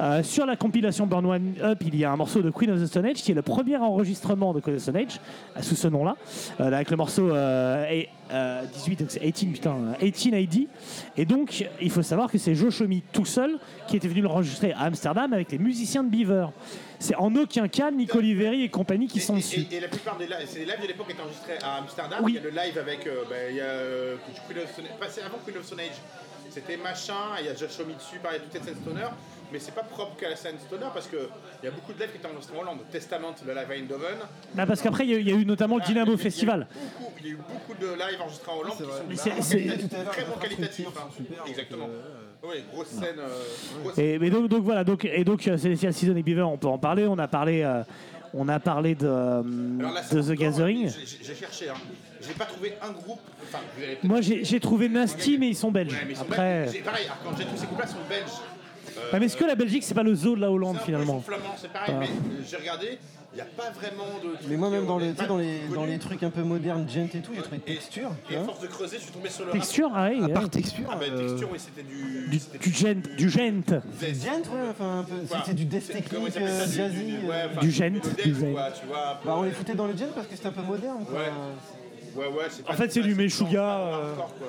[0.00, 2.80] Euh, sur la compilation Burn One Up, il y a un morceau de Queen of
[2.80, 5.20] the Stone Age qui est le premier enregistrement de Queen of the Stone Age
[5.56, 6.16] euh, sous ce nom-là,
[6.60, 10.66] euh, avec le morceau euh, et, euh, 18, donc c'est 18, putain, 18 AD.
[11.16, 14.72] Et donc, il faut savoir que c'est Joe Chomy tout seul qui était venu l'enregistrer
[14.72, 16.46] à Amsterdam avec les musiciens de Beaver.
[16.98, 19.66] C'est en aucun cas Nico Oliveri et compagnie qui et, sont et- dessus.
[19.70, 22.20] et- et la plupart des lives, lives de l'époque étaient enregistrés à Amsterdam.
[22.22, 22.32] Oui.
[22.32, 23.06] Il y a le live avec.
[23.06, 24.16] euh, bah, il y a euh,
[24.48, 24.84] Queen of Stone
[25.26, 25.98] avant Queen of Stone Age.
[26.52, 29.08] C'était machin, il y a Josh Homme dessus, pareil, toute cette scène stoner.
[29.52, 31.18] Mais c'est pas propre qu'à la scène stoner parce qu'il
[31.62, 32.78] y a beaucoup de lives qui étaient enregistrés en Hollande.
[32.90, 34.18] Testament, le live à Eindhoven.
[34.54, 36.12] Bah, parce qu'après, il y, a eu- il y a eu notamment le Ah, Dynamo
[36.12, 36.66] il y Festival.
[36.98, 38.76] beaucoup- Il y a eu beaucoup de lives enregistrés en Hollande
[39.10, 40.86] qui sont très bon qualitatifs.
[40.96, 41.44] hein.
[41.46, 41.86] Exactement.
[41.88, 43.18] euh, Oui, grosse scène.
[43.18, 43.28] euh,
[43.82, 46.56] grosse- Et, mais donc, donc voilà, donc, et donc euh, Celestial Season et Beaver, on
[46.58, 47.06] peut en parler.
[47.06, 47.82] On a parlé, euh,
[48.34, 50.88] on a parlé de, Alors là, de The Gathering.
[51.22, 51.74] j'ai- cherché, hein.
[52.26, 53.20] J'ai pas trouvé un groupe.
[53.42, 53.58] Enfin,
[54.04, 55.92] Moi, j'ai trouvé Nasty, mais ils sont belges.
[55.92, 56.82] Ouais, mais ils sont Après, belges.
[56.84, 58.22] Pareil, quand j'ai tous ces groupes-là, sont belges.
[59.12, 60.98] Ouais, mais est-ce que la Belgique, c'est pas le zoo de la Hollande C'est un
[60.98, 62.98] peu, finalement flamands, c'est pareil, mais euh, j'ai regardé,
[63.32, 64.30] il n'y a pas vraiment de.
[64.48, 65.74] Mais moi, même dans les, tu sais, pas dans les, connus.
[65.74, 68.10] dans les trucs un peu modernes, gent et tout, j'ai trouvé Et- texture.
[68.26, 68.48] tu Et à vois.
[68.52, 69.52] force de creuser, je suis tombé sur le.
[69.52, 70.84] Texture, ah oui, À part texture.
[70.90, 72.28] Ah, bah, euh, texture, oui, c'était du.
[72.30, 73.62] du, c'était du gent, du gent,
[74.52, 75.14] ouais, enfin un peu.
[75.28, 77.04] Quoi C'était du death C'est- comment ils technique, appellent ça, euh, du- jazzy.
[77.06, 77.28] du- euh.
[77.28, 77.90] ouais, enfin, Du gent,
[78.24, 78.52] du gent.
[78.52, 79.08] quoi, tu vois.
[79.10, 80.62] un peu, Bah, on les euh, foutait dans le gent parce que c'était un peu
[80.62, 81.04] moderne.
[81.06, 81.18] Quoi.
[81.18, 81.26] Ouais.
[82.14, 84.48] Ouais, ouais, c'est pas En fait, c'est du Meshuggah, euh, hardcore, quoi.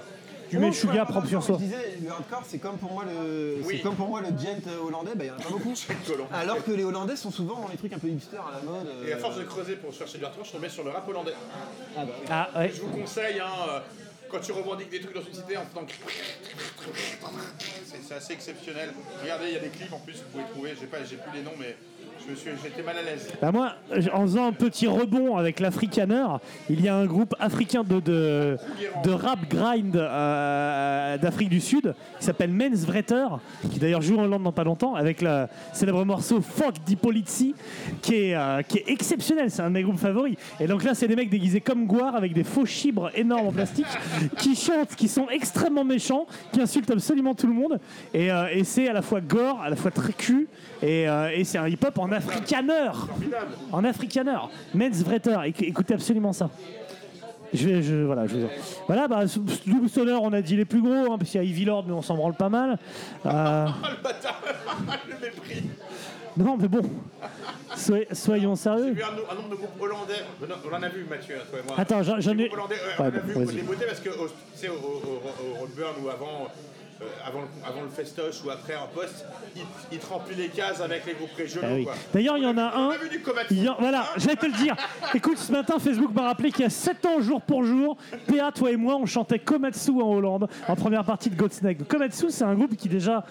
[0.59, 1.57] Non, Meshuggah pas- propre sur Je soi.
[1.57, 3.75] disais, le hardcore, c'est comme pour moi le, Oui.
[3.77, 5.73] c'est comme pour moi le gent hollandais, bah, il y en a pas beaucoup.
[6.33, 8.87] Alors que les Hollandais sont souvent dans les trucs un peu hipster à la mode.
[8.87, 11.07] euh, Et à force de creuser pour chercher du hardcore, je tombé sur le rap
[11.07, 11.33] hollandais.
[12.29, 12.71] Ah ouais.
[12.73, 13.79] Je vous conseille, hein, euh,
[14.29, 15.85] quand tu revendiques des trucs dans une cité en faisant.
[17.85, 18.89] C'est c'est assez exceptionnel.
[19.21, 20.73] Regardez, il y a des clips en plus, vous pouvez trouver.
[20.79, 21.92] J'ai pas, j'ai plus les noms, mais je
[22.63, 23.27] j'étais mal à l'aise.
[23.41, 23.73] Bah moi,
[24.13, 26.25] en faisant un petit rebond avec l'Afrikaner,
[26.69, 28.57] il y a un groupe africain de, de,
[29.03, 33.27] de rap grind euh, d'Afrique du Sud qui s'appelle Men's Vretter,
[33.71, 37.55] qui d'ailleurs joue en Hollande dans pas longtemps, avec le célèbre morceau Fuck di Polizzi,
[38.01, 40.35] qui est, euh, qui est exceptionnel, c'est un de mes groupes favoris.
[40.59, 43.51] Et donc là, c'est des mecs déguisés comme Guar avec des faux chibres énormes en
[43.51, 43.87] plastique
[44.37, 47.79] qui chantent, qui sont extrêmement méchants, qui insultent absolument tout le monde.
[48.13, 50.47] Et, euh, et c'est à la fois gore, à la fois très cul,
[50.81, 52.91] et, euh, et c'est un hip-hop en afrikaner.
[53.71, 54.37] En afrikaner.
[54.73, 55.35] Men's Vretter.
[55.45, 56.49] Éc- Écoutez absolument ça.
[57.53, 58.47] Je vais, je, voilà, je vais-
[58.87, 59.25] voilà, bah,
[59.67, 61.83] Doom Stoner, on a dit les plus gros, hein, parce qu'il y a Evil Lord,
[61.85, 62.79] mais on s'en branle pas mal.
[63.27, 64.41] Euh, le bâtard
[65.07, 65.63] Le mépris
[66.37, 66.81] non, mais bon,
[67.75, 68.91] soy- soyons J'ai sérieux.
[68.93, 70.23] vu un, no- un nombre de groupes hollandais.
[70.41, 71.75] On en a vu, Mathieu, toi et moi.
[71.77, 72.49] Attends, j'en ai.
[72.51, 73.55] hollandais, euh, Ouais, on a bon, vu vas-y.
[73.57, 74.09] les beautés parce que
[74.55, 76.47] sais, au, au, au- au Rockburn ou avant,
[77.01, 79.25] euh, avant, le- avant le festoche ou après en poste,
[79.91, 81.67] ils te remplissent les cases avec les groupes régionaux.
[81.69, 81.87] Ah oui.
[82.13, 82.91] D'ailleurs, il y en a un.
[83.51, 84.75] il y en- voilà, j'allais te le dire.
[85.13, 88.51] Écoute, ce matin, Facebook m'a rappelé qu'il y a 7 ans, jour pour jour, PA,
[88.51, 91.87] toi et moi, on chantait Komatsu en Hollande, en première partie de Godsnake.
[91.87, 93.23] Komatsu, c'est un groupe qui déjà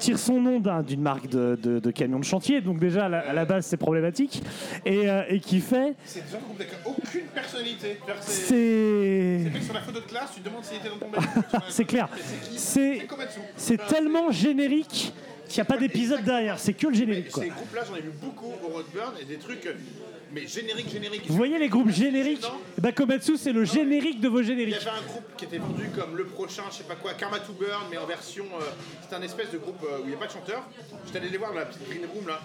[0.00, 3.08] tire son nom d'un- d'une marque de, de, de camion de chantier, donc déjà à
[3.08, 4.42] la, à la base c'est problématique,
[4.84, 7.98] et, euh, et qui fait, C'est des gens avec aucune personnalité.
[8.20, 11.58] C'est- c'est sur la photo de classe, tu te demandes s'il était dans ton.
[11.68, 12.08] C'est clair.
[12.16, 13.06] C'est qui
[13.56, 15.12] C'est- tellement générique
[15.48, 17.30] qu'il n'y a pas d'épisode derrière, c'est que le générique.
[17.32, 17.42] Quoi.
[17.42, 19.74] ces groupes-là, j'en ai vu beaucoup au Rockburn et des trucs, euh,
[20.32, 21.26] mais génériques, génériques.
[21.28, 22.44] Vous voyez les groupes génériques.
[22.78, 24.76] Eh ben, Komatsu, c'est le générique de vos Il y génériques.
[24.86, 27.52] avait un groupe qui était vendu comme le prochain, je sais pas quoi, Karma to
[27.52, 28.44] Burn, mais en version.
[28.60, 28.64] euh,
[29.02, 30.62] c'était un espèce de groupe euh, où il n'y a pas de chanteur.
[31.06, 32.40] J'étais allé les voir dans la petite green room là.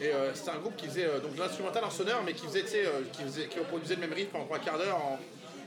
[0.00, 2.62] Et euh, c'était un groupe qui faisait donc de l'instrumental en sonneur, mais qui faisait,
[3.12, 4.96] qui, faisait, qui reproduisait le même riff pendant trois quarts d'heure.
[4.96, 5.18] en-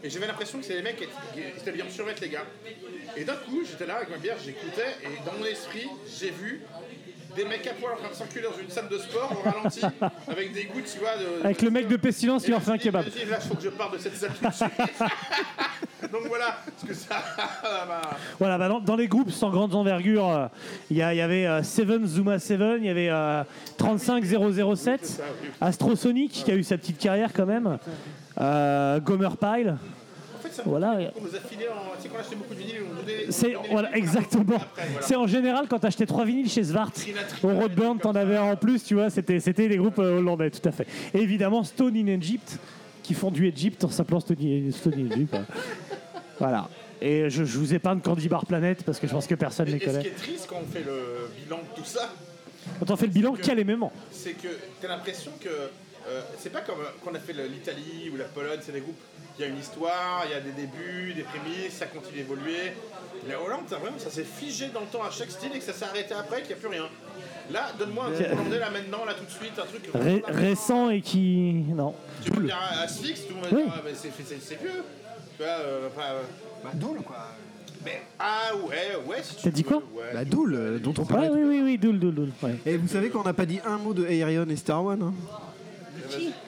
[0.04, 2.46] Et j'avais l'impression que c'est les mecs qui étaient- bien surmettre les gars.
[3.16, 5.88] Et d'un coup, j'étais là avec ma bière, j'écoutais, et dans mon esprit,
[6.20, 6.62] j'ai vu
[7.38, 9.82] des mecs à poil en train de s'enculer dans une salle de sport au ralenti,
[10.28, 11.16] avec des gouttes, tu vois.
[11.18, 13.06] De, Avec le mec de Pestilence qui leur fait un kebab.
[13.06, 14.72] Là, il faut que je parte de cette salle tout de suite.
[16.12, 17.16] Donc voilà, parce que ça
[17.88, 18.02] m'a.
[18.40, 20.48] Voilà, bah dans, dans les groupes sans grande envergure, euh,
[20.90, 23.44] il y, avait euh, Seven Zuma Seven, il y avait euh,
[23.78, 25.50] 35007, ça, oui.
[25.60, 27.78] Astrosonic qui a eu sa petite carrière quand même,
[28.40, 29.78] euh, Gomer Pyle.
[30.58, 31.12] Ça Voilà.
[31.16, 31.96] on nous a filé en.
[31.98, 33.26] Tu sais, quand on achetait beaucoup de vinyles, on nous donnait.
[33.32, 34.56] C'est on nous donnait voilà, exactement.
[34.56, 35.02] après, voilà.
[35.06, 36.92] C'est en général quand t'achetais trois vinyles chez Svart.
[37.44, 39.10] Au Roadburn, t'en avais un en plus, tu vois.
[39.10, 40.88] C'était c'était les groupes euh, hollandais, tout à fait.
[41.14, 42.58] Et évidemment Stone in Egypt,
[43.04, 45.36] qui font du Egypt en s'appelant Stone in Stone in Egypt.
[46.40, 46.70] Voilà.
[47.02, 49.72] Et je, je vous épargne Candy Bar Planet parce que je pense que personne Et,
[49.72, 50.08] les et ce qui connaît.
[50.08, 52.10] est triste quand on fait le bilan de tout ça,
[52.80, 54.48] Quand on fait le bilan, quel émément c'est que
[54.82, 55.50] t'as l'impression que.
[56.10, 58.82] Euh, c'est pas comme euh, quand on a fait l'Italie ou la Pologne, c'est des
[58.82, 59.00] groupes.
[59.38, 62.74] Il y a une histoire, il y a des débuts, des prémices, ça continue d'évoluer.
[63.28, 65.64] La Hollande, t'as vraiment, ça s'est figé dans le temps à chaque style et que
[65.66, 66.86] ça s'est arrêté après, qu'il n'y a plus rien.
[67.52, 69.90] Là, donne-moi un groupe hollandais là maintenant, là tout de suite, un truc.
[69.94, 71.64] Ré- récent et qui.
[71.76, 71.94] Non.
[72.24, 73.64] Tu peux dire Asphyx, tout le monde va Oui.
[73.64, 74.84] dire, ah, bah, c'est, vieux.
[75.38, 76.22] Tu vois, euh, enfin, euh,
[76.64, 77.28] Bah, Doul, quoi.
[77.86, 80.14] mais, ah ouais, ouais, si tu T'as dit veux, quoi ouais.
[80.14, 81.30] La Doul, euh, dont on parlait.
[81.30, 82.32] Oui, oui, oui, doule, doule, doule.
[82.44, 82.56] ouais.
[82.66, 85.02] Et vous savez qu'on n'a pas dit un mot de Aerion et Star One.
[85.04, 85.14] Hein?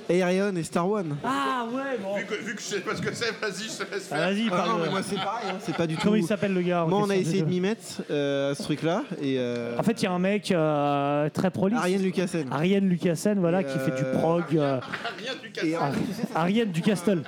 [0.09, 1.17] Aerion et Star One.
[1.23, 2.15] Ah ouais, bon.
[2.17, 4.15] Vu que, vu que je sais pas ce que c'est, vas-y, je te laisse Ah,
[4.15, 4.27] faire.
[4.29, 4.69] Vas-y, Ah parle.
[4.69, 6.01] non, mais moi c'est pareil, hein, c'est pas du tout.
[6.03, 8.51] Comment il s'appelle le gars en Moi on a question, essayé de m'y mettre euh,
[8.51, 11.79] à ce truc-là et euh, En fait, il y a un mec euh, très prolixe.
[11.81, 12.47] Ariane Lucassen.
[12.51, 14.43] Ariane Lucassen, voilà, Et, qui fait du euh, prog.
[14.55, 14.79] euh,
[15.17, 15.75] Rien du Et casting.
[15.77, 17.23] en- Tu sais, ça- Ariane du Castle.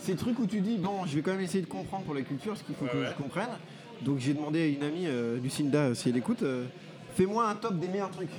[0.00, 2.22] Ces trucs où tu dis, bon, je vais quand même essayer de comprendre pour la
[2.22, 3.48] culture ce qu'il faut que je comprenne.
[4.02, 6.64] Donc j'ai demandé à une amie, euh, Lucinda, euh, si elle écoute, euh,
[7.14, 8.30] Fais-moi un top des meilleurs trucs.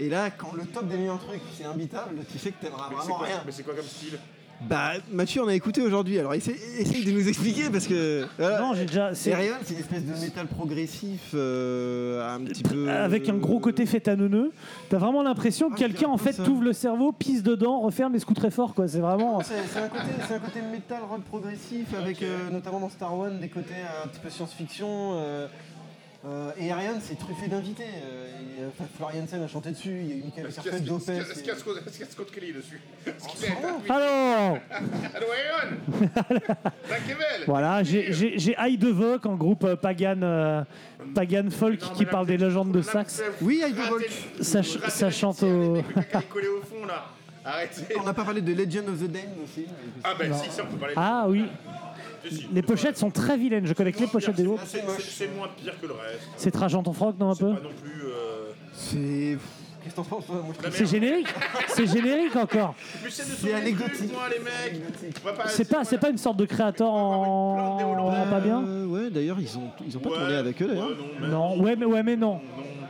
[0.00, 2.96] Et là, quand le top des meilleurs trucs, c'est imbitable, tu sais que t'aimeras Mais
[2.96, 3.42] c'est vraiment quoi, rien.
[3.44, 4.18] mais c'est quoi comme style
[4.62, 8.26] bah Mathieu on a écouté aujourd'hui, alors essaye, essaye de nous expliquer parce que.
[8.38, 8.60] Voilà.
[8.60, 9.14] Non, j'ai déjà.
[9.14, 9.34] c'est-
[9.64, 12.90] c'est une espèce de métal progressif euh, un petit peu.
[12.90, 14.52] Avec un gros côté fétanonneux,
[14.90, 18.18] t'as vraiment l'impression que Ah, quelqu'un en fait t'ouvre le cerveau, pisse dedans, referme et
[18.18, 18.86] se très fort quoi.
[18.86, 19.40] C'est vraiment.
[19.40, 23.18] C'est c'est un, côté- c'est un côté métal rock progressif avec euh, notamment dans Star
[23.18, 23.72] One des côtés
[24.04, 25.12] un petit peu science-fiction.
[25.14, 25.46] euh,
[26.26, 27.84] euh, et Ariane, c'est truffé d'invités.
[28.04, 31.38] Euh, enfin, Florian Sen a chanté dessus, il y a eu Michael a- Carpet, est-ce
[31.38, 33.94] qu'il y a- Scott- est-ce qu'il y a Scott Kelly dessus Est-ce qu'il y a-
[33.94, 34.58] Alors
[35.14, 35.76] Allô, Aaron
[36.88, 38.12] Dankjewel Voilà, j'ai-
[38.76, 40.62] de Vogue en groupe euh, pagan, euh,
[41.14, 43.22] pagan folk Non, qui parle des légendes de Saxe.
[43.40, 43.62] Oui,
[44.38, 45.82] vous Ça ça chante au-
[46.30, 47.06] collé au fond là.
[47.44, 47.96] Arrêtez.
[47.98, 49.64] On n'a pas parlé de Legend of the Dame aussi.
[50.04, 50.94] Ah bah si, ça on peut parler.
[50.96, 51.46] Ah oui.
[52.52, 53.66] Les pochettes sont très vilaines.
[53.66, 54.62] Je connais que les pochettes des autres.
[54.66, 56.28] C'est- moins pire que le reste.
[56.36, 58.02] C'est Trajan ton froc, non un C'est peu pas non plus.
[58.06, 59.38] euh, C'est.
[59.82, 60.24] Qu'est-ce que t'en penses
[60.72, 61.26] C'est générique
[61.68, 64.12] C'est générique encore Mais c'est anecdotique.
[64.12, 67.96] pas- C'est pas, c'est pas une sorte de créateur en...
[67.98, 70.88] en pas bien Euh, ouais, d'ailleurs, ils ont, ils ont pas tourné avec eux d'ailleurs.
[70.88, 72.40] ouais, non, mais- Non, ouais mais, ouais, mais non.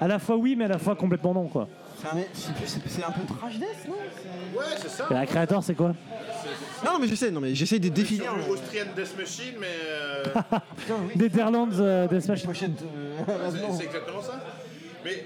[0.01, 1.69] À la fois oui, mais à la fois complètement non, quoi.
[2.01, 3.95] C'est un, c'est- c'est peu trash death, non?
[4.15, 5.07] C'est- Ouais, c'est ça.
[5.11, 5.95] Et la créateur, c'est quoi?
[6.85, 8.35] Non, mais je sais, non, mais j'essaye de définir.
[8.37, 9.67] le Austrian Death Machine, mais.
[9.87, 10.25] euh,
[10.77, 11.13] Putain, oui.
[11.17, 12.51] Netherlands euh, Death Machine.
[12.75, 12.75] de.
[13.27, 13.77] c'est non.
[13.77, 14.41] c'est exactement ça.
[15.05, 15.25] Mais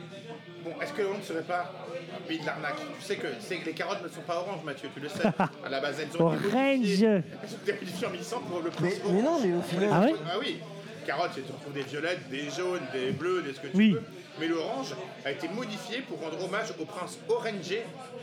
[0.64, 1.72] bon, est-ce que Hollande ne serait pas
[2.16, 2.76] un pays de l'arnaque?
[2.98, 5.26] Tu sais que, c'est que les carottes ne sont pas oranges, Mathieu, tu le sais.
[5.26, 7.06] À la base, elles ont été Orange modifiées.
[7.06, 9.90] Elles ont été modifiées en 1100 pour le Mais, mais non, mais au final.
[9.92, 10.14] Ah ouais?
[10.26, 10.58] Ah oui.
[11.06, 13.90] carotte, tu retrouves des violettes, des jaunes, des bleus, des ce que tu Oui.
[13.92, 14.02] veux.
[14.40, 14.94] Mais l'orange
[15.24, 17.82] a été modifié pour rendre hommage au prince Orangé,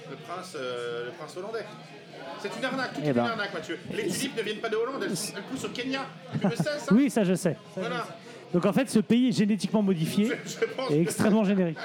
[0.10, 1.66] le prince, euh, le prince hollandais.
[2.42, 3.26] C'est une arnaque, toute Eh une ben.
[3.26, 3.80] arnaque, Mathieu.
[3.94, 6.06] Les tulipes ne viennent pas de Hollande, elles, elles poussent au Kenya.
[6.42, 7.56] Tu le sais, ça Oui, ça je sais.
[7.76, 8.06] Voilà.
[8.54, 11.78] Donc en fait, ce pays est génétiquement modifié Je pense et que- extrêmement générique.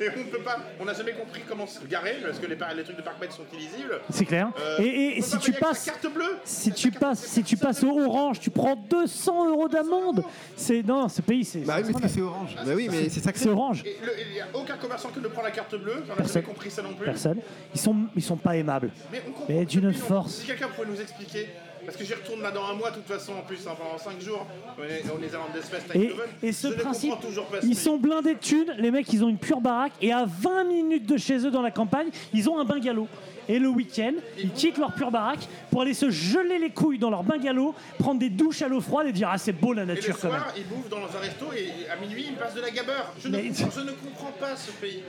[0.00, 2.74] Et on peut pas, on n'a jamais compris comment se garer parce que les, par-
[2.74, 4.00] les trucs de parc sont illisibles.
[4.10, 4.50] C'est clair.
[4.58, 6.36] Euh, et on et peut si pas tu payer avec sa passes, carte bleue.
[6.44, 10.22] si tu passes, si tu passes au orange, tu prends 200 euros d'amende.
[10.56, 12.54] C'est non, ce pays, c'est Bah oui, mais parce que c'est orange.
[12.56, 13.40] Bah oui, mais c'est sacré.
[13.42, 13.82] c'est orange.
[13.86, 16.02] Et le- il n'y a aucun commerçant qui ne prend la carte bleue.
[16.04, 16.34] On n'a Personne.
[16.42, 17.04] jamais compris ça non plus.
[17.06, 17.38] Personne.
[17.74, 18.90] Ils sont, ils sont pas aimables.
[19.12, 20.06] Mais, on comprend Mais d'une depuis longtemps.
[20.22, 20.34] force.
[20.36, 21.48] Si quelqu'un pouvait nous expliquer,
[21.86, 23.96] parce que j'y retourne là dans un mois, de toute façon, en plus, hein, pendant
[23.98, 24.46] 5 jours,
[24.78, 27.96] on est, on est à l'Andesfest Et, et ce je principe, toujours pas ils sont
[27.96, 28.74] blindés de thunes.
[28.78, 31.62] Les mecs, ils ont une pure baraque et à 20 minutes de chez eux dans
[31.62, 33.08] la campagne, ils ont un bungalow.
[33.48, 37.10] Et le week-end, ils quittent leur pure baraque pour aller se geler les couilles dans
[37.10, 39.86] leur bungalow, prendre des douches à l'eau froide et dire ah c'est beau la Et
[39.86, 40.40] le nature quand même.
[40.40, 43.14] soir, ils bouffent dans un resto et à minuit, ils passent de la gabeur.
[43.20, 45.02] Je, ne, Mais- comprends, je ne comprends pas ce pays.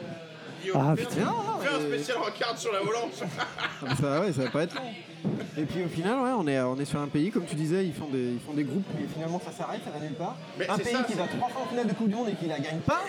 [0.74, 1.34] Guillaume, Ah, fais un- putain.
[1.62, 3.10] fais un spécial regarde sur la Hollande.
[3.50, 4.82] Ah, mais ça, ouais, ça va pas être long.
[5.58, 7.86] Et puis au final, ouais, on est, on est sur un pays, comme tu disais,
[7.86, 8.86] ils font des, ils font des groupes.
[9.02, 10.36] Et finalement, ça s'arrête, ça va nulle part.
[10.60, 12.16] Mais un c'est pays ça, qui c'est- va trois fois en finale de Coupe du
[12.16, 13.02] Monde et qui la gagne pas.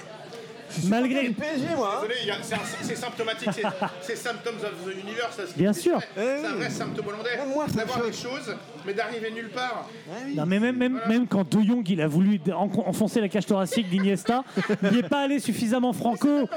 [0.84, 2.02] Malgré, Le PSG, moi.
[2.04, 2.36] hein.
[2.82, 3.50] C'est symptomatique,
[4.02, 5.36] c'est- Symptoms of the Universe.
[5.36, 6.00] ça, Bien sûr.
[6.14, 7.38] C'est un vrai symptôme hollandais.
[7.74, 8.54] D'avoir des choses,
[8.86, 9.88] mais d'arriver nulle part.
[10.34, 13.46] Non, mais même, même, même quand De Jong il a voulu en- enfoncer la cage
[13.46, 14.44] thoracique d'Iniesta,
[14.82, 16.48] il n'y est pas allé suffisamment franco.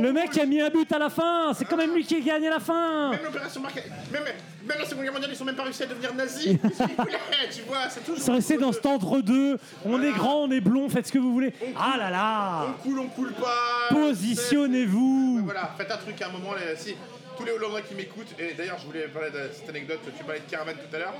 [0.00, 2.20] Le mec a mis un but à la fin, c'est quand même lui qui a
[2.20, 3.10] gagné à la fin.
[3.10, 3.82] Même l'opération marquée.
[4.12, 4.22] Même,
[4.68, 6.44] même la Seconde Guerre mondiale, ils sont même pas réussi à devenir nazis.
[6.62, 7.18] Qu'est-ce qu'ils voulaient
[7.52, 8.16] Tu vois, c'est toujours.
[8.18, 9.58] Ils sont restés dans cet entre-deux.
[9.84, 11.52] On est grand, on est blond, faites ce que vous voulez.
[11.76, 13.88] Ah là On là coule, on coule pas.
[13.94, 16.50] Positionnez-vous Voilà, faites un truc à un moment.
[16.54, 16.94] Les, si,
[17.36, 20.00] tous les Hollandais qui m'écoutent, et d'ailleurs, je voulais parler de cette anecdote.
[20.16, 21.14] Tu parlais de caravane tout à l'heure.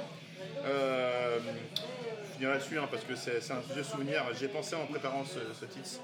[0.66, 1.38] Euh,
[2.30, 4.22] je finirai là-dessus hein, parce que c'est c'est un vieux souvenir.
[4.38, 6.00] J'ai pensé en préparant ce, ce titre.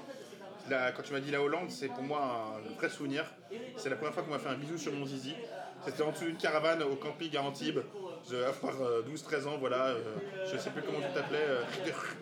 [0.69, 3.25] La- quand tu m'as dit la Hollande, c'est pour moi un vrai souvenir.
[3.77, 5.33] C'est la première fois qu'on m'a fait un bisou sur mon zizi.
[5.85, 7.79] C'était en dessous d'une caravane au camping à Antibes.
[8.25, 9.87] Je devais avoir euh, 12-13 ans, voilà.
[9.87, 9.99] euh,
[10.51, 11.39] je sais plus comment tu t'appelais.
[11.47, 11.63] euh,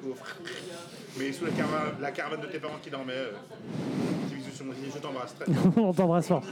[1.17, 3.31] mais sous la caravane, la caravane de tes parents qui dormaient.
[4.93, 5.73] Je t'embrasse très fort.
[5.77, 6.41] On t'embrasse fort.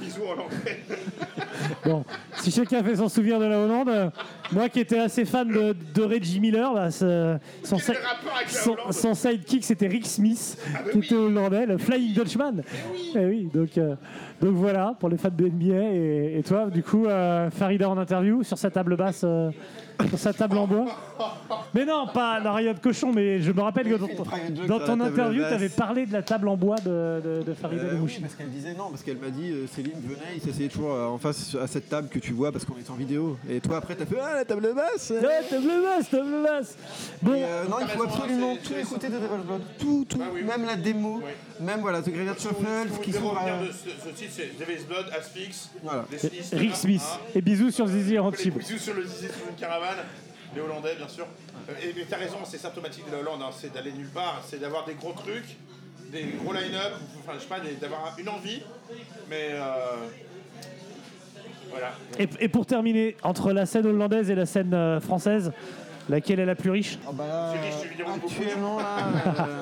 [1.86, 2.04] Bon,
[2.36, 4.10] si chacun fait son souvenir de la Hollande, euh,
[4.52, 7.94] moi qui étais assez fan de, de Reggie Miller, bah, ce- son, si-
[9.16, 11.06] sidekick c'était Rick Smith, bah qui oui.
[11.06, 12.62] était hollandais, le Flying Dutchman.
[13.16, 13.96] Eh oui, donc, euh,
[14.42, 15.76] donc voilà, pour les fans de NBA.
[15.94, 19.26] Et, et toi, du coup, euh, Farida en interview sur sa table basse,
[20.10, 20.86] sur sa table en bois.
[21.74, 24.08] Mais non, pas dans rien de cochon, mais je me rappelle que dans,
[24.68, 27.54] dans ton la interview, tu avais parlé de la table en bois de, de, de
[27.54, 30.42] Farida Euh, oui, parce qu'elle disait non, parce qu'elle m'a dit euh, Céline venait, il
[30.42, 32.96] s'asseyait toujours euh, en face à cette table que tu vois parce qu'on est en
[32.96, 33.38] vidéo.
[33.50, 35.10] Et toi après t'as fait ah la table basse.
[35.12, 36.78] Ouais, table basse, table basse.
[37.22, 39.62] Bon, euh, non, il faut absolument tout écouter de Devil's Blood.
[39.80, 40.20] Tout, tout.
[40.22, 40.48] Ah oui, oui.
[40.48, 41.22] Même la démo.
[41.60, 43.30] Même voilà, The Graveyard Shuffle, Ce qui qui sont.
[43.30, 46.06] revenir euh, de ce, ce titre, c'est Devil's Blood, Asphyx, Voilà.
[46.54, 47.02] Rick Smith.
[47.04, 47.20] hein.
[47.36, 48.58] Et bisous sur Zizi Antibes.
[48.58, 49.98] bisous sur le zizi sur une caravane,
[50.56, 51.26] les Hollandais bien sûr.
[51.70, 54.44] Euh, Et mais t'as raison, c'est symptomatique de la Hollande, hein, c'est d'aller nulle part,
[54.48, 55.58] c'est d'avoir des gros trucs,
[56.12, 58.62] des gros line-up, enfin je sais pas, d'avoir une envie,
[59.30, 60.06] mais euh,
[61.70, 61.92] voilà.
[62.20, 65.52] Et, et pour terminer, entre la scène hollandaise et la scène euh, française,
[66.10, 66.98] laquelle est la plus riche?
[67.06, 68.28] Ah bah là, C'est riche, tu veux dire, beaucoup.
[68.28, 68.86] actuellement là,
[69.40, 69.62] euh,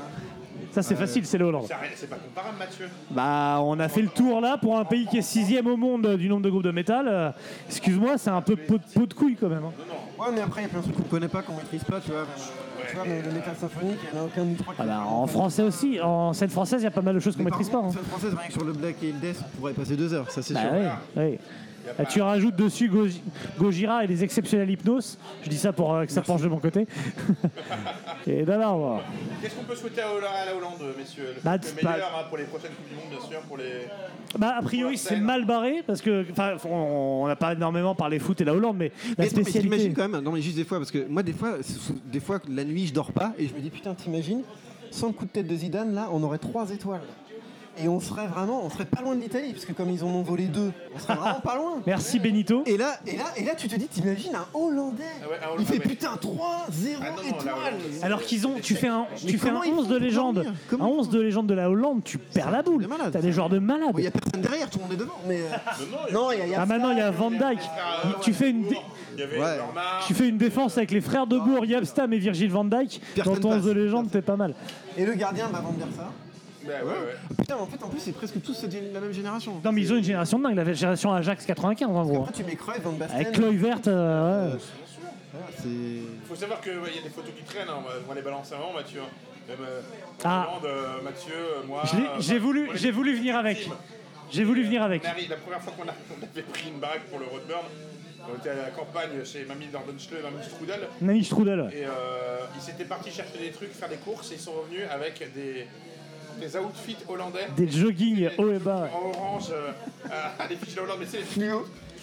[0.75, 1.67] Ça c'est facile, c'est le Hollande.
[1.95, 2.89] C'est pas comparable Mathieu.
[3.09, 6.17] Bah on a fait le tour là pour un pays qui est sixième au monde
[6.17, 7.07] du nombre de groupes de métal.
[7.07, 7.31] Euh,
[7.69, 9.63] Excuse-moi, c'est un peu pot, pot de couille quand même.
[9.63, 9.71] hein.
[10.19, 12.01] ouais, mais après il y a plein de trucs qu'on connaît pas, qu'on maîtrise pas,
[12.01, 12.25] tu vois.
[12.89, 14.81] Tu vois, mais le métal symphonique, il y en a aucun ni trois qui.
[14.83, 17.37] Ah bah, en français aussi, en scène française, il y a pas mal de choses
[17.37, 17.79] qu'on Mais par maîtrise pas.
[17.81, 18.01] contre, hein.
[18.01, 20.29] scène française, rien que sur le Black et le Death, on pourrait passer deux heures,
[20.29, 20.71] ça c'est Bah sûr.
[20.73, 21.39] ouais, ouais.
[21.97, 23.07] Là, tu rajoutes dessus Go-
[23.59, 25.17] Gojira et les exceptionnels hypnos.
[25.43, 26.87] Je dis ça pour euh, que ça penche de mon côté.
[28.27, 29.03] et non, non, voilà.
[29.41, 31.33] Qu'est-ce qu'on peut souhaiter à, Holla- à la Hollande, messieurs?
[31.35, 33.57] Le, Bah, le c'est meilleur hein, pour les prochaines Coupes du Monde, bien sûr, pour
[33.57, 33.87] les.
[34.37, 38.39] Bah, a priori, c'est mal barré parce que, enfin, on n'a pas énormément parlé foot
[38.41, 39.61] et la Hollande, mais la Mais mais spécialité.
[39.61, 41.57] t'imagines quand même, non mais juste des fois, parce que moi des fois,
[42.05, 44.41] des fois la nuit je dors pas et je me dis Putain, t'imagines
[44.91, 47.01] Sans le coup de tête de Zidane, là, on aurait trois étoiles.
[47.77, 50.07] Et on serait vraiment, on serait pas loin de l'Italie, parce que comme ils en
[50.07, 51.81] ont volé deux, on serait vraiment pas loin.
[51.85, 52.63] Merci Benito.
[52.65, 55.59] Et là, et là, et là, tu te dis, t'imagines un Hollandais Ah ouais, un
[55.59, 59.37] Il fait putain 3, 0 Ah non, étoiles Alors qu'ils ont, tu fais un, tu
[59.37, 60.37] fais un comment ils 11 font de légende,
[60.71, 62.87] un ils 11 de légende de la Hollande, tu perds la boule.
[63.11, 63.89] T'as des joueurs de malades.
[63.97, 65.13] il y a personne derrière, tout le monde est devant.
[65.27, 67.11] Mais euh, Non, non, il y a, il y a Ah maintenant il y a
[67.11, 67.59] Van Dyke.
[68.21, 68.77] Tu fais une, dé-
[69.15, 69.57] Il y avait Ouais.
[69.57, 69.81] Normand.
[70.07, 73.01] tu fais une défense avec les frères de Bourg, Yabstam et Virgil Van Dyke.
[73.23, 74.53] Dans ton 11 de légende, t'es pas mal.
[74.97, 75.87] Et le gardien, bah, Van der
[76.65, 77.35] Bah, ouais.
[77.37, 79.61] Putain, en fait, en plus, c'est presque tous gén- la même génération.
[79.63, 82.21] Non mais ils ont une génération de dingue, la génération Ajax 95 en gros.
[82.23, 83.15] Après, tu mets Cruyff, Van Basten.
[83.15, 84.59] Avec Kluivert, euh, ouais.
[85.59, 85.67] C'est.
[85.67, 88.73] Il faut savoir qu'il y a des photos qui traînent, hein, on les balancer avant,
[88.73, 89.01] Mathieu.
[89.47, 89.81] Même euh,
[90.23, 90.47] Ah.
[90.59, 91.83] Hollande, euh, Mathieu, euh, moi.
[91.93, 93.69] Euh, J'ai voulu, j'ai voulu venir avec.
[94.31, 95.03] J'ai voulu venir avec.
[95.05, 97.61] On arrive, la première fois qu'on avait pris une baraque pour le Roadburn,
[98.27, 100.79] on était à la campagne chez Mamie Nordenschle et Mamie Strudel.
[100.99, 101.69] Nani Strudel.
[101.71, 101.89] Et euh,
[102.55, 105.67] ils s'étaient partis chercher des trucs, faire des courses, et ils sont revenus avec des,
[106.39, 107.47] des outfits hollandais.
[107.55, 108.89] Des jogging haut et bas.
[108.93, 109.71] En orange, euh,
[110.09, 111.43] à, à l'effigie de la Hollande, mais c'est les trucs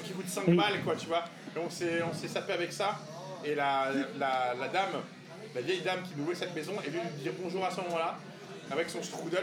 [0.05, 0.57] qui- coûtent 5 Oui.
[0.57, 1.25] balles, quoi, tu vois.
[1.57, 2.99] Et on s'est, on s'est sapé avec ça,
[3.45, 3.87] et la,
[4.19, 5.01] la, la dame,
[5.55, 7.77] la vieille dame qui nous louait cette maison, est venue nous dire bonjour à ce
[7.83, 8.17] moment-là,
[8.73, 9.43] avec son strudel,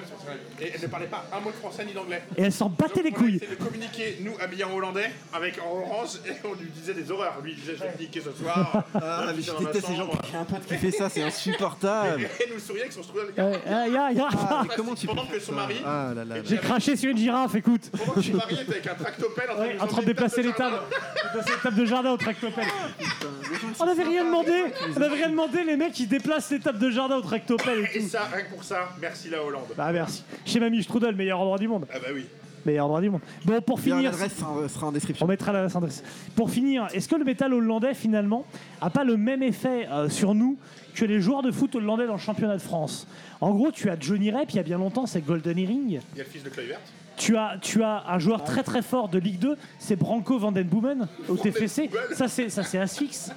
[0.62, 2.22] et elle ne parlait pas un mot de français ni d'anglais.
[2.38, 3.40] Et elle s'en battait les couilles.
[3.40, 7.40] de communiquer, nous, habillés en hollandais, avec en orange, et on lui disait des horreurs.
[7.44, 8.84] Lui, il disait, je vais niquer ce soir.
[8.96, 12.24] Ah, mais je déteste ces gens qui un pote qui fait ça, c'est insupportable.
[12.24, 13.28] Et nous souriait avec son strudel.
[13.38, 14.28] Ah, ya, ya.
[14.34, 16.12] Ah, comment tu Pendant que son mari- Ah.
[16.46, 17.90] J'ai craché sur une girafe, écoute.
[17.92, 20.08] Pendant que son mari était avec un tractopelle en train, de en train de nous
[20.08, 20.80] déplacer les tables.
[21.24, 22.68] Déplacer les tables de jardin au tractopelle.
[23.80, 24.64] On n'avait rien demandé.
[24.96, 25.64] On n'avait rien demandé.
[25.64, 28.64] Les mecs, ils déplacent les tables de jardin au tractopelle et ça, rien que pour
[28.64, 29.64] ça, merci la Hollande.
[29.76, 30.24] Bah merci.
[30.46, 31.86] Chez Mamie Strudel, meilleur endroit du monde.
[31.94, 32.26] Ah bah oui.
[32.66, 33.22] Meilleur endroit du monde.
[33.46, 35.26] Bon, pour Bien, finir, L'adresse sera sera en description.
[35.26, 36.04] on mettra la adresse.
[36.36, 38.46] Pour finir, est-ce que le métal hollandais finalement
[38.82, 40.58] a pas le même effet euh, sur nous
[40.94, 43.08] que les joueurs de foot hollandais dans le championnat de France?
[43.42, 45.88] En gros, tu as Johnny Rep, il y a bien longtemps, c'est Golden Earring.
[46.14, 46.80] Il y a le fils de Kluivert.
[47.16, 50.54] Tu as, tu as un joueur très très fort de Ligue 2, c'est Branco van
[50.54, 51.90] den Boomen au TFC.
[52.14, 53.32] Ça c'est ça c'est Asphyx.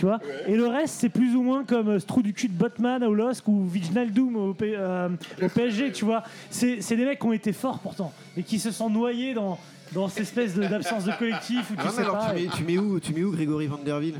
[0.00, 2.48] Tu vois Et le reste, c'est plus ou moins comme euh, ce trou du cul
[2.48, 5.10] de Botman au LOSC ou Wijnaldum au, P- euh,
[5.42, 6.22] au PSG, tu vois.
[6.48, 9.58] C'est c'est des mecs qui ont été forts pourtant et qui se sont noyés dans,
[9.92, 12.32] dans cette espèce de- d'absence de collectif ou tu Ah, mais sais alors pas.
[12.34, 14.14] tu mets, tu mets où, tu mets où Grégory Vanderville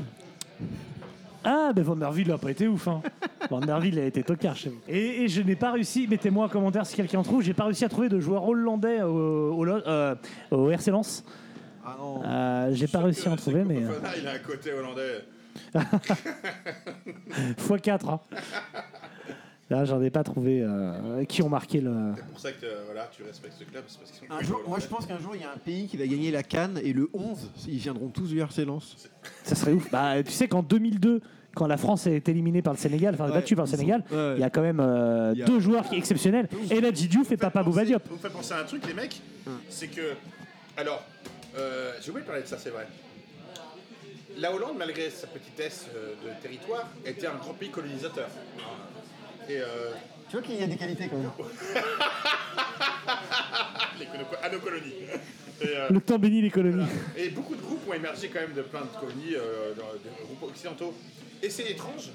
[1.43, 2.87] Ah, ben Van der Ville n'a pas été ouf.
[2.87, 3.01] Hein.
[3.49, 4.79] Van der Ville a été tocard chez vous.
[4.87, 7.65] Et, et je n'ai pas réussi, mettez-moi en commentaire si quelqu'un en trouve, j'ai pas
[7.65, 10.13] réussi à trouver de joueur hollandais au, au, euh,
[10.51, 11.23] au RC Lens.
[11.83, 12.21] Ah non.
[12.23, 13.89] Euh, j'ai pas réussi à en trouver, mais euh,
[14.21, 15.23] il a un côté hollandais.
[17.57, 18.09] X4.
[18.09, 18.19] Hein.
[19.69, 21.93] Là, j'en ai pas trouvé euh, qui ont marqué le.
[22.17, 24.39] C'est pour ça que euh, voilà, tu respectes ce club, c'est parce qu'ils sont Un
[24.39, 24.69] que jour, hollandais.
[24.69, 26.77] moi je pense qu'un jour il y a un pays qui va gagner la Cannes
[26.83, 28.97] et le 11, ils viendront tous du RC Lens.
[29.43, 29.89] Ça serait ouf.
[29.89, 31.21] Bah, tu sais qu'en 2002,
[31.55, 33.77] quand la France est éliminée par le Sénégal, enfin Ouais, battue par le ils sont-
[33.77, 34.39] Sénégal, il ouais.
[34.39, 36.49] y a quand même euh, Il y a- deux joueurs qui exceptionnels.
[36.69, 38.03] Et là, Diouf et Papa Bouba Diop.
[38.09, 39.21] Vous me faites penser à un truc, les mecs,
[39.69, 40.01] c'est que.
[40.75, 41.01] Alors,
[41.57, 42.87] euh, j'ai oublié de parler de ça, c'est vrai.
[44.37, 48.27] La Hollande, malgré sa petitesse euh, de territoire, était un grand pays colonisateur.
[49.49, 49.91] Et euh,
[50.29, 51.31] Tu vois qu'il y a des qualités quand même.
[53.99, 54.05] les
[54.41, 54.93] à nos colonies.
[55.61, 56.87] Et, euh, Le temps béni des colonies.
[57.17, 60.25] Et beaucoup de groupes ont émergé quand même de plein de colonies, euh, dans- de
[60.25, 60.93] groupes occidentaux.
[61.43, 62.09] Et c'est étrange,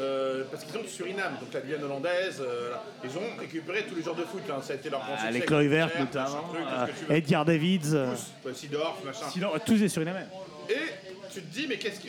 [0.00, 2.72] euh, parce qu'ils ont le Suriname, donc la Guyane hollandaise, euh,
[3.04, 4.60] ils ont récupéré tous les genres de foot, hein.
[4.62, 5.32] ça a été leur grand Ah, succès.
[5.32, 7.10] les Kluivert Machin notamment, truc.
[7.10, 7.94] Edgar Davids.
[8.54, 9.26] Seedorf, machin.
[9.66, 10.26] Tous des Surinamais.
[10.70, 10.74] Et
[11.38, 12.08] tu te dis, mais qu'est-ce que.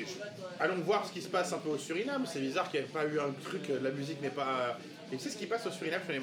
[0.59, 2.25] Allons voir ce qui se passe un peu au Suriname.
[2.25, 4.77] C'est bizarre qu'il n'y ait pas eu un truc, euh, la musique n'est pas.
[5.11, 6.21] Et tu sais ce qui passe au Suriname, je peu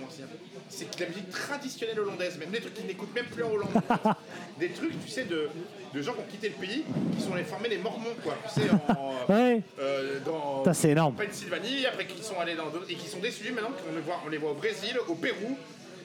[0.69, 3.70] C'est que la musique traditionnelle hollandaise, même des trucs qu'ils n'écoutent même plus en Hollande.
[4.61, 5.49] des trucs, tu sais, de,
[5.93, 6.85] de gens qui ont quitté le pays,
[7.16, 8.37] qui sont allés former les Mormons, quoi.
[8.55, 9.15] Tu sais, en.
[9.33, 10.65] Ouais, euh, dans.
[10.65, 11.16] ça c'est énorme.
[11.16, 14.20] Pennsylvanie, après qui sont allés dans d'autres- et qui sont déçus maintenant qu'on les voit,
[14.24, 15.59] on les voit au Brésil, au Pérou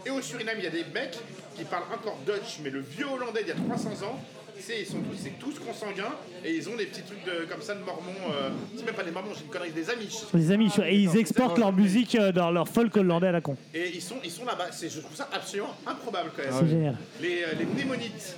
[0.05, 0.55] et au Suriname.
[0.57, 1.19] Il y a des mecs
[1.55, 4.19] qui parlent encore Dutch, mais le vieux hollandais d'il y a 300 ans.
[4.61, 6.13] Sais, ils sont tous, c'est tous consanguins
[6.45, 8.11] et ils ont des petits trucs de, comme ça de mormons.
[8.31, 10.09] Euh, c'est même pas des mormons, j'ai une connerie, des amis.
[10.33, 13.57] Les amis, et ils exportent leur musique euh, dans leur folk hollandais à la con.
[13.73, 14.67] Et ils sont, ils sont là-bas.
[14.71, 16.53] C'est, je trouve ça absolument improbable quand même.
[16.59, 16.95] C'est génial.
[17.21, 18.35] Les, euh, les mnémonites.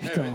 [0.00, 0.12] Putain.
[0.16, 0.26] Eh ouais.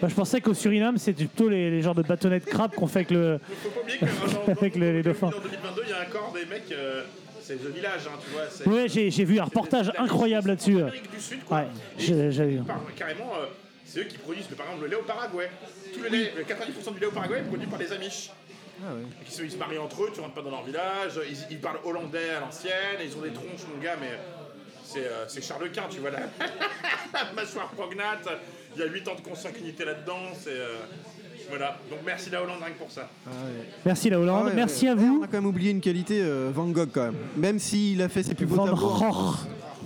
[0.00, 2.86] Moi, je pensais qu'au Suriname, c'était plutôt les, les genres de bâtonnets de crabe qu'on
[2.86, 3.38] fait avec le.
[3.62, 5.26] Faut pas oublier que dans, dans- Avec les- les dans- dauphins.
[5.26, 6.72] En 2022, il y a un corps des mecs.
[6.72, 7.02] euh,
[7.42, 8.42] c'est The Village, hein, tu vois.
[8.50, 10.76] c'est- Ouais, j'ai j'ai vu un reportage incroyable là-dessus.
[10.76, 10.82] Euh.
[10.86, 11.58] Amérique du Sud, quoi.
[11.58, 11.66] Ouais,
[11.98, 12.62] j'ai- j'avais vu.
[12.62, 13.46] par- Carrément, euh,
[13.92, 15.50] c'est eux qui produisent, par exemple, le lait au Paraguay.
[15.92, 18.30] Tout le lait, le 90% du lait au Paraguay est produit par les Amish.
[19.26, 21.60] Qui se, ils se marient entre eux, tu rentres pas dans leur village, ils, ils
[21.60, 24.18] parlent hollandais à l'ancienne, ils ont des tronches, mon gars, mais
[24.84, 26.20] c'est euh, Charles Quint, tu vois, la,
[27.12, 28.26] la mâchoire prognate,
[28.74, 30.50] il y a 8 ans de consanguinité là-dedans, c'est.
[30.52, 30.76] euh,
[31.50, 33.08] voilà, donc merci la Hollande rien que pour ça.
[33.84, 34.90] Merci la Hollande, Ah ouais, merci ouais.
[34.90, 35.18] à Et vous.
[35.20, 37.16] On a quand même oublié une qualité, euh, Van Gogh quand même.
[37.36, 38.76] Même s'il a fait ses plus beaux tableaux.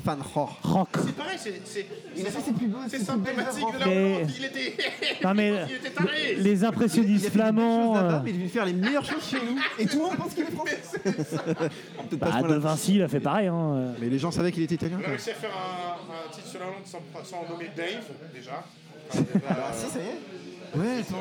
[0.04, 0.48] Van Gogh.
[0.62, 0.88] Rock.
[1.06, 1.62] C'est pareil, c'est.
[1.66, 1.86] c'est-
[2.16, 4.76] Il symptomatique de la Mais- Hollande, il était.
[5.24, 8.64] Non mais il était taré les Il a impressionnistes là-bas, euh, mais il devait faire
[8.66, 9.58] les meilleures choses chez nous.
[9.78, 10.78] Et tout le monde pense qu'il est français.
[12.18, 13.48] Bah, de Vinci, il a fait pareil.
[13.48, 13.72] Hein.
[13.74, 13.92] euh.
[14.00, 14.98] Mais les gens savaient qu'il était italien.
[15.02, 18.04] On a réussi à faire un, un titre sur la Hollande sans, sans nommer Dave,
[18.32, 18.62] déjà.
[19.10, 20.78] Enfin, déjà, Ah si, ça y est.
[20.78, 21.16] Ouais, attends.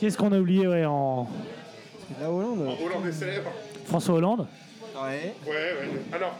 [0.00, 1.28] Qu'est-ce qu'on a oublié ouais, en
[2.20, 2.60] La Hollande.
[2.68, 3.50] en Hollande est célèbre.
[3.86, 4.46] François Hollande?
[4.94, 5.34] Ouais.
[5.46, 5.88] Ouais, ouais.
[6.12, 6.38] Alors,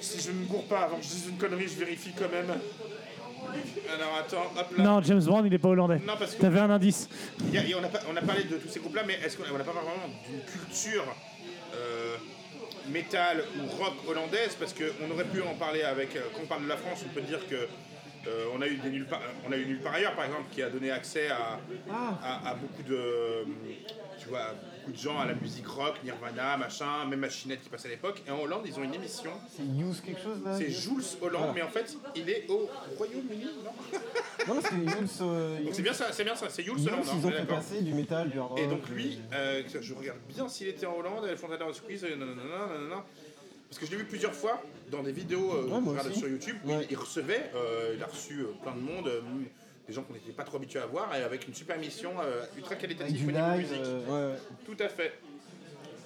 [0.00, 2.30] si je ne me gourre pas avant que je dise une connerie, je vérifie quand
[2.30, 2.50] même.
[3.92, 4.84] Alors attends, hop là.
[4.84, 6.00] Non, James Brown, il est pas hollandais.
[6.06, 7.08] Non, parce que T'avais un indice.
[7.40, 8.80] il y a- il y a- on, a, pas- on a parlé de tous ces
[8.80, 11.04] groupes-là, mais est-ce qu'on n'a pas vraiment d'une culture
[11.74, 12.16] euh,
[12.88, 16.14] métal ou rock hollandaise, parce qu'on aurait pu en parler avec.
[16.16, 17.54] euh, Quand on parle de la France, on peut dire que.
[18.28, 20.44] euh, on, a eu des nulle part, on a eu nulle part ailleurs, par exemple,
[20.52, 21.58] qui a donné accès à,
[22.22, 23.46] à, à beaucoup de.
[24.20, 27.88] Tu vois, beaucoup de gens à la musique rock, Nirvana, machin, même Machinette qui passait
[27.88, 28.22] à l'époque.
[28.26, 29.30] Et en Hollande, ils ont une émission.
[29.54, 33.46] C'est Use quelque chose là C'est Jules Hollande, mais en fait, il est au Royaume-Uni,
[34.48, 35.18] non c'est Use.
[35.22, 37.32] euh, Donc c'est bien ça, c'est bien ça, c'est Jules Hollande, hein, ils on ont
[37.32, 38.60] fait passer du métal, du hard rock.
[38.60, 41.72] Et donc lui, du- euh, je regarde bien s'il était en Hollande, le fondateur de
[41.72, 43.04] Squeeze, euh, nanana, nanana.
[43.68, 46.68] parce que je l'ai vu plusieurs fois dans des vidéos euh, Ouais, sur YouTube, où
[46.70, 46.84] Ouais.
[46.88, 49.20] il, il recevait, euh, il a reçu euh, plein de monde, euh,
[49.90, 52.42] des gens qu'on n'était pas trop habitués à voir, et avec une super émission euh,
[52.56, 53.82] ultra qualitative au niveau musique.
[53.84, 54.38] euh, ouais.
[54.64, 55.12] Tout à fait.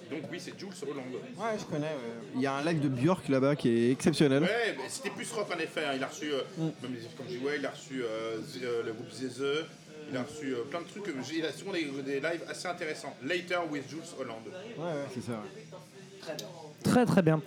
[0.09, 1.13] Donc oui, c'est Jules Hollande.
[1.37, 1.85] Ouais, je connais.
[1.87, 2.21] ouais.
[2.35, 4.43] Il y a un live de Björk là-bas qui est exceptionnel.
[4.43, 5.83] Ouais, mais c'était plus rock en effet.
[5.85, 5.93] hein.
[5.95, 6.63] Il a reçu, euh, Mm.
[6.83, 9.43] même les- comme je disais, il a reçu euh, Z- euh, le groupe Zeze,
[10.11, 11.05] il a reçu euh, plein de trucs.
[11.33, 13.15] Il a souvent des, des lives assez intéressants.
[13.23, 14.47] Later with Jules Hollande.
[14.77, 14.91] Ouais, ouais.
[15.13, 15.31] C'est ça.
[15.33, 16.35] ouais.
[16.83, 17.41] Très très bien.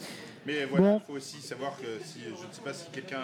[0.47, 1.01] Mais voilà, il Bon.
[1.07, 3.23] faut aussi savoir que si, je ne sais pas si quelqu'un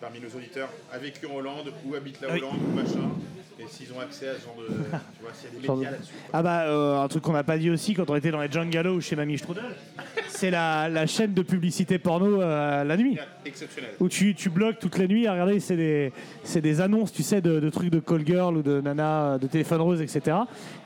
[0.00, 2.38] parmi nos auditeurs a vécu en Hollande ou habite la Oui.
[2.38, 3.10] Hollande ou machin,
[3.58, 4.66] et s'ils ont accès à ce genre de.
[4.74, 6.12] tu vois, s'il y a des médias là-dessus.
[6.32, 8.50] Ah bah euh, un truc qu'on n'a pas dit aussi quand on était dans les
[8.50, 9.64] jungalows chez Mamie Strudel,
[10.28, 13.16] c'est la, la chaîne de publicité porno euh, la nuit.
[13.46, 13.90] Exceptionnel.
[14.00, 16.12] Où tu, tu bloques toute la nuit à regarder, c'est des,
[16.42, 19.46] c'est des annonces, tu sais, de, de trucs de call girl ou de nana, de
[19.46, 20.36] téléphone rose, etc.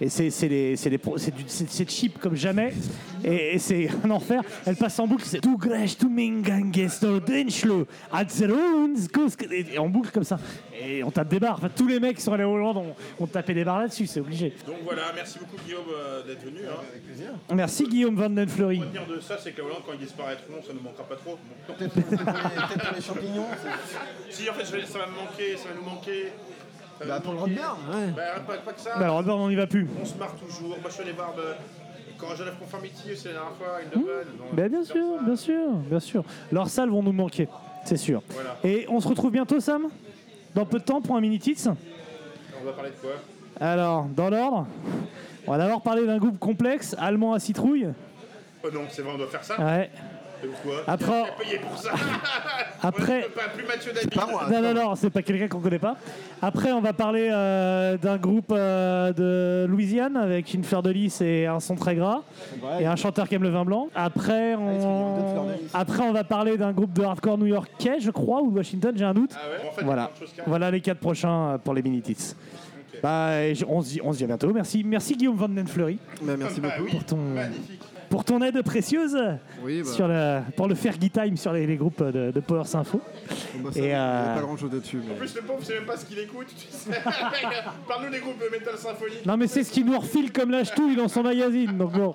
[0.01, 2.75] Et c'est, c'est, des, c'est, des c'est, du- c'est, cheap comme jamais.
[3.25, 4.43] Et, et c'est un enfer.
[4.67, 5.49] Elle passe en boucle, c'est Du
[7.27, 8.25] denschlo, at
[9.07, 10.39] kusk- et et en boucle comme ça.
[10.81, 11.57] Et on tape des barres.
[11.59, 14.07] Enfin, tous les mecs qui sont allés au Hollande ont, ont tapé des barres là-dessus,
[14.07, 14.53] c'est obligé.
[14.67, 16.61] Donc voilà, merci beaucoup Guillaume euh, d'être venu.
[16.67, 17.35] Hein.
[17.55, 18.81] Merci Guillaume Van Den Fleury.
[18.81, 21.17] Retenir de ça, c'est que la Hollande, quand ils disparaîtront, ça ne nous manquera pas
[21.17, 21.37] trop.
[21.69, 21.75] Bon.
[21.75, 23.47] Peut-être pour, peut-être pour les, champignons.
[23.63, 26.33] c'est- Si en fait je vais- ça va me manquer, ça va nous manquer.
[26.99, 27.61] Ça va Bah, nous pour le manquer.
[27.63, 28.13] Rodbern, ouais.
[28.17, 28.91] Bah, pas, pas que ça.
[28.99, 29.87] Bah, alors, d'abord, on n'y va plus.
[30.03, 30.71] On se marre toujours.
[30.71, 31.43] Moi je suis allé voir de...
[32.19, 34.11] quand Genève Conformity, c'est la dernière fois, une double.
[34.53, 36.25] Ben, bien sûr, bien sûr, bien sûr.
[36.51, 37.49] Leurs salles vont nous manquer,
[37.89, 38.23] c'est sûr.
[38.31, 38.57] Voilà.
[38.65, 39.89] Et on se retrouve bientôt, Sam?
[40.55, 43.13] Dans peu de temps pour un mini-tits On va parler de quoi?
[43.61, 44.67] Alors, dans l'ordre,
[45.47, 47.89] on va d'abord parler d'un groupe complexe, allemand à citrouille.
[48.63, 49.91] Oh non, c'est vrai, on doit faire ça Ouais.
[50.87, 51.25] Après-
[52.83, 53.27] Après-.
[54.51, 55.97] Non, non, non, c'est pas quelqu'un qu'on connaît pas.
[56.41, 61.21] Après, on va parler euh, d'un groupe euh, de Louisiane avec une fleur de lys
[61.21, 62.23] et un son très gras
[62.63, 62.83] Ouais.
[62.83, 63.89] et un chanteur qui aime le vin blanc.
[63.95, 65.45] Après, parce qu'il y a d'autres fleurs
[65.75, 68.93] on, après, on va parler d'un groupe de hardcore new-yorkais, je crois, ou de Washington,
[68.97, 69.33] j'ai un doute.
[69.35, 70.11] Ah ouais En fait, Voilà,
[70.47, 72.35] voilà les quatre prochains euh, pour les mini-tits.
[72.95, 73.01] Ok.
[73.03, 73.31] Bah,
[73.69, 74.53] on se dit, on se dit à bientôt.
[74.53, 76.85] Merci, merci Guillaume Van Den Fleury Bah, merci Ah beaucoup.
[76.85, 77.83] oui, pour ton, Magnifique.
[78.09, 79.17] Pour ton aide précieuse
[79.63, 82.65] Oui, bah, sur la, pour le Fergie Time sur les, les groupes de, de Power
[82.65, 83.01] Sympho.
[83.57, 85.01] bon, bah, ça, et, il y a euh, pas grand chose dessus.
[85.11, 86.47] En plus, le pauvre, c'est même pas ce qu'il écoute.
[86.49, 86.91] Tu sais.
[87.89, 89.25] Parle-nous des groupes de metal symphonique.
[89.27, 91.77] Non, mais c'est ce qui nous refile comme lâche tout dans son magazine.
[91.77, 92.15] Donc bon.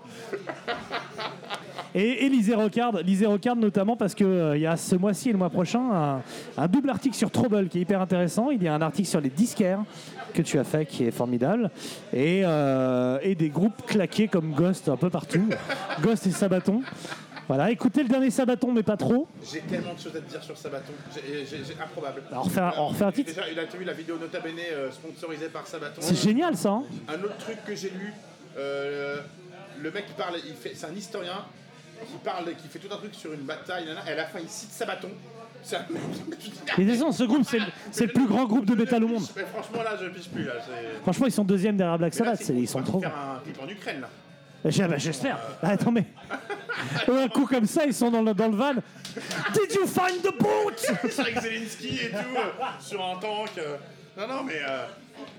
[1.95, 5.32] Et, et lisez Rocard, lisez Rocard notamment parce qu'il il y a ce mois-ci et
[5.32, 6.22] le mois prochain un,
[6.57, 8.49] un double article sur Trouble qui est hyper intéressant.
[8.49, 9.80] Il y a un article sur les disquaires
[10.34, 11.69] que tu as fait qui est formidable
[12.11, 15.47] et, euh, et des groupes claqués comme Ghost un peu partout.
[16.01, 16.81] Ghost et Sabaton.
[17.47, 19.27] Voilà, écoutez le dernier Sabaton mais pas trop.
[19.51, 20.93] J'ai tellement de choses à te dire sur Sabaton.
[21.14, 22.23] J'ai- j'ai- j'ai- improbable.
[22.31, 24.39] Alors, on refait un- on refait un titre Déjà, il a vu la vidéo Nota
[24.39, 26.01] Bene euh, sponsorisée par Sabaton.
[26.01, 26.69] C'est génial ça.
[26.72, 28.14] hein Un autre truc que j'ai lu,
[28.57, 29.18] euh,
[29.81, 31.43] le mec qui parle, il fait, c'est un historien
[32.07, 34.39] qui parle, qui fait tout un truc sur une bataille, nanana, et à la fin
[34.41, 35.10] il cite Sabaton.
[36.77, 39.03] Et de toute façon, ce groupe, c'est le, c'est le plus grand groupe de métal
[39.03, 39.23] au monde.
[39.35, 40.53] Mais franchement là, je pige plus là.
[40.65, 42.40] c'est- Franchement, ils sont deuxième derrière Black Sabbath.
[42.41, 42.99] c'est Ils sont trop.
[42.99, 44.10] faire un clip en Ukraine là.
[44.65, 45.38] J'ai- bah, J'espère.
[45.61, 46.06] Ah, Attends, mais.
[47.10, 48.73] Eux, un coup comme ça, ils sont dans le, dans le van.
[48.73, 50.73] Did you find the boat
[51.10, 53.52] C'est avec Zelensky et tout, euh, sur un tank.
[53.57, 53.76] euh.
[54.18, 54.60] Non, non, mais.
[54.68, 54.85] euh,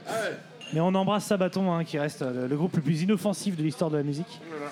[0.06, 0.36] ah ouais,
[0.72, 3.90] Mais on embrasse Sabaton, hein, qui reste euh, le groupe le plus inoffensif de l'histoire
[3.90, 4.40] de la musique.
[4.48, 4.70] voilà.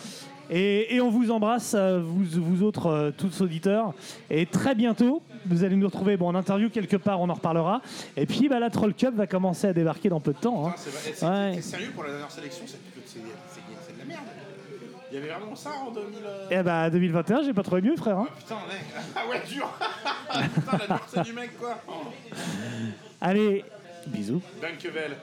[0.51, 3.95] Et, et on vous embrasse, euh, vous, vous autres, euh, tous auditeurs.
[4.29, 7.81] Et très bientôt, vous allez nous retrouver bon, en interview quelque part, on en reparlera.
[8.17, 10.69] Et puis, bah, la Troll Cup va commencer à débarquer dans peu de temps.
[10.69, 10.75] hein.
[10.77, 11.61] C'est Ouais.
[11.61, 12.73] sérieux pour la dernière sélection C'est
[13.07, 14.21] c'est- c'est- c'est de la merde.
[15.11, 16.21] Il y avait vraiment ça en 2000.
[16.25, 18.19] euh, Et bah, 2021, j'ai pas trouvé mieux, frère.
[18.19, 18.29] hein.
[18.39, 18.81] Putain, mec.
[19.15, 19.69] Ah ouais, dur.
[20.55, 21.79] Putain, la dureté du mec, quoi.
[23.21, 23.63] Allez,
[24.07, 24.41] bisous.
[24.61, 25.17] Denkvel,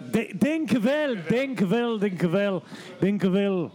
[3.02, 3.70] Denkvel.